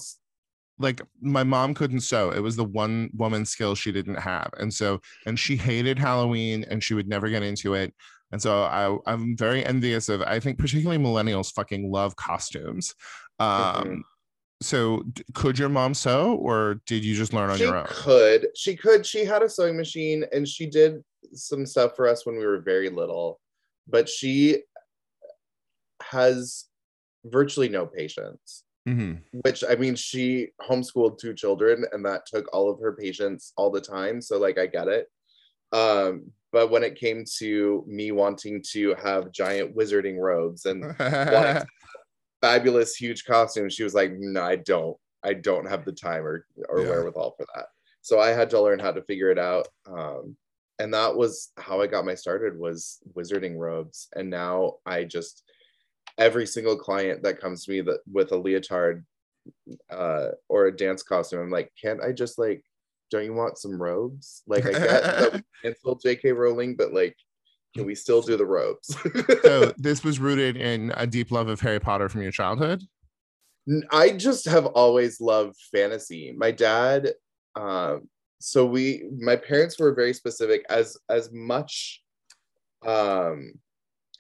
like 0.79 1.03
my 1.21 1.43
mom 1.43 1.75
couldn't 1.75 2.01
sew. 2.01 2.31
It 2.31 2.41
was 2.41 2.57
the 2.57 2.65
one 2.65 3.11
woman 3.15 3.45
skill 3.45 3.75
she 3.75 3.91
didn't 3.93 4.17
have. 4.17 4.51
And 4.59 4.73
so, 4.73 5.01
and 5.27 5.39
she 5.39 5.57
hated 5.57 5.99
Halloween 5.99 6.65
and 6.71 6.83
she 6.83 6.95
would 6.95 7.09
never 7.09 7.29
get 7.29 7.43
into 7.43 7.75
it. 7.75 7.93
And 8.31 8.41
so 8.41 8.63
I, 8.63 8.97
I'm 9.11 9.37
very 9.37 9.65
envious 9.65 10.09
of, 10.09 10.23
I 10.23 10.39
think 10.39 10.59
particularly 10.59 11.03
millennials 11.03 11.53
fucking 11.53 11.91
love 11.91 12.15
costumes. 12.17 12.95
Um, 13.39 13.49
Mhm. 13.49 14.01
So 14.61 15.05
could 15.35 15.57
your 15.57 15.69
mom 15.69 15.95
sew 15.95 16.35
or 16.35 16.81
did 16.87 17.05
you 17.05 17.15
just 17.15 17.33
learn 17.33 17.49
on 17.49 17.59
she 17.59 17.65
your 17.65 17.77
own? 17.77 17.87
could, 17.89 18.49
she 18.57 18.75
could, 18.77 19.07
she 19.07 19.25
had 19.25 19.41
a 19.43 19.49
sewing 19.49 19.77
machine, 19.77 20.25
and 20.33 20.49
she 20.49 20.67
did 20.67 21.03
some 21.33 21.65
stuff 21.65 21.95
for 21.95 22.09
us 22.09 22.27
when 22.27 22.37
we 22.37 22.45
were 22.45 22.61
very 22.61 22.91
little, 22.91 23.41
but 23.87 24.09
she 24.09 24.63
has 26.03 26.65
virtually 27.31 27.69
no 27.69 27.87
patience. 27.87 28.65
Mhm. 28.89 29.23
which 29.43 29.63
I 29.69 29.75
mean, 29.75 29.95
she 29.97 30.49
homeschooled 30.63 31.19
two 31.19 31.35
children 31.35 31.85
and 31.93 32.03
that 32.07 32.25
took 32.25 32.47
all 32.55 32.71
of 32.71 32.81
her 32.81 32.95
patience 32.97 33.53
all 33.59 33.71
the 33.71 33.83
time. 33.83 34.23
So, 34.23 34.39
like, 34.39 34.57
I 34.59 34.67
get 34.67 34.89
it. 34.89 35.09
Um, 35.73 36.33
but 36.53 36.71
when 36.71 36.83
it 36.83 36.99
came 36.99 37.25
to 37.37 37.85
me 37.87 38.13
wanting 38.13 38.63
to 38.71 38.95
have 38.95 39.31
giant 39.31 39.77
wizarding 39.77 40.19
robes 40.19 40.65
and 40.65 40.83
fabulous, 42.41 42.95
huge 42.97 43.25
costumes, 43.25 43.75
she 43.75 43.85
was 43.85 43.95
like, 43.95 44.13
No, 44.19 44.43
I 44.43 44.57
don't. 44.57 44.97
I 45.23 45.35
don't 45.35 45.69
have 45.69 45.85
the 45.85 45.93
time 45.93 46.25
or, 46.25 46.47
or 46.69 46.81
Yeah. 46.83 46.89
wherewithal 46.89 47.35
for 47.37 47.47
that. 47.55 47.67
So 48.01 48.21
I 48.21 48.29
had 48.29 48.49
to 48.51 48.61
learn 48.63 48.79
how 48.79 48.93
to 48.93 49.03
figure 49.03 49.31
it 49.31 49.39
out. 49.39 49.69
Um, 49.87 50.37
and 50.79 50.95
that 50.95 51.15
was 51.17 51.51
how 51.59 51.81
I 51.83 51.89
got 51.89 52.05
my 52.07 52.15
started 52.15 52.57
was 52.59 53.01
wizarding 53.15 53.57
robes. 53.59 54.09
And 54.15 54.31
now 54.31 54.77
I 54.87 55.05
just 55.05 55.43
every 56.19 56.47
single 56.47 56.77
client 56.77 57.23
that 57.23 57.41
comes 57.41 57.65
to 57.65 57.71
me 57.71 57.81
that 57.81 58.01
with 58.11 58.33
a 58.33 58.37
leotard 58.37 59.05
uh 59.91 60.29
or 60.49 60.67
a 60.67 60.77
dance 60.77 61.03
costume 61.03 61.41
i'm 61.41 61.51
like 61.51 61.73
can't 61.81 62.03
i 62.03 62.13
just 62.13 62.39
like 62.39 62.63
don't 63.11 63.25
you 63.25 63.33
want 63.33 63.57
some 63.57 63.81
robes? 63.81 64.43
Like 64.47 64.67
i 64.67 64.73
get 64.73 65.03
that 65.03 65.33
we 65.33 65.43
canceled 65.63 66.03
jk 66.05 66.37
rowling 66.37 66.77
but 66.77 66.93
like 66.93 67.17
can 67.75 67.87
we 67.87 67.95
still 67.95 68.23
do 68.23 68.37
the 68.37 68.47
robes? 68.47 68.97
So 69.43 69.73
this 69.77 70.03
was 70.03 70.19
rooted 70.19 70.57
in 70.57 70.93
a 70.97 71.07
deep 71.07 71.31
love 71.31 71.49
of 71.49 71.61
Harry 71.61 71.79
Potter 71.79 72.09
from 72.09 72.23
your 72.23 72.33
childhood. 72.33 72.83
i 73.91 74.11
just 74.11 74.47
have 74.47 74.67
always 74.67 75.21
loved 75.21 75.57
fantasy. 75.73 76.35
My 76.37 76.51
dad 76.51 77.13
um 77.55 78.09
so 78.41 78.65
we 78.65 79.05
my 79.19 79.37
parents 79.37 79.79
were 79.79 79.95
very 79.95 80.15
specific. 80.15 80.65
As 80.69 80.97
as 81.09 81.31
much 81.33 82.03
um 82.87 83.53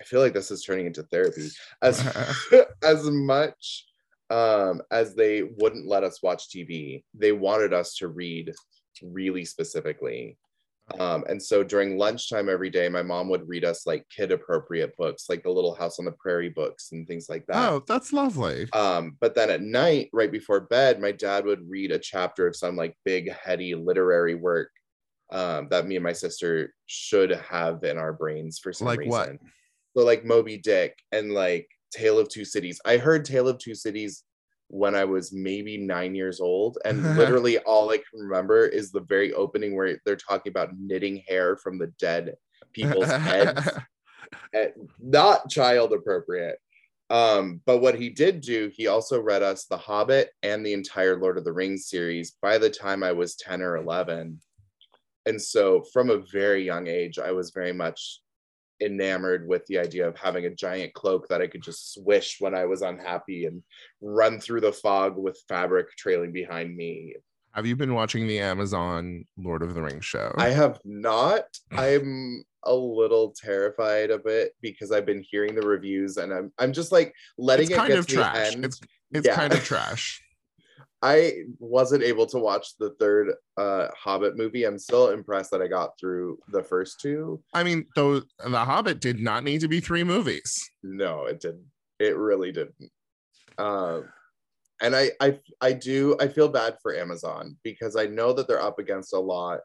i 0.01 0.05
feel 0.05 0.20
like 0.20 0.34
this 0.34 0.51
is 0.51 0.62
turning 0.62 0.86
into 0.86 1.03
therapy 1.05 1.49
as 1.82 2.05
as 2.82 3.11
much 3.11 3.84
um, 4.30 4.82
as 4.90 5.14
they 5.14 5.42
wouldn't 5.42 5.86
let 5.86 6.05
us 6.05 6.22
watch 6.22 6.51
TV. 6.51 7.03
They 7.14 7.32
wanted 7.32 7.72
us 7.72 7.94
to 7.96 8.09
read 8.09 8.53
really 9.03 9.44
specifically. 9.44 10.36
Um, 10.99 11.24
and 11.28 11.42
so 11.42 11.62
during 11.62 11.99
lunchtime 11.99 12.49
every 12.49 12.70
day, 12.70 12.88
my 12.88 13.03
mom 13.03 13.28
would 13.28 13.46
read 13.46 13.64
us 13.64 13.86
like 13.86 14.07
kid 14.14 14.32
appropriate 14.32 14.96
books, 14.96 15.28
like 15.28 15.42
the 15.42 15.51
Little 15.51 15.74
House 15.74 15.99
on 15.99 16.07
the 16.07 16.12
Prairie 16.12 16.49
books 16.49 16.92
and 16.92 17.07
things 17.07 17.28
like 17.28 17.46
that. 17.46 17.68
Oh, 17.68 17.82
that's 17.86 18.12
lovely. 18.12 18.68
Um, 18.72 19.16
but 19.20 19.34
then 19.34 19.51
at 19.51 19.62
night, 19.62 20.09
right 20.14 20.32
before 20.32 20.61
bed, 20.61 21.01
my 21.01 21.12
dad 21.12 21.44
would 21.44 21.68
read 21.68 21.92
a 21.92 21.99
chapter 21.99 22.46
of 22.46 22.57
some 22.57 22.74
like 22.74 22.96
big, 23.05 23.30
heady 23.32 23.74
literary 23.74 24.34
work 24.34 24.70
um, 25.30 25.68
that 25.70 25.86
me 25.86 25.96
and 25.96 26.05
my 26.05 26.14
sister 26.14 26.72
should 26.86 27.30
have 27.32 27.84
in 27.84 27.99
our 27.99 28.14
brains 28.14 28.59
for 28.59 28.72
some 28.72 28.86
Like 28.86 29.01
reason. 29.01 29.11
what? 29.11 29.30
So 29.99 30.05
like 30.05 30.24
Moby 30.24 30.57
Dick 30.57 30.96
and 31.11 31.32
like 31.32 31.68
Tale 31.90 32.20
of 32.20 32.28
Two 32.28 32.44
Cities. 32.44 32.80
I 32.84 32.99
heard 32.99 33.24
Tale 33.24 33.49
of 33.49 33.59
Two 33.59 33.74
Cities 33.74 34.22
when 34.68 34.94
I 34.94 35.05
was 35.05 35.32
maybe 35.32 35.76
nine 35.76 36.14
years 36.14 36.38
old, 36.38 36.78
and 36.84 37.03
literally 37.16 37.59
all 37.59 37.90
I 37.90 37.96
can 37.96 38.20
remember 38.20 38.64
is 38.64 38.92
the 38.92 39.01
very 39.01 39.32
opening 39.32 39.74
where 39.74 39.99
they're 40.07 40.14
talking 40.14 40.51
about 40.51 40.78
knitting 40.78 41.24
hair 41.26 41.57
from 41.57 41.78
the 41.78 41.88
dead 41.99 42.36
people's 42.72 43.11
heads. 43.11 43.68
Eh, 44.53 44.68
Not 45.01 45.49
child 45.49 45.94
appropriate. 45.94 46.59
Um, 47.09 47.62
but 47.64 47.78
what 47.78 47.94
he 47.94 48.11
did 48.11 48.42
do, 48.42 48.70
he 48.72 48.86
also 48.86 49.18
read 49.18 49.42
us 49.42 49.64
The 49.64 49.78
Hobbit 49.78 50.28
and 50.42 50.64
the 50.64 50.74
entire 50.74 51.18
Lord 51.18 51.38
of 51.38 51.44
the 51.44 51.53
Rings 51.53 51.88
series 51.88 52.36
by 52.42 52.59
the 52.59 52.68
time 52.68 53.03
I 53.03 53.12
was 53.12 53.36
10 53.36 53.62
or 53.62 53.78
11. 53.78 54.38
And 55.24 55.40
so 55.40 55.82
from 55.94 56.11
a 56.11 56.18
very 56.18 56.62
young 56.62 56.88
age, 56.88 57.18
I 57.18 57.32
was 57.32 57.53
very 57.53 57.72
much 57.72 58.20
enamored 58.81 59.47
with 59.49 59.64
the 59.66 59.79
idea 59.79 60.07
of 60.09 60.16
having 60.16 60.47
a 60.47 60.55
giant 60.55 60.95
cloak 60.95 61.29
that 61.29 61.41
I 61.43 61.47
could 61.47 61.62
just 61.62 61.95
swish 61.95 62.37
when 62.41 62.55
I 62.55 62.64
was 62.64 62.83
unhappy 62.83 63.47
and 63.47 63.62
run 64.01 64.41
through 64.41 64.61
the 64.61 64.72
fog 64.72 65.16
with 65.16 65.43
fabric 65.49 65.89
trailing 65.97 66.33
behind 66.33 66.76
me. 66.76 67.14
Have 67.53 67.66
you 67.66 67.74
been 67.76 67.95
watching 67.95 68.26
the 68.29 68.39
Amazon 68.39 69.24
Lord 69.37 69.62
of 69.62 69.74
the 69.74 69.83
Rings 69.83 70.05
show? 70.05 70.33
I 70.37 70.51
have 70.51 70.79
not. 70.85 71.45
I'm 71.72 72.45
a 72.64 72.74
little 72.74 73.33
terrified 73.41 74.11
of 74.11 74.26
it 74.26 74.53
because 74.61 74.93
I've 74.93 75.07
been 75.07 75.24
hearing 75.29 75.55
the 75.55 75.66
reviews 75.66 76.18
and 76.18 76.33
I'm 76.33 76.53
I'm 76.59 76.72
just 76.72 76.93
like 76.93 77.12
letting 77.39 77.64
it's 77.64 77.72
it 77.72 77.76
kind 77.76 77.89
get 77.89 77.99
of 77.99 78.07
to 78.09 78.16
the 78.16 78.20
trash. 78.22 78.53
end. 78.55 78.64
It's 78.64 78.81
it's 79.12 79.26
Yeah. 79.26 79.35
kind 79.35 79.53
of 79.53 79.64
trash. 79.64 80.22
I 81.01 81.44
wasn't 81.59 82.03
able 82.03 82.26
to 82.26 82.38
watch 82.38 82.76
the 82.78 82.90
third 82.99 83.32
uh 83.57 83.88
Hobbit 83.96 84.36
movie. 84.36 84.64
I'm 84.64 84.78
still 84.78 85.11
impressed 85.11 85.51
that 85.53 85.62
I 85.62 85.68
got 85.68 85.99
through 85.99 86.38
the 86.49 86.62
first 86.62 87.01
two. 87.01 87.40
I 87.55 87.62
mean, 87.62 87.86
though 87.94 88.22
The 88.38 88.64
Hobbit 88.64 89.01
did 89.01 89.20
not 89.20 89.44
need 89.44 89.61
to 89.61 89.68
be 89.68 89.80
three 89.80 90.05
movies. 90.05 90.53
No, 90.82 91.26
it 91.26 91.40
didn't. 91.40 91.66
It 92.01 92.16
really 92.16 92.53
didn't. 92.53 92.90
Um, 93.59 94.09
and 94.80 94.94
I, 94.94 95.11
I, 95.20 95.38
I 95.61 95.72
do. 95.72 96.16
I 96.20 96.28
feel 96.28 96.49
bad 96.49 96.76
for 96.80 96.94
Amazon 96.94 97.57
because 97.64 97.96
I 97.96 98.07
know 98.07 98.32
that 98.32 98.46
they're 98.46 98.62
up 98.62 98.78
against 98.78 99.12
a 99.12 99.18
lot 99.18 99.61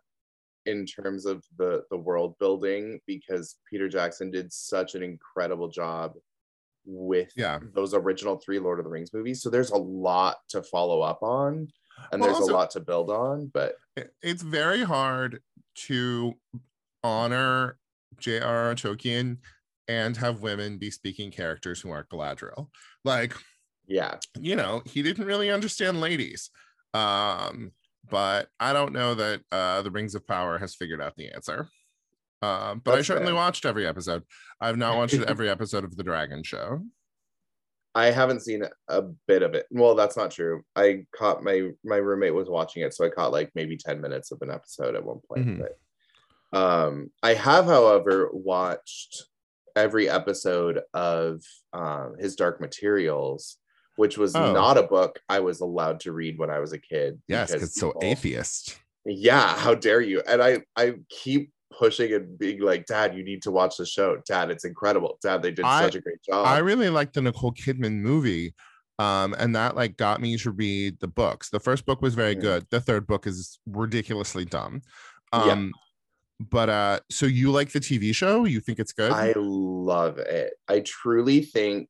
in 0.65 0.85
terms 0.85 1.25
of 1.25 1.43
the 1.57 1.83
the 1.91 1.97
world 1.97 2.35
building 2.39 2.99
because 3.05 3.57
Peter 3.69 3.89
Jackson 3.89 4.31
did 4.31 4.51
such 4.51 4.95
an 4.95 5.03
incredible 5.03 5.67
job 5.67 6.13
with 6.85 7.31
Yeah. 7.35 7.59
those 7.73 7.93
original 7.93 8.37
three 8.37 8.59
Lord 8.59 8.79
of 8.79 8.85
the 8.85 8.91
Rings 8.91 9.13
movies. 9.13 9.41
So 9.41 9.49
there's 9.49 9.71
a 9.71 9.77
lot 9.77 10.37
to 10.49 10.61
follow 10.63 11.01
up 11.01 11.21
on, 11.23 11.67
and 12.11 12.21
Well, 12.21 12.29
there's 12.29 12.41
also- 12.41 12.53
a 12.53 12.55
lot 12.55 12.71
to 12.71 12.79
build 12.79 13.09
on. 13.09 13.47
But 13.47 13.75
It's 14.21 14.41
very 14.41 14.83
hard 14.83 15.41
to 15.75 16.33
honor 17.03 17.77
J.R.R. 18.19 18.73
Tolkien 18.75 19.37
and 19.87 20.17
have 20.17 20.41
women 20.41 20.77
be 20.77 20.89
speaking 20.89 21.29
characters 21.31 21.81
who 21.81 21.91
aren't 21.91 22.09
Galadriel. 22.09 22.69
Like, 23.03 23.33
yeah, 23.85 24.17
you 24.39 24.55
know, 24.55 24.81
he 24.85 25.03
didn't 25.03 25.25
really 25.25 25.49
understand 25.51 25.99
ladies. 25.99 26.49
Um, 26.93 27.71
but 28.09 28.49
I 28.59 28.73
don't 28.73 28.93
know 28.93 29.13
that 29.15 29.41
uh, 29.51 29.81
the 29.81 29.91
Rings 29.91 30.15
of 30.15 30.25
Power 30.27 30.57
has 30.57 30.75
figured 30.75 31.01
out 31.01 31.15
the 31.15 31.29
answer. 31.29 31.67
Um, 32.43 32.81
but 32.83 32.95
I 32.97 33.01
certainly 33.01 33.27
fair. 33.31 33.35
watched 33.35 33.65
every 33.65 33.87
episode. 33.87 34.23
I've 34.59 34.77
not 34.77 34.97
watched 34.97 35.13
every 35.27 35.49
episode 35.49 35.83
of 35.83 35.95
The 35.95 36.03
Dragon 36.03 36.43
Show. 36.43 36.81
I 37.95 38.07
haven't 38.07 38.41
seen 38.41 38.63
a 38.87 39.01
bit 39.27 39.43
of 39.43 39.53
it. 39.53 39.67
Well, 39.69 39.93
that's 39.95 40.17
not 40.17 40.31
true. 40.31 40.63
I 40.75 41.05
caught 41.15 41.43
my 41.43 41.69
my 41.85 41.97
roommate 41.97 42.33
was 42.33 42.49
watching 42.49 42.81
it, 42.83 42.93
so 42.93 43.05
I 43.05 43.09
caught 43.09 43.31
like 43.31 43.51
maybe 43.55 43.77
10 43.77 44.01
minutes 44.01 44.31
of 44.31 44.39
an 44.41 44.49
episode 44.49 44.95
at 44.95 45.05
one 45.05 45.19
point. 45.29 45.45
Mhm. 45.47 45.59
But 46.51 46.57
um 46.59 47.11
I 47.21 47.33
have, 47.35 47.65
however, 47.65 48.29
watched 48.33 49.23
every 49.75 50.09
episode 50.09 50.81
of 50.93 51.43
um 51.71 52.15
his 52.19 52.35
Dark 52.35 52.59
Materials, 52.59 53.57
which 53.95 54.17
was 54.17 54.35
Oh. 54.35 54.51
not 54.53 54.77
a 54.77 54.83
book 54.83 55.19
I 55.29 55.39
was 55.41 55.61
allowed 55.61 55.99
to 56.01 56.11
read 56.13 56.39
when 56.39 56.49
I 56.49 56.59
was 56.59 56.73
a 56.73 56.79
kid. 56.79 57.21
Yes, 57.27 57.51
because 57.51 57.63
it's 57.69 57.79
so 57.79 57.93
atheist. 58.01 58.79
Yeah, 59.05 59.55
how 59.55 59.75
dare 59.75 60.01
you? 60.01 60.21
And 60.27 60.41
I 60.41 60.63
I 60.75 60.95
keep 61.09 61.51
pushing 61.77 62.13
and 62.13 62.37
being 62.37 62.59
like, 62.61 62.85
Dad, 62.85 63.15
you 63.15 63.23
need 63.23 63.41
to 63.43 63.51
watch 63.51 63.77
the 63.77 63.85
show. 63.85 64.17
Dad, 64.27 64.49
it's 64.51 64.65
incredible. 64.65 65.17
Dad, 65.21 65.41
they 65.41 65.51
did 65.51 65.65
I- 65.65 65.83
such 65.83 65.95
a 65.95 66.01
great 66.01 66.21
job. 66.23 66.45
I 66.47 66.59
really 66.59 66.89
like 66.89 67.13
the 67.13 67.21
Nicole 67.21 67.53
Kidman 67.53 67.99
movie. 68.01 68.53
Um, 68.99 69.33
and 69.39 69.55
that 69.55 69.75
like 69.75 69.97
got 69.97 70.21
me 70.21 70.37
to 70.37 70.51
read 70.51 70.99
the 70.99 71.07
books. 71.07 71.49
The 71.49 71.59
first 71.59 71.85
book 71.85 72.01
was 72.01 72.13
very 72.13 72.35
Mhm. 72.35 72.41
good. 72.41 72.67
The 72.69 72.79
third 72.79 73.07
book 73.07 73.25
is 73.25 73.59
ridiculously 73.65 74.45
dumb. 74.45 74.81
Yeah. 75.33 75.39
Um, 75.51 75.73
but 76.39 76.69
uh, 76.69 76.99
so 77.09 77.25
you 77.25 77.51
like 77.51 77.71
the 77.71 77.79
TV 77.79 78.13
show? 78.13 78.45
You 78.45 78.59
think 78.59 78.77
it's 78.79 78.91
good? 78.93 79.11
I 79.11 79.33
love 79.35 80.19
it. 80.19 80.53
I 80.67 80.81
truly 80.81 81.41
think 81.41 81.89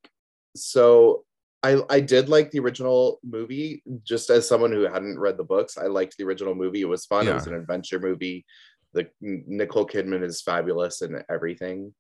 so. 0.56 1.26
I, 1.62 1.82
I 1.90 2.00
did 2.02 2.28
like 2.28 2.52
the 2.52 2.60
original 2.60 3.20
movie 3.24 3.84
just 4.04 4.30
as 4.30 4.48
someone 4.48 4.72
who 4.72 4.82
hadn't 4.84 5.18
read 5.18 5.38
the 5.38 5.46
books. 5.46 5.78
I 5.78 5.88
liked 5.88 6.18
the 6.18 6.26
original 6.26 6.56
movie. 6.56 6.82
It 6.82 6.90
was 6.90 7.06
fun. 7.06 7.28
It 7.28 7.34
was 7.34 7.48
an 7.48 7.54
adventure 7.56 8.00
movie. 8.00 8.46
The 8.94 9.10
Nicole 9.22 9.88
Kidman 9.88 10.24
is 10.24 10.42
fabulous 10.42 11.02
and 11.02 11.24
everything. 11.30 11.94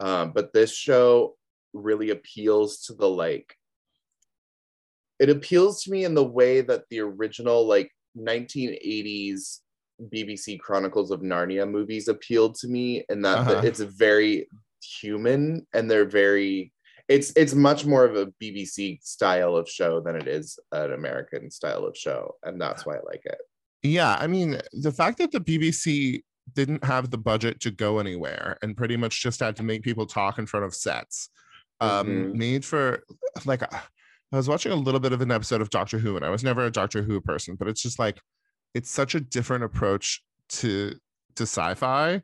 Um, 0.00 0.32
but 0.32 0.52
this 0.52 0.74
show 0.74 1.36
really 1.72 2.10
appeals 2.10 2.82
to 2.86 2.94
the 2.94 3.08
like 3.08 3.56
it 5.20 5.30
appeals 5.30 5.82
to 5.84 5.90
me 5.90 6.04
in 6.04 6.14
the 6.14 6.24
way 6.24 6.60
that 6.60 6.84
the 6.90 7.00
original 7.00 7.66
like 7.66 7.90
1980s 8.18 9.60
BBC 10.12 10.58
Chronicles 10.58 11.10
of 11.10 11.20
Narnia 11.20 11.68
movies 11.70 12.08
appealed 12.08 12.56
to 12.56 12.68
me 12.68 13.04
in 13.08 13.22
that 13.22 13.38
Uh-huh. 13.38 13.60
it's 13.64 13.80
very 13.80 14.48
human 14.82 15.66
and 15.72 15.90
they're 15.90 16.04
very 16.04 16.72
it's 17.08 17.32
it's 17.36 17.54
much 17.54 17.84
more 17.86 18.04
of 18.04 18.16
a 18.16 18.26
BBC 18.42 19.02
style 19.02 19.56
of 19.56 19.68
show 19.68 20.00
than 20.00 20.16
it 20.16 20.26
is 20.26 20.58
an 20.72 20.92
American 20.92 21.50
style 21.50 21.84
of 21.84 21.96
show 21.96 22.34
and 22.44 22.60
that's 22.60 22.84
why 22.86 22.96
I 22.96 23.00
like 23.06 23.22
it. 23.24 23.38
Yeah, 23.84 24.16
I 24.18 24.26
mean, 24.26 24.60
the 24.72 24.90
fact 24.90 25.18
that 25.18 25.30
the 25.30 25.40
BBC 25.40 26.22
didn't 26.54 26.82
have 26.84 27.10
the 27.10 27.18
budget 27.18 27.60
to 27.60 27.70
go 27.70 27.98
anywhere 28.00 28.58
and 28.62 28.76
pretty 28.76 28.96
much 28.96 29.22
just 29.22 29.38
had 29.40 29.54
to 29.56 29.62
make 29.62 29.82
people 29.82 30.06
talk 30.06 30.38
in 30.38 30.46
front 30.46 30.66
of 30.66 30.74
sets 30.74 31.30
um 31.80 32.06
Mhm. 32.06 32.34
made 32.34 32.64
for 32.64 33.02
like 33.46 33.62
I 33.62 33.82
was 34.36 34.48
watching 34.48 34.70
a 34.72 34.76
little 34.76 35.00
bit 35.00 35.12
of 35.12 35.20
an 35.20 35.30
episode 35.30 35.60
of 35.60 35.70
Doctor 35.70 35.98
Who 35.98 36.16
and 36.16 36.24
I 36.24 36.30
was 36.30 36.44
never 36.44 36.64
a 36.64 36.70
Doctor 36.70 37.02
Who 37.02 37.20
person, 37.20 37.54
but 37.56 37.66
it's 37.68 37.80
just 37.82 37.98
like 37.98 38.20
it's 38.74 38.90
such 38.90 39.14
a 39.14 39.20
different 39.20 39.64
approach 39.64 40.22
to 40.50 40.94
to 41.36 41.42
sci-fi. 41.44 42.22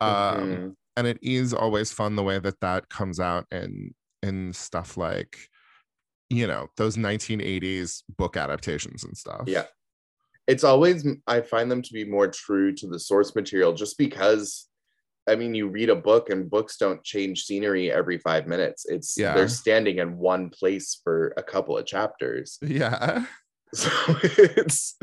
Um 0.00 0.12
Mhm. 0.12 0.76
and 0.96 1.06
it 1.06 1.18
is 1.22 1.52
always 1.54 1.90
fun 1.92 2.16
the 2.16 2.22
way 2.22 2.38
that 2.38 2.60
that 2.60 2.88
comes 2.88 3.18
out 3.18 3.46
in 3.50 3.94
in 4.22 4.52
stuff 4.52 4.96
like 4.96 5.48
you 6.30 6.46
know 6.46 6.68
those 6.76 6.96
1980s 6.96 8.04
book 8.16 8.36
adaptations 8.36 9.04
and 9.04 9.16
stuff 9.16 9.44
Yeah. 9.46 9.66
It's 10.46 10.64
always 10.64 11.06
I 11.26 11.40
find 11.40 11.70
them 11.70 11.82
to 11.82 11.92
be 11.92 12.04
more 12.04 12.28
true 12.28 12.74
to 12.74 12.86
the 12.86 12.98
source 12.98 13.34
material 13.34 13.72
just 13.72 13.96
because 13.98 14.68
I 15.28 15.36
mean 15.36 15.54
you 15.54 15.68
read 15.68 15.88
a 15.90 15.96
book 15.96 16.28
and 16.30 16.50
books 16.50 16.76
don't 16.76 17.02
change 17.02 17.44
scenery 17.44 17.90
every 17.90 18.18
5 18.18 18.46
minutes. 18.46 18.84
It's 18.86 19.16
Yeah. 19.16 19.34
they're 19.34 19.48
standing 19.48 19.98
in 19.98 20.18
one 20.18 20.50
place 20.50 21.00
for 21.02 21.32
a 21.36 21.42
couple 21.42 21.78
of 21.78 21.86
chapters. 21.86 22.58
yeah 22.62 23.24
So 23.74 23.90
it's 24.22 24.96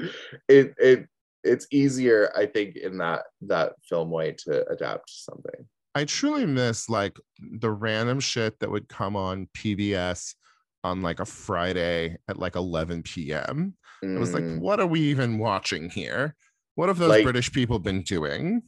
it 0.48 0.74
it 0.78 1.08
it's 1.44 1.66
easier 1.72 2.32
I 2.38 2.46
think 2.46 2.76
in 2.76 3.00
that 3.00 3.24
that 3.42 3.74
film 3.90 4.12
way 4.12 4.36
to 4.46 4.66
adapt 4.70 5.10
something. 5.10 5.66
i 5.96 6.06
truly 6.06 6.46
miss 6.46 6.88
like 6.88 7.18
the 7.60 7.72
random 7.72 8.20
shit 8.22 8.60
that 8.60 8.72
would 8.72 8.88
come 8.88 9.16
on 9.18 9.48
pbs 9.58 10.36
on 10.84 11.02
like 11.02 11.20
a 11.20 11.26
friday 11.26 12.18
at 12.28 12.40
like 12.40 12.56
11 12.56 13.04
p.m 13.04 13.76
it 14.04 14.20
was 14.20 14.34
like 14.34 14.44
Mm, 14.44 14.60
what 14.60 14.80
are 14.80 14.88
we 14.88 15.00
even 15.02 15.38
watching 15.38 15.88
here? 15.92 16.36
What 16.74 16.88
have 16.90 16.98
those 16.98 17.10
Like- 17.10 17.24
british 17.24 17.52
people 17.52 17.78
been 17.78 18.02
doing? 18.02 18.64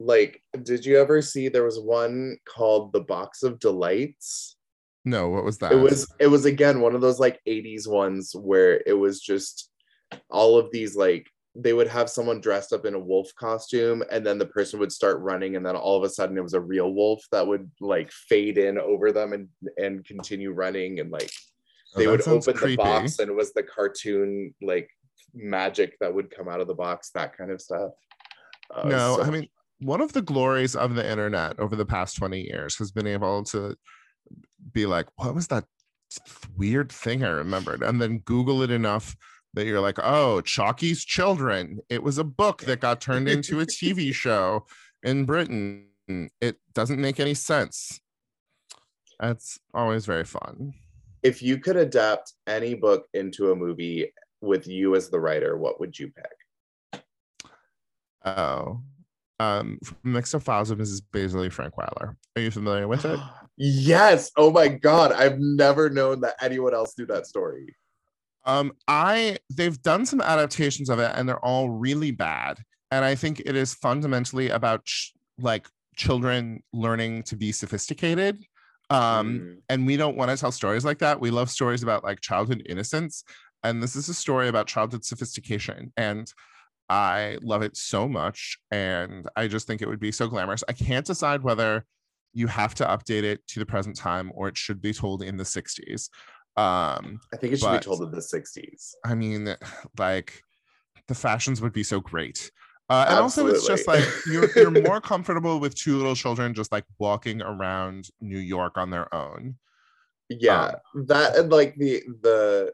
Like 0.00 0.40
did 0.62 0.86
you 0.86 0.98
ever 0.98 1.20
see 1.20 1.48
there 1.48 1.64
was 1.64 1.78
one 1.78 2.38
called 2.48 2.92
The 2.94 3.00
Box 3.00 3.42
of 3.42 3.58
Delights? 3.58 4.56
no 5.04 5.28
what 5.28 5.44
was 5.44 5.58
that? 5.58 5.72
it 5.72 5.76
was 5.76 6.10
it 6.18 6.26
was 6.28 6.44
again 6.46 6.80
one 6.80 6.94
of 6.94 7.00
those 7.02 7.20
like 7.20 7.38
80s 7.46 7.86
ones 7.86 8.32
where 8.34 8.82
it 8.86 8.94
was 8.94 9.20
just 9.20 9.70
all 10.30 10.56
of 10.58 10.70
these 10.72 10.96
like 10.96 11.26
they 11.54 11.72
would 11.74 11.88
have 11.88 12.08
someone 12.08 12.40
dressed 12.40 12.72
up 12.72 12.86
in 12.86 12.94
a 12.94 12.98
wolf 12.98 13.28
costume 13.34 14.02
and 14.10 14.24
then 14.24 14.38
the 14.38 14.46
person 14.46 14.78
would 14.80 14.92
start 14.92 15.18
running 15.20 15.56
and 15.56 15.66
then 15.66 15.76
all 15.76 15.96
of 15.98 16.04
a 16.04 16.08
sudden 16.08 16.38
it 16.38 16.42
was 16.42 16.54
a 16.54 16.60
real 16.60 16.92
wolf 16.94 17.22
that 17.32 17.46
would 17.46 17.70
like 17.80 18.10
fade 18.12 18.56
in 18.58 18.78
over 18.78 19.12
them 19.12 19.32
and 19.34 19.48
and 19.76 20.04
continue 20.06 20.50
running 20.52 21.00
and 21.00 21.10
like 21.10 21.30
they 21.96 22.04
that 22.04 22.10
would 22.10 22.28
open 22.28 22.56
the 22.56 22.76
box 22.76 23.18
and 23.18 23.30
it 23.30 23.34
was 23.34 23.52
the 23.52 23.62
cartoon 23.62 24.54
like 24.62 24.90
magic 25.34 25.96
that 26.00 26.12
would 26.12 26.30
come 26.30 26.48
out 26.48 26.60
of 26.60 26.66
the 26.66 26.74
box, 26.74 27.10
that 27.14 27.36
kind 27.36 27.50
of 27.50 27.60
stuff. 27.60 27.92
Uh, 28.74 28.88
no, 28.88 29.16
so- 29.16 29.22
I 29.22 29.30
mean, 29.30 29.48
one 29.80 30.00
of 30.00 30.12
the 30.12 30.22
glories 30.22 30.74
of 30.74 30.94
the 30.94 31.08
internet 31.08 31.58
over 31.58 31.76
the 31.76 31.86
past 31.86 32.16
20 32.16 32.40
years 32.40 32.76
has 32.78 32.90
been 32.90 33.06
able 33.06 33.44
to 33.44 33.76
be 34.72 34.86
like, 34.86 35.06
what 35.16 35.34
was 35.34 35.46
that 35.48 35.64
weird 36.56 36.90
thing 36.90 37.22
I 37.24 37.28
remembered? 37.28 37.82
And 37.82 38.00
then 38.00 38.18
Google 38.20 38.62
it 38.62 38.70
enough 38.70 39.16
that 39.54 39.66
you're 39.66 39.80
like, 39.80 39.98
oh, 40.02 40.40
Chocky's 40.40 41.04
Children. 41.04 41.78
It 41.88 42.02
was 42.02 42.18
a 42.18 42.24
book 42.24 42.62
that 42.62 42.80
got 42.80 43.00
turned 43.00 43.28
into 43.28 43.60
a 43.60 43.66
TV 43.66 44.12
show 44.12 44.66
in 45.02 45.24
Britain. 45.24 45.86
It 46.40 46.56
doesn't 46.74 47.00
make 47.00 47.20
any 47.20 47.34
sense. 47.34 48.00
That's 49.20 49.58
always 49.72 50.06
very 50.06 50.24
fun. 50.24 50.74
If 51.22 51.42
you 51.42 51.58
could 51.58 51.76
adapt 51.76 52.32
any 52.46 52.74
book 52.74 53.06
into 53.14 53.52
a 53.52 53.56
movie 53.56 54.12
with 54.40 54.66
you 54.66 54.94
as 54.94 55.10
the 55.10 55.20
writer, 55.20 55.56
what 55.56 55.80
would 55.80 55.98
you 55.98 56.10
pick? 56.12 57.02
Oh, 58.24 58.80
um, 59.40 59.78
Mixed 60.02 60.34
Up 60.34 60.42
Files 60.42 60.70
of 60.70 60.78
Mrs. 60.78 61.02
Baisley 61.12 61.48
Frankweiler. 61.48 62.16
Are 62.36 62.42
you 62.42 62.50
familiar 62.50 62.88
with 62.88 63.04
it? 63.04 63.18
yes. 63.56 64.30
Oh 64.36 64.50
my 64.50 64.68
god, 64.68 65.12
I've 65.12 65.38
never 65.38 65.88
known 65.90 66.20
that 66.22 66.36
anyone 66.40 66.74
else 66.74 66.94
knew 66.98 67.06
that 67.06 67.26
story. 67.26 67.74
Um, 68.44 68.72
I 68.86 69.38
they've 69.54 69.80
done 69.82 70.06
some 70.06 70.20
adaptations 70.20 70.88
of 70.90 70.98
it, 70.98 71.12
and 71.14 71.28
they're 71.28 71.44
all 71.44 71.70
really 71.70 72.10
bad. 72.10 72.58
And 72.90 73.04
I 73.04 73.14
think 73.14 73.40
it 73.40 73.54
is 73.54 73.74
fundamentally 73.74 74.48
about 74.48 74.86
like 75.38 75.68
children 75.96 76.62
learning 76.72 77.24
to 77.24 77.36
be 77.36 77.52
sophisticated. 77.52 78.44
Um, 78.90 79.38
Mm. 79.40 79.56
and 79.68 79.86
we 79.86 79.96
don't 79.96 80.16
want 80.16 80.30
to 80.30 80.36
tell 80.36 80.52
stories 80.52 80.84
like 80.84 80.98
that. 81.00 81.20
We 81.20 81.30
love 81.30 81.50
stories 81.50 81.82
about 81.82 82.04
like 82.04 82.20
childhood 82.20 82.62
innocence, 82.66 83.24
and 83.62 83.82
this 83.82 83.96
is 83.96 84.08
a 84.08 84.14
story 84.14 84.48
about 84.48 84.66
childhood 84.66 85.04
sophistication. 85.04 85.92
And 85.96 86.32
I 86.88 87.38
love 87.42 87.60
it 87.62 87.76
so 87.76 88.08
much, 88.08 88.58
and 88.70 89.28
I 89.36 89.46
just 89.48 89.66
think 89.66 89.82
it 89.82 89.88
would 89.88 90.00
be 90.00 90.12
so 90.12 90.26
glamorous. 90.26 90.64
I 90.68 90.72
can't 90.72 91.04
decide 91.06 91.42
whether 91.42 91.84
you 92.32 92.46
have 92.46 92.74
to 92.76 92.84
update 92.86 93.24
it 93.24 93.46
to 93.48 93.58
the 93.58 93.66
present 93.66 93.96
time 93.96 94.30
or 94.34 94.48
it 94.48 94.56
should 94.56 94.80
be 94.80 94.92
told 94.92 95.22
in 95.22 95.36
the 95.36 95.44
60s. 95.44 96.08
Um, 96.56 97.20
I 97.32 97.36
think 97.36 97.52
it 97.52 97.58
should 97.58 97.66
But- 97.66 97.80
be 97.80 97.84
told 97.84 98.02
in 98.02 98.10
the 98.10 98.22
60s. 98.22 98.94
I 99.04 99.14
mean, 99.14 99.54
like 99.98 100.42
the 101.08 101.14
fashions 101.14 101.60
would 101.60 101.72
be 101.72 101.82
so 101.82 102.00
great. 102.00 102.50
Uh, 102.90 103.06
and 103.08 103.18
also, 103.18 103.46
it's 103.46 103.66
just 103.66 103.86
like 103.86 104.04
you're 104.26 104.50
you're 104.56 104.70
more 104.82 105.00
comfortable 105.00 105.60
with 105.60 105.74
two 105.74 105.96
little 105.96 106.14
children 106.14 106.54
just 106.54 106.72
like 106.72 106.84
walking 106.98 107.42
around 107.42 108.08
New 108.20 108.38
York 108.38 108.78
on 108.78 108.90
their 108.90 109.12
own. 109.14 109.56
Yeah, 110.30 110.72
Um, 110.94 111.06
that 111.06 111.36
and 111.36 111.52
like 111.52 111.74
the 111.76 112.02
the 112.22 112.72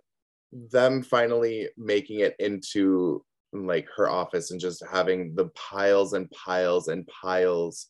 them 0.53 1.03
finally 1.03 1.69
making 1.77 2.21
it 2.21 2.37
into 2.39 3.25
like 3.53 3.89
her 3.97 4.09
office 4.09 4.51
and 4.51 4.61
just 4.61 4.85
having 4.91 5.35
the 5.35 5.47
piles 5.55 6.13
and 6.13 6.31
piles 6.31 6.89
and 6.89 7.07
piles 7.07 7.89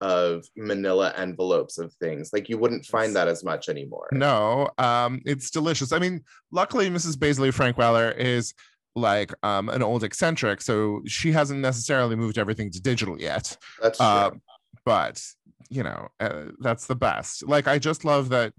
of 0.00 0.44
manila 0.56 1.12
envelopes 1.16 1.78
of 1.78 1.92
things. 1.94 2.30
Like 2.32 2.48
you 2.48 2.58
wouldn't 2.58 2.84
find 2.84 3.16
that 3.16 3.28
as 3.28 3.42
much 3.42 3.68
anymore. 3.68 4.08
No, 4.12 4.68
um, 4.78 5.22
it's 5.24 5.50
delicious. 5.50 5.92
I 5.92 5.98
mean, 5.98 6.22
luckily, 6.50 6.90
Mrs. 6.90 7.16
Baisley 7.16 7.50
Frankweiler 7.50 8.16
is 8.16 8.54
like 8.96 9.32
um, 9.44 9.68
an 9.68 9.82
old 9.82 10.02
eccentric, 10.02 10.60
so 10.62 11.02
she 11.06 11.30
hasn't 11.30 11.60
necessarily 11.60 12.16
moved 12.16 12.38
everything 12.38 12.70
to 12.72 12.80
digital 12.80 13.20
yet. 13.20 13.56
That's 13.80 13.98
true. 13.98 14.06
Uh, 14.06 14.30
but 14.84 15.22
you 15.68 15.82
know, 15.82 16.08
uh, 16.18 16.46
that's 16.60 16.86
the 16.86 16.94
best. 16.96 17.46
Like, 17.46 17.68
I 17.68 17.78
just 17.78 18.04
love 18.04 18.30
that 18.30 18.52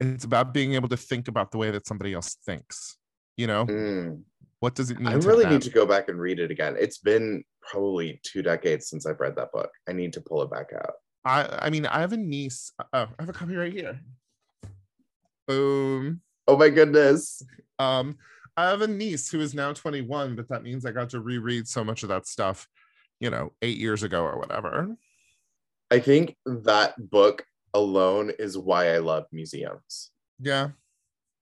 it's 0.00 0.24
about 0.24 0.52
being 0.52 0.74
able 0.74 0.88
to 0.88 0.96
think 0.96 1.28
about 1.28 1.50
the 1.52 1.58
way 1.58 1.70
that 1.70 1.86
somebody 1.86 2.12
else 2.12 2.36
thinks. 2.44 2.96
You 3.36 3.46
know, 3.46 3.66
Mm. 3.66 4.22
what 4.60 4.74
does 4.74 4.90
it 4.90 4.98
mean? 4.98 5.08
I 5.08 5.14
really 5.14 5.44
them? 5.44 5.52
need 5.52 5.62
to 5.62 5.70
go 5.70 5.86
back 5.86 6.08
and 6.08 6.18
read 6.18 6.38
it 6.40 6.50
again. 6.50 6.74
It's 6.78 6.98
been 6.98 7.44
probably 7.60 8.20
two 8.24 8.42
decades 8.42 8.88
since 8.88 9.06
I've 9.06 9.20
read 9.20 9.36
that 9.36 9.52
book. 9.52 9.70
I 9.88 9.92
need 9.92 10.12
to 10.14 10.20
pull 10.20 10.42
it 10.42 10.50
back 10.50 10.72
out. 10.74 10.94
I 11.24 11.66
I 11.66 11.70
mean, 11.70 11.86
I 11.86 12.00
have 12.00 12.12
a 12.12 12.16
niece. 12.16 12.72
Oh, 12.80 12.86
I 12.92 13.06
have 13.20 13.28
a 13.28 13.32
copy 13.32 13.54
right 13.56 13.72
here. 13.72 14.00
Boom. 15.46 16.20
Oh 16.48 16.56
my 16.56 16.68
goodness. 16.70 17.42
Um, 17.78 18.16
I 18.56 18.68
have 18.70 18.80
a 18.82 18.86
niece 18.88 19.30
who 19.30 19.40
is 19.40 19.54
now 19.54 19.72
21, 19.72 20.36
but 20.36 20.48
that 20.48 20.62
means 20.62 20.86
I 20.86 20.92
got 20.92 21.10
to 21.10 21.20
reread 21.20 21.68
so 21.68 21.84
much 21.84 22.02
of 22.02 22.08
that 22.08 22.26
stuff, 22.26 22.66
you 23.20 23.30
know, 23.30 23.52
eight 23.62 23.78
years 23.78 24.02
ago 24.02 24.22
or 24.22 24.38
whatever. 24.38 24.96
I 25.90 25.98
think 26.00 26.36
that 26.46 26.94
book 27.10 27.44
alone 27.74 28.32
is 28.38 28.56
why 28.56 28.94
I 28.94 28.98
love 28.98 29.26
museums. 29.32 30.10
Yeah. 30.40 30.70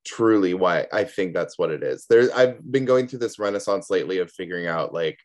truly 0.04 0.54
why 0.54 0.86
I 0.92 1.04
think 1.04 1.34
that's 1.34 1.58
what 1.58 1.70
it 1.70 1.82
is. 1.82 2.06
There 2.08 2.28
I've 2.36 2.60
been 2.70 2.84
going 2.84 3.08
through 3.08 3.20
this 3.20 3.38
renaissance 3.38 3.90
lately 3.90 4.18
of 4.18 4.30
figuring 4.30 4.66
out 4.66 4.92
like 4.92 5.18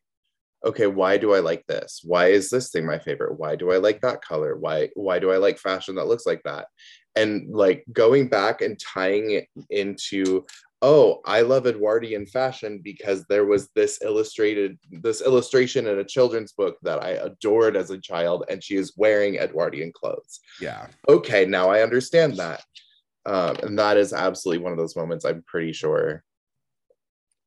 okay, 0.66 0.88
why 0.88 1.18
do 1.18 1.34
I 1.34 1.40
like 1.40 1.66
this? 1.68 2.02
Why 2.04 2.28
is 2.28 2.50
this 2.50 2.70
thing 2.70 2.86
my 2.86 3.00
favorite? 3.00 3.40
Why 3.40 3.56
do 3.56 3.72
I 3.72 3.78
like 3.78 4.02
that 4.02 4.22
color? 4.22 4.58
Why 4.58 4.90
why 4.94 5.20
do 5.20 5.32
I 5.32 5.38
like 5.38 5.58
fashion 5.58 5.96
that 5.96 6.08
looks 6.08 6.26
like 6.26 6.44
that? 6.44 6.68
And 7.16 7.50
like 7.54 7.84
going 7.92 8.30
back 8.30 8.62
and 8.62 8.80
tying 8.80 9.32
it 9.32 9.48
into 9.70 10.46
oh, 10.82 11.20
I 11.26 11.42
love 11.42 11.68
Edwardian 11.68 12.26
fashion 12.26 12.80
because 12.82 13.26
there 13.26 13.46
was 13.46 13.70
this 13.76 14.00
illustrated 14.02 14.78
this 14.90 15.22
illustration 15.22 15.88
in 15.88 16.00
a 16.00 16.04
children's 16.06 16.54
book 16.54 16.78
that 16.84 17.04
I 17.04 17.10
adored 17.10 17.76
as 17.76 17.90
a 17.90 18.00
child 18.00 18.46
and 18.50 18.64
she 18.64 18.76
is 18.76 18.94
wearing 18.96 19.38
Edwardian 19.38 19.92
clothes 19.94 20.40
Yeah. 20.62 20.88
okay, 21.08 21.46
now 21.46 21.70
I 21.70 21.82
understand 21.82 22.38
that. 22.38 22.64
Um, 23.26 23.58
and 23.64 23.78
that 23.80 23.98
is 23.98 24.14
absolutely 24.14 24.64
one 24.64 24.72
of 24.72 24.78
those 24.78 24.96
moments 24.96 25.26
I'm 25.26 25.44
pretty 25.46 25.74
sure. 25.74 26.24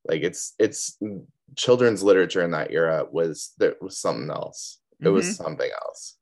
Like 0.06 0.22
it's 0.22 0.54
it's 0.58 0.98
children's 1.56 2.02
literature 2.02 2.42
in 2.42 2.50
that 2.50 2.70
era 2.70 3.06
was 3.10 3.52
there 3.58 3.76
was 3.80 3.98
something 3.98 4.30
else. 4.30 4.78
It 5.00 5.08
was 5.08 5.36
something 5.36 5.70
else. 5.84 6.16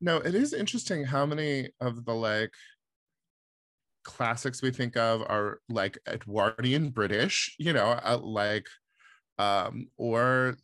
No, 0.00 0.16
it 0.18 0.34
is 0.34 0.54
interesting 0.54 1.04
how 1.04 1.26
many 1.26 1.70
of 1.80 2.04
the 2.04 2.14
like 2.14 2.52
classics 4.08 4.62
we 4.62 4.72
think 4.72 4.96
of 4.96 5.22
are 5.22 5.60
like 5.68 5.98
Edwardian 6.08 6.90
British, 6.90 7.54
you 7.58 7.72
know, 7.74 7.88
uh, 8.04 8.18
like 8.22 8.66
um 9.38 9.88
or 9.98 10.56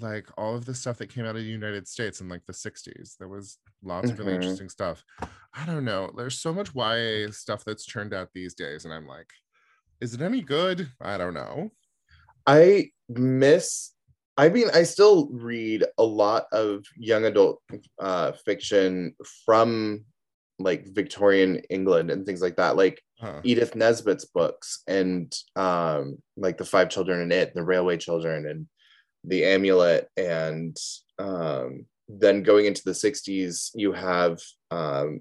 like 0.00 0.26
all 0.38 0.54
of 0.56 0.66
the 0.66 0.74
stuff 0.74 0.98
that 0.98 1.08
came 1.08 1.24
out 1.24 1.36
of 1.36 1.42
the 1.42 1.48
United 1.50 1.88
States 1.88 2.20
in 2.20 2.28
like 2.28 2.44
the 2.46 2.52
60s. 2.54 3.16
There 3.18 3.28
was 3.28 3.58
lots 3.82 4.10
of 4.12 4.18
really 4.18 4.32
Mhm. 4.32 4.36
interesting 4.36 4.68
stuff. 4.70 5.04
I 5.54 5.66
don't 5.66 5.84
know. 5.84 6.12
There's 6.16 6.40
so 6.40 6.52
much 6.54 6.74
YA 6.74 7.30
stuff 7.32 7.64
that's 7.64 7.86
turned 7.86 8.14
out 8.14 8.30
these 8.34 8.54
days 8.54 8.84
and 8.84 8.94
I'm 8.94 9.06
like 9.06 9.30
is 10.00 10.14
it 10.14 10.22
any 10.22 10.42
good? 10.42 10.90
I 11.00 11.18
don't 11.18 11.34
know. 11.34 11.70
I 12.46 12.90
miss 13.08 13.94
I 14.36 14.48
mean, 14.50 14.68
I 14.72 14.84
still 14.84 15.28
read 15.32 15.84
a 15.98 16.04
lot 16.04 16.46
of 16.52 16.84
young 16.96 17.24
adult 17.24 17.60
uh, 17.98 18.30
fiction 18.32 19.16
from 19.44 20.04
like 20.58 20.86
Victorian 20.88 21.56
England 21.70 22.10
and 22.10 22.26
things 22.26 22.42
like 22.42 22.56
that. 22.56 22.76
Like 22.76 23.02
Huh. 23.20 23.40
Edith 23.42 23.74
Nesbit's 23.74 24.26
books 24.26 24.82
and 24.86 25.34
um, 25.56 26.18
like 26.36 26.56
the 26.56 26.64
Five 26.64 26.88
Children 26.88 27.20
in 27.20 27.32
It, 27.32 27.52
the 27.52 27.64
Railway 27.64 27.96
Children, 27.96 28.46
and 28.46 28.68
the 29.24 29.44
Amulet, 29.44 30.08
and 30.16 30.76
um, 31.18 31.84
then 32.08 32.44
going 32.44 32.66
into 32.66 32.82
the 32.84 32.92
'60s, 32.92 33.70
you 33.74 33.90
have 33.92 34.38
um, 34.70 35.18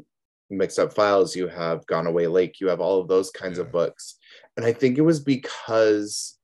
Mixed 0.51 0.77
Up 0.77 0.93
Files, 0.93 1.35
you 1.35 1.47
have 1.47 1.87
Gone 1.87 2.05
Away 2.05 2.27
Lake, 2.27 2.59
you 2.61 2.67
have 2.67 2.79
all 2.79 3.01
of 3.01 3.07
those 3.07 3.31
kinds 3.31 3.57
Yeah. 3.57 3.63
of 3.63 3.71
books, 3.71 4.19
and 4.55 4.63
I 4.65 4.73
think 4.73 4.99
it 4.99 5.01
was 5.01 5.19
because 5.19 6.37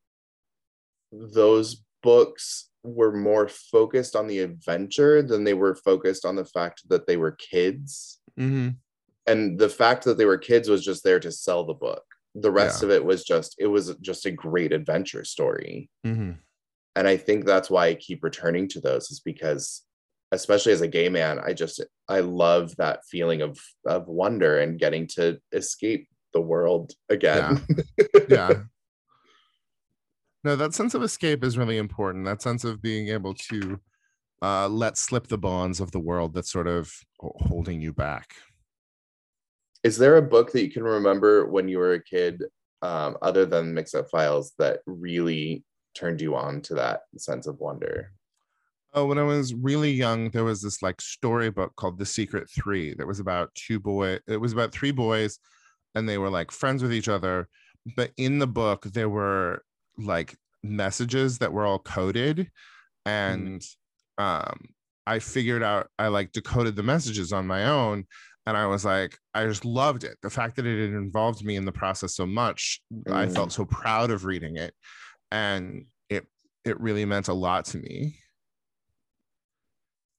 those 1.11 1.83
books 2.01 2.69
were 2.83 3.15
more 3.15 3.47
focused 3.47 4.15
on 4.15 4.25
the 4.27 4.39
adventure 4.39 5.21
than 5.21 5.43
they 5.43 5.53
were 5.53 5.75
focused 5.75 6.25
on 6.25 6.35
the 6.35 6.45
fact 6.45 6.81
that 6.89 7.05
they 7.07 7.15
were 7.17 7.31
kids 7.33 8.19
Mhm. 8.39 8.75
And 9.27 9.57
the 9.59 9.69
fact 9.69 10.03
that 10.05 10.17
they 10.17 10.25
were 10.25 10.37
kids 10.37 10.67
was 10.69 10.83
just 10.83 11.03
there 11.03 11.19
to 11.19 11.31
sell 11.31 11.63
the 11.65 11.73
book. 11.73 12.03
The 12.35 12.51
rest 12.51 12.81
Yeah. 12.81 12.87
of 12.87 12.91
it 12.91 13.05
was 13.05 13.23
just 13.23 13.55
it 13.59 13.67
was 13.67 13.95
just 14.01 14.25
a 14.25 14.31
great 14.31 14.71
adventure 14.73 15.23
story. 15.23 15.89
Mhm. 16.05 16.39
and 16.95 17.07
i 17.07 17.17
think 17.17 17.45
that's 17.45 17.69
why 17.71 17.87
i 17.87 17.95
keep 17.95 18.23
returning 18.23 18.67
to 18.69 18.79
those 18.79 19.09
is 19.09 19.19
because 19.19 19.81
especially 20.31 20.71
as 20.73 20.81
a 20.81 20.87
gay 20.87 21.09
man 21.09 21.39
i 21.39 21.51
just 21.53 21.83
i 22.07 22.19
love 22.19 22.75
that 22.77 22.99
feeling 23.09 23.41
of 23.41 23.57
of 23.87 24.07
wonder 24.07 24.59
and 24.59 24.77
getting 24.79 25.07
to 25.07 25.39
escape 25.53 26.07
the 26.33 26.41
world 26.41 26.93
again. 27.09 27.65
Yeah. 28.29 28.53
No 30.43 30.55
that 30.57 30.73
sense 30.73 30.93
of 30.93 31.03
escape 31.03 31.43
is 31.43 31.57
really 31.57 31.77
important. 31.77 32.25
That 32.25 32.41
sense 32.41 32.63
of 32.65 32.81
being 32.81 33.07
able 33.09 33.33
to 33.49 33.79
uh, 34.41 34.67
let 34.67 34.97
slip 34.97 35.27
the 35.27 35.37
bonds 35.37 35.79
of 35.79 35.91
the 35.91 35.99
world 36.01 36.33
that's 36.33 36.51
sort 36.51 36.67
of 36.67 36.91
holding 37.19 37.79
you 37.81 37.93
back 37.93 38.35
is 39.83 39.97
there 39.97 40.17
a 40.17 40.21
book 40.21 40.51
that 40.51 40.63
you 40.63 40.71
can 40.71 40.83
remember 40.83 41.45
when 41.45 41.67
you 41.67 41.77
were 41.77 41.93
a 41.93 42.03
kid 42.03 42.43
um, 42.81 43.17
other 43.21 43.45
than 43.45 43.73
mix 43.73 43.93
up 43.93 44.09
files 44.09 44.53
that 44.59 44.79
really 44.85 45.63
turned 45.95 46.21
you 46.21 46.35
on 46.35 46.61
to 46.61 46.75
that 46.75 47.01
sense 47.17 47.47
of 47.47 47.59
wonder? 47.59 48.11
Oh 48.95 49.05
when 49.05 49.17
i 49.17 49.23
was 49.23 49.55
really 49.55 49.91
young 49.91 50.29
there 50.29 50.43
was 50.43 50.61
this 50.61 50.83
like 50.83 51.01
storybook 51.01 51.75
called 51.75 51.97
the 51.97 52.05
secret 52.05 52.47
three 52.47 52.93
that 52.93 53.07
was 53.07 53.19
about 53.19 53.49
two 53.55 53.79
boy 53.79 54.19
it 54.27 54.37
was 54.37 54.53
about 54.53 54.71
three 54.71 54.91
boys 54.91 55.39
and 55.95 56.07
they 56.07 56.19
were 56.19 56.29
like 56.29 56.51
friends 56.51 56.81
with 56.81 56.93
each 56.93 57.09
other. 57.09 57.47
But 57.95 58.11
in 58.17 58.39
the 58.39 58.47
book 58.47 58.85
there 58.85 59.09
were 59.09 59.63
like 59.97 60.35
messages 60.63 61.39
that 61.39 61.51
were 61.51 61.65
all 61.65 61.79
coded 61.79 62.49
and 63.05 63.61
um 64.17 64.69
i 65.05 65.19
figured 65.19 65.61
out 65.61 65.89
i 65.99 66.07
like 66.07 66.31
decoded 66.31 66.75
the 66.75 66.81
messages 66.81 67.33
on 67.33 67.45
my 67.45 67.65
own 67.65 68.05
and 68.45 68.57
i 68.57 68.65
was 68.65 68.83
like 68.85 69.17
i 69.33 69.45
just 69.45 69.65
loved 69.65 70.03
it 70.03 70.17
the 70.21 70.29
fact 70.29 70.55
that 70.55 70.65
it 70.65 70.79
had 70.85 70.95
involved 70.95 71.43
me 71.45 71.55
in 71.55 71.65
the 71.65 71.71
process 71.71 72.15
so 72.15 72.25
much 72.25 72.81
i 73.07 73.25
Mm. 73.25 73.33
felt 73.35 73.51
so 73.51 73.65
proud 73.65 74.11
of 74.11 74.25
reading 74.25 74.57
it 74.57 74.73
and 75.31 75.85
it 76.09 76.25
it 76.65 76.79
really 76.79 77.05
meant 77.05 77.27
a 77.27 77.33
lot 77.33 77.65
to 77.65 77.77
me 77.77 78.15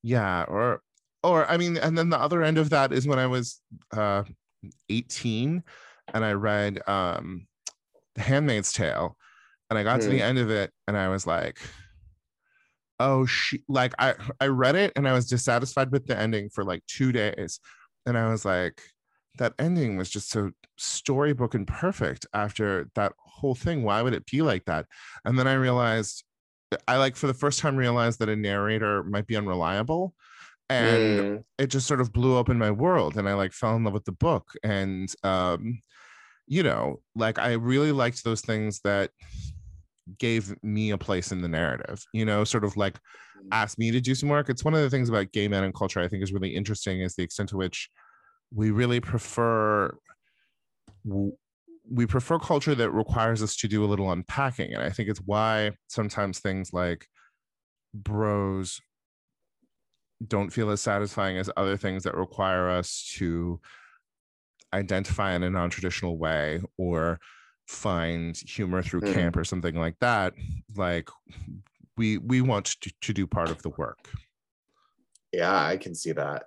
yeah 0.03 0.45
or 0.49 0.81
or 1.23 1.51
i 1.51 1.57
mean 1.57 1.77
and 1.77 1.97
then 1.97 2.11
the 2.11 2.19
other 2.19 2.43
end 2.43 2.59
of 2.59 2.71
that 2.71 2.93
is 2.93 3.07
when 3.07 3.19
i 3.19 3.27
was 3.27 3.61
uh 3.97 4.23
18 4.89 5.63
and 6.13 6.25
i 6.25 6.33
read 6.33 6.87
um 6.89 7.47
the 8.15 8.23
handmaid's 8.23 8.73
tale 8.73 9.17
and 9.71 9.79
i 9.79 9.83
got 9.83 10.01
to 10.01 10.09
the 10.09 10.19
Hmm. 10.19 10.23
end 10.23 10.39
of 10.39 10.51
it 10.51 10.71
and 10.87 10.97
i 10.97 11.09
was 11.09 11.27
like 11.27 11.59
oh 13.01 13.27
she 13.27 13.63
like 13.69 13.93
i 13.99 14.15
i 14.41 14.47
read 14.47 14.77
it 14.77 14.93
and 14.97 15.09
i 15.09 15.13
was 15.13 15.27
dissatisfied 15.27 15.91
with 15.91 16.07
the 16.07 16.17
ending 16.19 16.49
for 16.51 16.65
like 16.65 16.83
two 16.87 17.11
days 17.13 17.61
and 18.07 18.17
i 18.19 18.31
was 18.31 18.45
like 18.45 18.83
that 19.39 19.53
ending 19.59 19.97
was 19.97 20.09
just 20.11 20.31
so 20.31 20.51
storybook 20.77 21.55
and 21.55 21.67
perfect 21.67 22.25
after 22.33 22.89
that 22.95 23.13
whole 23.19 23.55
thing. 23.57 23.83
Why 23.83 24.01
would 24.01 24.15
it 24.15 24.27
be 24.27 24.43
like 24.43 24.65
that? 24.67 24.87
And 25.25 25.37
then 25.39 25.47
i 25.49 25.55
realized 25.55 26.25
i 26.89 26.97
like 26.97 27.17
for 27.17 27.27
the 27.27 27.35
first 27.35 27.59
time 27.61 27.77
realized 27.77 28.19
that 28.21 28.29
a 28.29 28.37
narrator 28.37 29.03
might 29.05 29.27
be 29.27 29.37
unreliable 29.37 30.15
and 30.71 31.21
Mm. 31.21 31.45
it 31.59 31.67
just 31.67 31.87
sort 31.87 32.01
of 32.01 32.13
blew 32.13 32.37
open 32.37 32.59
my 32.59 32.71
world 32.71 33.17
and 33.17 33.29
i 33.29 33.35
like 33.35 33.53
fell 33.53 33.77
in 33.77 33.85
love 33.85 33.93
with 33.93 34.05
the 34.05 34.13
book. 34.13 34.53
And 34.63 35.13
um 35.23 35.81
you 36.47 36.63
know 36.63 37.01
like 37.15 37.39
i 37.39 37.53
really 37.53 37.93
liked 37.93 38.23
those 38.25 38.41
things 38.41 38.81
that 38.85 39.11
gave 40.19 40.55
me 40.63 40.91
a 40.91 40.99
place 40.99 41.33
in 41.33 41.41
the 41.41 41.49
narrative 41.49 42.05
you 42.13 42.25
know 42.25 42.45
sort 42.45 42.65
of 42.65 42.77
like 42.77 42.99
asked 43.53 43.79
me 43.79 43.91
to 43.91 44.01
do 44.01 44.15
some 44.15 44.29
work 44.29 44.49
it's 44.49 44.65
one 44.65 44.75
of 44.75 44.81
the 44.81 44.91
things 44.91 45.09
about 45.09 45.33
gay 45.33 45.49
men 45.49 45.65
and 45.65 45.75
culture 45.75 46.01
i 46.01 46.09
think 46.09 46.23
is 46.23 46.33
really 46.33 46.55
interesting 46.55 47.01
is 47.01 47.15
the 47.15 47.23
extent 47.23 47.49
to 47.49 47.57
which 47.57 47.91
we 48.53 48.71
really 48.71 49.01
prefer 49.01 49.97
we 51.91 52.07
prefer 52.07 52.39
culture 52.39 52.75
that 52.75 52.91
requires 52.91 53.43
us 53.43 53.57
to 53.57 53.69
do 53.69 53.85
a 53.85 53.87
little 53.87 54.11
unpacking 54.11 54.73
and 54.73 54.83
i 54.83 54.91
think 54.91 55.09
it's 55.09 55.21
why 55.21 55.71
sometimes 55.89 56.39
things 56.39 56.73
like 56.73 57.07
bros 57.93 58.81
don't 60.27 60.51
feel 60.51 60.71
as 60.71 60.81
satisfying 60.81 61.37
as 61.37 61.51
other 61.57 61.77
things 61.77 62.05
that 62.05 62.17
require 62.17 62.69
us 62.69 63.13
to 63.17 63.61
identify 64.73 65.35
in 65.35 65.43
a 65.43 65.51
non-traditional 65.51 66.19
way 66.19 66.61
or 66.79 67.19
find 67.67 68.37
humor 68.37 68.83
through 68.83 69.01
Mhm. 69.01 69.15
camp 69.15 69.37
or 69.37 69.45
something 69.45 69.75
like 69.75 69.99
that 70.01 70.35
like 70.77 71.09
we 71.97 72.19
we 72.19 72.41
want 72.41 72.67
to, 72.81 72.91
to 73.01 73.13
do 73.13 73.27
part 73.27 73.51
of 73.51 73.63
the 73.63 73.71
work 73.71 74.09
Yeah, 75.33 75.65
I 75.65 75.77
can 75.77 75.95
see 75.95 76.13
that. 76.13 76.45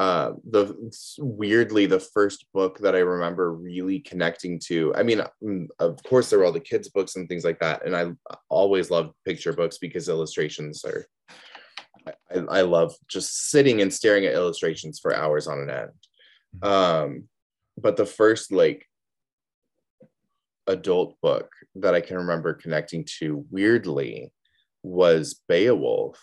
Uh, 0.00 0.32
the 0.48 0.74
weirdly, 1.18 1.84
the 1.84 2.00
first 2.00 2.46
book 2.54 2.78
that 2.78 2.96
I 2.96 3.00
remember 3.00 3.52
really 3.52 4.00
connecting 4.00 4.58
to. 4.60 4.94
I 4.94 5.02
mean, 5.02 5.20
mm, 5.44 5.66
of 5.78 6.02
course, 6.04 6.30
there 6.30 6.38
were 6.38 6.46
all 6.46 6.52
the 6.52 6.58
kids' 6.58 6.88
books 6.88 7.16
and 7.16 7.28
things 7.28 7.44
like 7.44 7.58
that, 7.60 7.84
and 7.84 7.94
I 7.94 8.12
always 8.48 8.90
loved 8.90 9.12
picture 9.26 9.52
books 9.52 9.76
because 9.76 10.08
illustrations 10.08 10.86
are. 10.86 11.04
I, 12.34 12.38
I 12.48 12.60
love 12.62 12.94
just 13.08 13.50
sitting 13.50 13.82
and 13.82 13.92
staring 13.92 14.24
at 14.24 14.32
illustrations 14.32 14.98
for 14.98 15.14
hours 15.14 15.46
on 15.46 15.58
an 15.58 15.68
end. 15.68 15.90
Um, 16.62 17.28
but 17.76 17.98
the 17.98 18.06
first 18.06 18.50
like 18.52 18.86
adult 20.66 21.20
book 21.20 21.52
that 21.74 21.94
I 21.94 22.00
can 22.00 22.16
remember 22.16 22.54
connecting 22.54 23.04
to 23.18 23.44
weirdly 23.50 24.32
was 24.82 25.40
Beowulf. 25.48 26.18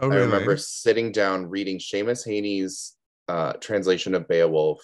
oh 0.00 0.10
I 0.10 0.16
remember 0.16 0.56
sitting 0.56 1.12
down 1.12 1.48
reading 1.48 1.78
Seamus 1.78 2.26
Heaney's 2.26 2.96
uh, 3.28 3.52
translation 3.54 4.14
of 4.14 4.28
Beowulf 4.28 4.80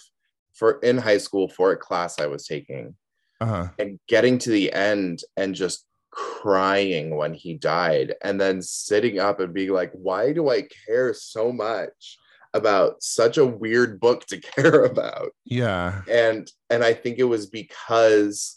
for 0.53 0.79
in 0.79 0.97
high 0.97 1.17
school 1.17 1.47
for 1.47 1.71
a 1.71 1.77
class 1.77 2.19
I 2.19 2.27
was 2.27 2.45
taking, 2.45 2.95
uh-huh 3.41 3.69
and 3.79 3.99
getting 4.07 4.37
to 4.39 4.49
the 4.49 4.71
end 4.73 5.21
and 5.35 5.53
just 5.53 5.85
crying 6.11 7.15
when 7.15 7.33
he 7.33 7.53
died, 7.53 8.15
and 8.23 8.39
then 8.39 8.61
sitting 8.61 9.19
up 9.19 9.39
and 9.39 9.53
being 9.53 9.71
like, 9.71 9.91
"Why 9.93 10.33
do 10.33 10.49
I 10.49 10.67
care 10.85 11.13
so 11.13 11.51
much 11.51 12.17
about 12.53 13.03
such 13.03 13.37
a 13.37 13.45
weird 13.45 13.99
book 13.99 14.25
to 14.27 14.39
care 14.55 14.85
about?" 14.85 15.31
yeah 15.45 16.01
and 16.09 16.49
and 16.69 16.83
I 16.83 16.93
think 16.93 17.19
it 17.19 17.23
was 17.23 17.47
because 17.47 18.56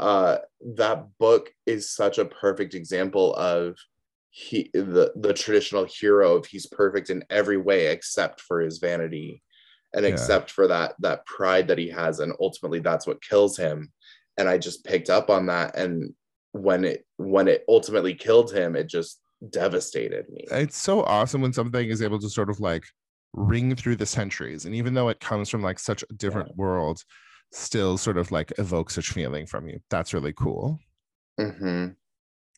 uh 0.00 0.38
that 0.76 1.06
book 1.18 1.50
is 1.66 1.90
such 1.90 2.18
a 2.18 2.24
perfect 2.24 2.74
example 2.74 3.34
of 3.34 3.76
he 4.30 4.70
the 4.72 5.12
the 5.16 5.34
traditional 5.34 5.84
hero 5.84 6.36
of 6.36 6.46
he's 6.46 6.66
perfect 6.66 7.10
in 7.10 7.22
every 7.28 7.58
way 7.58 7.88
except 7.88 8.40
for 8.40 8.60
his 8.60 8.78
vanity 8.78 9.42
and 9.94 10.06
Yeah. 10.06 10.12
except 10.12 10.50
for 10.50 10.66
that 10.68 10.94
that 11.00 11.26
pride 11.26 11.68
that 11.68 11.78
he 11.78 11.90
has 11.90 12.18
and 12.18 12.32
ultimately 12.40 12.80
that's 12.80 13.06
what 13.06 13.22
kills 13.22 13.56
him. 13.56 13.92
And 14.38 14.48
I 14.48 14.56
just 14.56 14.84
picked 14.84 15.10
up 15.10 15.28
on 15.28 15.46
that 15.46 15.76
and 15.76 16.14
when 16.52 16.84
it 16.84 17.04
when 17.18 17.46
it 17.46 17.64
ultimately 17.68 18.14
killed 18.14 18.52
him 18.52 18.74
it 18.74 18.88
just 18.88 19.20
devastated 19.50 20.30
me. 20.30 20.46
It's 20.50 20.78
so 20.78 21.02
awesome 21.02 21.42
when 21.42 21.52
something 21.52 21.90
is 21.90 22.00
able 22.00 22.18
to 22.20 22.30
sort 22.30 22.48
of 22.48 22.58
like 22.60 22.84
ring 23.34 23.76
through 23.76 23.96
the 23.96 24.06
centuries. 24.06 24.64
And 24.64 24.74
even 24.74 24.94
though 24.94 25.08
it 25.10 25.20
comes 25.20 25.50
from 25.50 25.62
like 25.62 25.78
such 25.78 26.04
a 26.08 26.14
different 26.14 26.56
world 26.56 27.02
still 27.52 27.98
sort 27.98 28.16
of 28.16 28.32
like 28.32 28.52
evoke 28.58 28.90
such 28.90 29.10
feeling 29.10 29.46
from 29.46 29.68
you 29.68 29.78
that's 29.90 30.14
really 30.14 30.32
cool 30.32 30.80
hmm 31.38 31.88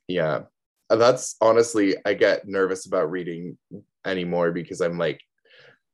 Yeah. 0.08 0.42
That's 0.90 1.36
honestly, 1.40 1.96
I 2.04 2.14
get 2.14 2.46
nervous 2.46 2.86
about 2.86 3.10
reading 3.10 3.56
anymore 4.04 4.52
because 4.52 4.80
I'm 4.80 4.98
like, 4.98 5.20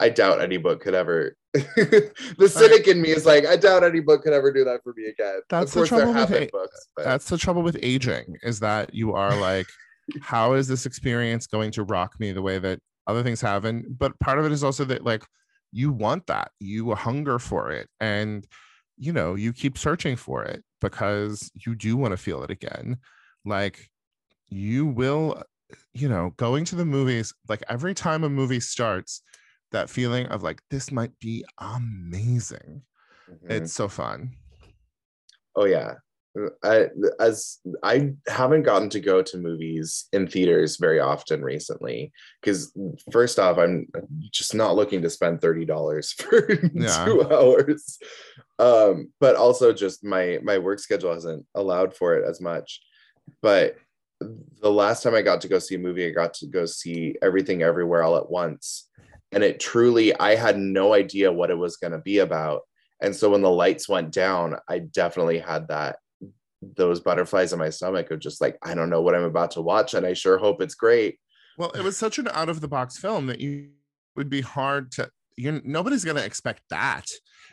I 0.00 0.08
doubt 0.08 0.40
any 0.40 0.56
book 0.56 0.80
could 0.82 0.94
ever. 0.94 1.36
the 1.54 2.52
cynic 2.52 2.88
in 2.88 3.00
me 3.00 3.10
is 3.10 3.24
like, 3.24 3.46
I 3.46 3.56
doubt 3.56 3.84
any 3.84 4.00
book 4.00 4.22
could 4.22 4.32
ever 4.32 4.52
do 4.52 4.64
that 4.64 4.82
for 4.82 4.92
me 4.96 5.06
again. 5.06 5.40
That's 5.48 5.72
the 5.74 5.86
trouble 5.86 6.12
with 6.12 6.30
it. 6.32 6.52
books, 6.52 6.88
but 6.96 7.04
that's 7.04 7.28
the 7.28 7.38
trouble 7.38 7.62
with 7.62 7.78
aging 7.82 8.36
is 8.42 8.60
that 8.60 8.92
you 8.92 9.14
are 9.14 9.38
like 9.40 9.68
how 10.20 10.54
is 10.54 10.66
this 10.66 10.86
experience 10.86 11.46
going 11.46 11.70
to 11.70 11.84
rock 11.84 12.18
me 12.18 12.32
the 12.32 12.42
way 12.42 12.58
that 12.58 12.80
other 13.06 13.22
things 13.22 13.40
haven't 13.40 13.96
but 13.96 14.18
part 14.18 14.40
of 14.40 14.44
it 14.44 14.50
is 14.50 14.64
also 14.64 14.84
that 14.84 15.04
like 15.04 15.24
you 15.72 15.92
want 15.92 16.26
that 16.26 16.50
you 16.58 16.92
hunger 16.94 17.38
for 17.38 17.70
it 17.70 17.88
and 18.00 18.46
you 19.00 19.12
know 19.12 19.34
you 19.34 19.52
keep 19.52 19.76
searching 19.78 20.14
for 20.14 20.44
it 20.44 20.62
because 20.80 21.50
you 21.54 21.74
do 21.74 21.96
want 21.96 22.12
to 22.12 22.16
feel 22.16 22.42
it 22.44 22.50
again 22.50 22.98
like 23.44 23.90
you 24.48 24.86
will 24.86 25.42
you 25.94 26.08
know 26.08 26.34
going 26.36 26.64
to 26.66 26.76
the 26.76 26.84
movies 26.84 27.32
like 27.48 27.62
every 27.68 27.94
time 27.94 28.22
a 28.24 28.28
movie 28.28 28.60
starts 28.60 29.22
that 29.72 29.88
feeling 29.88 30.26
of 30.26 30.42
like 30.42 30.60
this 30.70 30.92
might 30.92 31.18
be 31.18 31.44
amazing 31.58 32.82
Mhm. 33.28 33.50
it's 33.50 33.72
so 33.72 33.88
fun 33.88 34.32
oh 35.56 35.64
yeah. 35.64 35.94
I 36.62 36.86
as 37.18 37.58
I 37.82 38.12
haven't 38.28 38.62
gotten 38.62 38.88
to 38.90 39.00
go 39.00 39.20
to 39.20 39.36
movies 39.38 40.06
in 40.12 40.28
theaters 40.28 40.76
very 40.76 41.00
often 41.00 41.42
recently 41.42 42.12
because 42.40 42.72
first 43.10 43.40
off 43.40 43.58
I'm 43.58 43.88
just 44.30 44.54
not 44.54 44.76
looking 44.76 45.02
to 45.02 45.10
spend 45.10 45.40
thirty 45.40 45.64
dollars 45.64 46.12
for 46.18 46.52
Yeah. 46.72 47.04
two 47.04 47.22
hours, 47.24 47.98
um, 48.60 49.12
but 49.18 49.34
also 49.34 49.72
just 49.72 50.04
my 50.04 50.38
my 50.42 50.58
work 50.58 50.78
schedule 50.78 51.12
hasn't 51.12 51.44
allowed 51.56 51.96
for 51.96 52.14
it 52.14 52.24
as 52.28 52.40
much. 52.40 52.80
But 53.42 53.76
the 54.20 54.70
last 54.70 55.02
time 55.02 55.14
I 55.14 55.22
got 55.22 55.40
to 55.40 55.48
go 55.48 55.58
see 55.58 55.74
a 55.74 55.78
movie, 55.78 56.06
I 56.06 56.10
got 56.10 56.34
to 56.34 56.46
go 56.46 56.64
see 56.66 57.16
Everything 57.22 57.62
Everywhere 57.62 58.02
All 58.04 58.16
at 58.16 58.30
Once, 58.30 58.88
and 59.32 59.42
it 59.42 59.58
truly 59.58 60.14
I 60.14 60.36
had 60.36 60.58
no 60.58 60.92
idea 60.94 61.32
what 61.32 61.50
it 61.50 61.58
was 61.58 61.76
going 61.76 61.92
to 61.92 61.98
be 61.98 62.18
about. 62.18 62.62
And 63.02 63.16
so 63.16 63.30
when 63.30 63.40
the 63.42 63.50
lights 63.50 63.88
went 63.88 64.12
down, 64.12 64.56
I 64.68 64.80
definitely 64.80 65.38
had 65.38 65.68
that 65.68 65.96
those 66.62 67.00
butterflies 67.00 67.52
in 67.52 67.58
my 67.58 67.70
stomach 67.70 68.10
of 68.10 68.20
just 68.20 68.40
like 68.40 68.58
I 68.62 68.74
don't 68.74 68.90
know 68.90 69.02
what 69.02 69.14
I'm 69.14 69.24
about 69.24 69.52
to 69.52 69.62
watch, 69.62 69.94
and 69.94 70.06
I 70.06 70.12
sure 70.12 70.38
hope 70.38 70.60
it's 70.60 70.74
great. 70.74 71.18
Well, 71.58 71.70
it 71.70 71.82
was 71.82 71.96
such 71.96 72.18
an 72.18 72.28
out 72.28 72.48
of 72.48 72.60
the 72.60 72.68
box 72.68 72.98
film 72.98 73.26
that 73.26 73.40
you 73.40 73.70
would 74.16 74.30
be 74.30 74.40
hard 74.40 74.92
to 74.92 75.10
you're 75.36 75.60
nobody's 75.64 76.04
gonna 76.04 76.20
expect 76.20 76.62
that, 76.70 77.06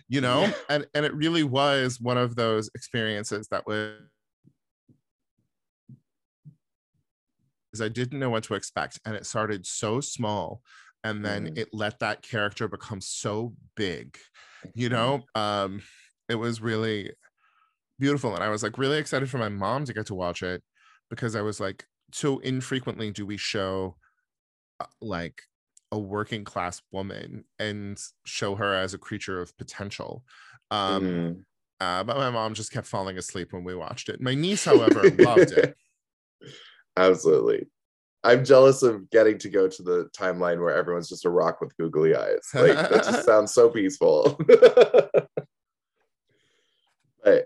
you 0.09 0.21
know? 0.21 0.41
Yeah. 0.41 0.53
And 0.69 0.87
and 0.93 1.05
it 1.05 1.13
really 1.13 1.43
was 1.43 1.99
one 2.01 2.17
of 2.17 2.35
those 2.35 2.69
experiences 2.75 3.47
that 3.49 3.65
was 3.65 4.01
I 7.79 7.89
didn't 7.89 8.19
know 8.19 8.29
what 8.29 8.43
to 8.45 8.55
expect. 8.55 8.99
And 9.05 9.15
it 9.15 9.25
started 9.25 9.65
so 9.65 10.01
small. 10.01 10.61
And 11.03 11.23
then 11.23 11.47
Mhm. 11.47 11.57
it 11.59 11.69
let 11.73 11.99
that 11.99 12.23
character 12.23 12.67
become 12.67 13.01
so 13.01 13.55
big, 13.75 14.17
you 14.73 14.89
know? 14.89 15.23
Um, 15.35 15.83
it 16.27 16.35
was 16.35 16.59
really 16.59 17.13
beautiful. 17.99 18.33
And 18.35 18.43
I 18.43 18.49
was 18.49 18.63
like 18.63 18.77
really 18.77 18.97
excited 18.97 19.29
for 19.29 19.37
my 19.37 19.49
mom 19.49 19.85
to 19.85 19.93
get 19.93 20.05
to 20.07 20.15
watch 20.15 20.43
it 20.43 20.63
because 21.09 21.35
I 21.35 21.41
was 21.41 21.59
like, 21.59 21.85
so 22.13 22.39
infrequently 22.39 23.11
do 23.11 23.25
we 23.25 23.37
show 23.37 23.97
uh, 24.79 24.85
like 25.01 25.41
a 25.91 25.99
working 25.99 26.43
class 26.43 26.81
woman 26.91 27.45
and 27.59 27.97
show 28.25 28.55
her 28.55 28.73
as 28.73 28.93
a 28.93 28.97
creature 28.97 29.41
of 29.41 29.57
potential 29.57 30.23
Um, 30.71 31.03
Mhm. 31.03 31.43
uh, 31.79 32.03
but 32.03 32.17
my 32.17 32.29
mom 32.29 32.53
just 32.53 32.71
kept 32.73 32.87
falling 32.87 33.17
asleep 33.17 33.53
when 33.53 33.63
we 33.63 33.73
watched 33.75 34.09
it. 34.09 34.19
My 34.21 34.35
niece, 34.35 34.65
however, 34.65 35.09
loved 35.11 35.51
it. 35.53 35.75
Absolutely. 36.97 37.67
I'm 38.23 38.43
jealous 38.43 38.83
of 38.83 39.09
getting 39.11 39.37
to 39.39 39.49
go 39.49 39.67
to 39.69 39.83
the 39.83 40.09
timeline 40.17 40.59
where 40.59 40.75
everyone's 40.75 41.07
just 41.07 41.25
a 41.25 41.29
rock 41.29 41.61
with 41.61 41.77
googly 41.77 42.15
eyes. 42.15 42.41
Like 42.53 42.73
that 42.89 43.03
just 43.05 43.25
sounds 43.25 43.53
so 43.53 43.69
peaceful. 43.69 44.37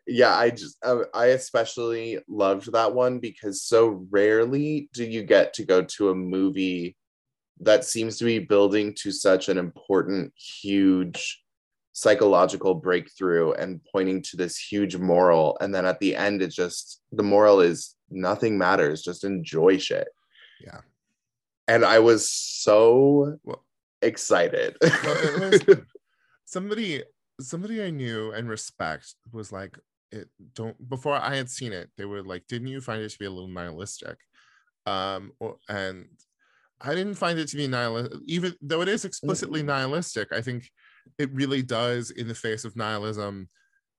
yeah, 0.07 0.35
I 0.35 0.49
just 0.49 0.77
um, 0.83 1.05
I 1.13 1.27
especially 1.27 2.19
loved 2.27 2.71
that 2.73 2.93
one 2.93 3.19
because 3.19 3.63
so 3.63 4.05
rarely 4.09 4.89
do 4.93 5.03
you 5.03 5.23
get 5.23 5.53
to 5.55 5.63
go 5.65 5.83
to 5.83 6.09
a 6.09 6.15
movie 6.15 6.95
that 7.61 7.85
seems 7.85 8.17
to 8.17 8.25
be 8.25 8.39
building 8.39 8.93
to 9.01 9.11
such 9.11 9.47
an 9.49 9.57
important, 9.57 10.33
huge 10.35 11.41
psychological 11.93 12.73
breakthrough 12.73 13.51
and 13.51 13.81
pointing 13.91 14.21
to 14.23 14.37
this 14.37 14.57
huge 14.57 14.95
moral. 14.97 15.57
And 15.61 15.73
then 15.75 15.85
at 15.85 15.99
the 15.99 16.15
end, 16.15 16.41
it 16.41 16.47
just 16.49 17.01
the 17.11 17.23
moral 17.23 17.59
is 17.59 17.95
nothing 18.09 18.57
matters, 18.57 19.01
just 19.03 19.23
enjoy 19.23 19.77
shit. 19.77 20.07
Yeah. 20.63 20.79
And 21.67 21.85
I 21.85 21.99
was 21.99 22.29
so 22.31 23.37
Well- 23.43 23.63
excited. 24.01 24.77
it 24.81 25.67
was- 25.67 25.77
somebody 26.45 27.03
somebody 27.47 27.83
i 27.83 27.89
knew 27.89 28.31
and 28.31 28.49
respect 28.49 29.15
was 29.31 29.51
like 29.51 29.77
it 30.11 30.29
don't 30.53 30.89
before 30.89 31.15
i 31.15 31.35
had 31.35 31.49
seen 31.49 31.73
it 31.73 31.89
they 31.97 32.05
were 32.05 32.23
like 32.23 32.45
didn't 32.47 32.67
you 32.67 32.81
find 32.81 33.01
it 33.01 33.09
to 33.09 33.19
be 33.19 33.25
a 33.25 33.31
little 33.31 33.49
nihilistic? 33.49 34.17
Um 34.85 35.31
or, 35.39 35.57
and 35.69 36.07
i 36.81 36.95
didn't 36.95 37.15
find 37.15 37.39
it 37.39 37.47
to 37.49 37.57
be 37.57 37.67
nihilistic 37.67 38.19
even 38.25 38.55
though 38.61 38.81
it 38.81 38.89
is 38.89 39.05
explicitly 39.05 39.63
nihilistic 39.63 40.31
i 40.33 40.41
think 40.41 40.69
it 41.17 41.31
really 41.33 41.61
does 41.61 42.11
in 42.11 42.27
the 42.27 42.35
face 42.35 42.65
of 42.65 42.75
nihilism 42.75 43.49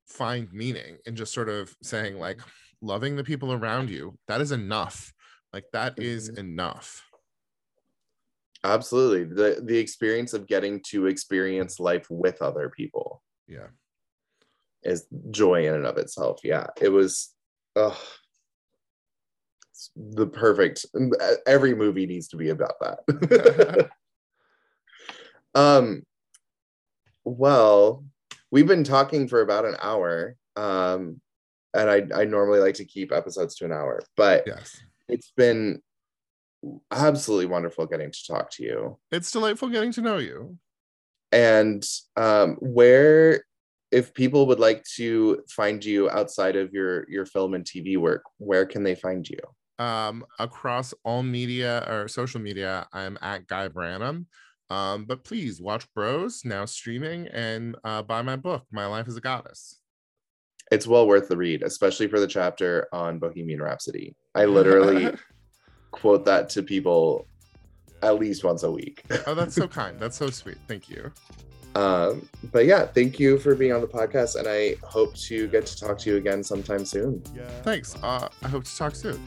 find 0.06 0.52
meaning 0.52 0.98
in 1.06 1.16
just 1.16 1.32
sort 1.32 1.48
of 1.48 1.74
saying 1.82 2.18
like 2.18 2.40
loving 2.82 3.16
the 3.16 3.24
people 3.24 3.52
around 3.52 3.88
you 3.88 4.18
that 4.28 4.40
is 4.40 4.52
enough. 4.52 5.12
Like 5.52 5.64
that 5.72 5.98
is 5.98 6.30
Mhm. 6.30 6.38
enough. 6.38 7.08
Absolutely. 8.64 9.24
The 9.24 9.60
the 9.62 9.78
experience 9.78 10.34
of 10.34 10.46
getting 10.46 10.80
to 10.88 11.06
experience 11.06 11.80
life 11.80 12.06
with 12.10 12.40
other 12.42 12.70
people 12.70 13.22
yeah 13.46 13.68
is 14.82 15.06
joy 15.30 15.66
in 15.66 15.74
and 15.74 15.86
of 15.86 15.96
itself. 15.98 16.40
Yeah. 16.42 16.66
It 16.80 16.88
was 16.88 17.32
the 19.96 20.26
perfect 20.26 20.86
every 21.46 21.74
movie 21.74 22.06
needs 22.06 22.28
to 22.28 22.36
be 22.36 22.50
about 22.50 22.74
that. 22.80 23.88
um 25.54 26.02
well, 27.24 28.04
we've 28.50 28.66
been 28.66 28.84
talking 28.84 29.28
for 29.28 29.40
about 29.40 29.64
an 29.64 29.76
hour. 29.80 30.36
Um 30.56 31.20
and 31.74 31.88
I, 31.88 32.20
I 32.20 32.24
normally 32.24 32.60
like 32.60 32.74
to 32.74 32.84
keep 32.84 33.12
episodes 33.12 33.54
to 33.56 33.64
an 33.64 33.72
hour, 33.72 34.02
but 34.16 34.44
yes 34.46 34.80
it's 35.08 35.32
been 35.36 35.80
absolutely 36.90 37.46
wonderful 37.46 37.86
getting 37.86 38.10
to 38.10 38.26
talk 38.26 38.50
to 38.50 38.62
you. 38.62 38.98
it's 39.10 39.30
delightful 39.30 39.68
getting 39.68 39.92
to 39.92 40.00
know 40.00 40.18
you 40.18 40.56
and 41.32 41.84
um, 42.16 42.56
where 42.60 43.42
if 43.92 44.14
people 44.14 44.46
would 44.46 44.58
like 44.58 44.82
to 44.96 45.42
find 45.48 45.84
you 45.84 46.08
outside 46.10 46.56
of 46.56 46.72
your 46.72 47.08
your 47.10 47.26
film 47.26 47.54
and 47.54 47.64
tv 47.64 47.98
work 47.98 48.24
where 48.38 48.66
can 48.66 48.82
they 48.82 48.94
find 48.94 49.28
you? 49.28 49.38
Um 49.78 50.24
across 50.38 50.94
all 51.04 51.22
media 51.22 51.84
or 51.88 52.08
social 52.08 52.40
media 52.40 52.86
i'm 52.92 53.18
at 53.20 53.46
guy 53.46 53.68
branum 53.68 54.26
um 54.70 55.04
but 55.04 55.24
please 55.24 55.60
watch 55.60 55.86
bros 55.94 56.44
now 56.44 56.64
streaming 56.64 57.26
and 57.28 57.76
uh 57.84 58.02
buy 58.02 58.22
my 58.22 58.36
book 58.36 58.64
my 58.70 58.86
life 58.86 59.08
as 59.08 59.16
a 59.16 59.20
goddess. 59.20 59.78
It's 60.70 60.86
well 60.86 61.06
worth 61.06 61.28
the 61.28 61.36
read 61.36 61.62
especially 61.62 62.08
for 62.08 62.20
the 62.20 62.26
chapter 62.26 62.88
on 62.92 63.18
bohemian 63.18 63.60
rhapsody. 63.60 64.14
I 64.34 64.46
literally 64.46 65.14
quote 65.90 66.24
that 66.24 66.48
to 66.50 66.62
people 66.62 67.26
at 68.02 68.18
least 68.18 68.44
once 68.44 68.62
a 68.62 68.70
week. 68.70 69.04
Oh 69.26 69.34
that's 69.34 69.54
so 69.54 69.66
kind. 69.80 69.98
That's 69.98 70.16
so 70.16 70.30
sweet. 70.30 70.58
Thank 70.68 70.88
you. 70.88 71.12
Um, 71.74 72.28
but 72.52 72.66
yeah 72.66 72.84
thank 72.84 73.18
you 73.18 73.38
for 73.38 73.54
being 73.54 73.72
on 73.72 73.80
the 73.80 73.86
podcast 73.86 74.36
and 74.36 74.46
i 74.46 74.76
hope 74.82 75.14
to 75.14 75.48
get 75.48 75.64
to 75.64 75.74
talk 75.80 75.96
to 76.00 76.10
you 76.10 76.16
again 76.16 76.42
sometime 76.44 76.84
soon. 76.84 77.22
Thanks. 77.62 77.96
Uh 78.02 78.28
i 78.42 78.48
hope 78.48 78.64
to 78.64 78.76
talk 78.76 78.94
soon. 78.94 79.26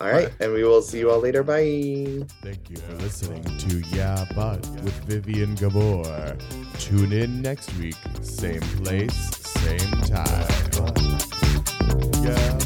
All 0.00 0.08
right 0.10 0.32
and 0.40 0.54
we 0.54 0.64
will 0.64 0.80
see 0.80 1.00
you 1.00 1.10
all 1.10 1.20
later. 1.20 1.42
Bye. 1.42 2.24
Thank 2.42 2.70
you 2.70 2.76
for 2.76 2.94
listening 2.94 3.42
to 3.44 3.80
Yeah 3.94 4.24
But 4.34 4.66
with 4.82 4.94
Vivian 5.04 5.54
Gabor. 5.54 6.34
Tune 6.78 7.12
in 7.12 7.42
next 7.42 7.76
week, 7.76 7.96
same 8.22 8.62
place, 8.82 9.14
same 9.44 9.90
time. 10.08 10.48
Yeah 12.24 12.59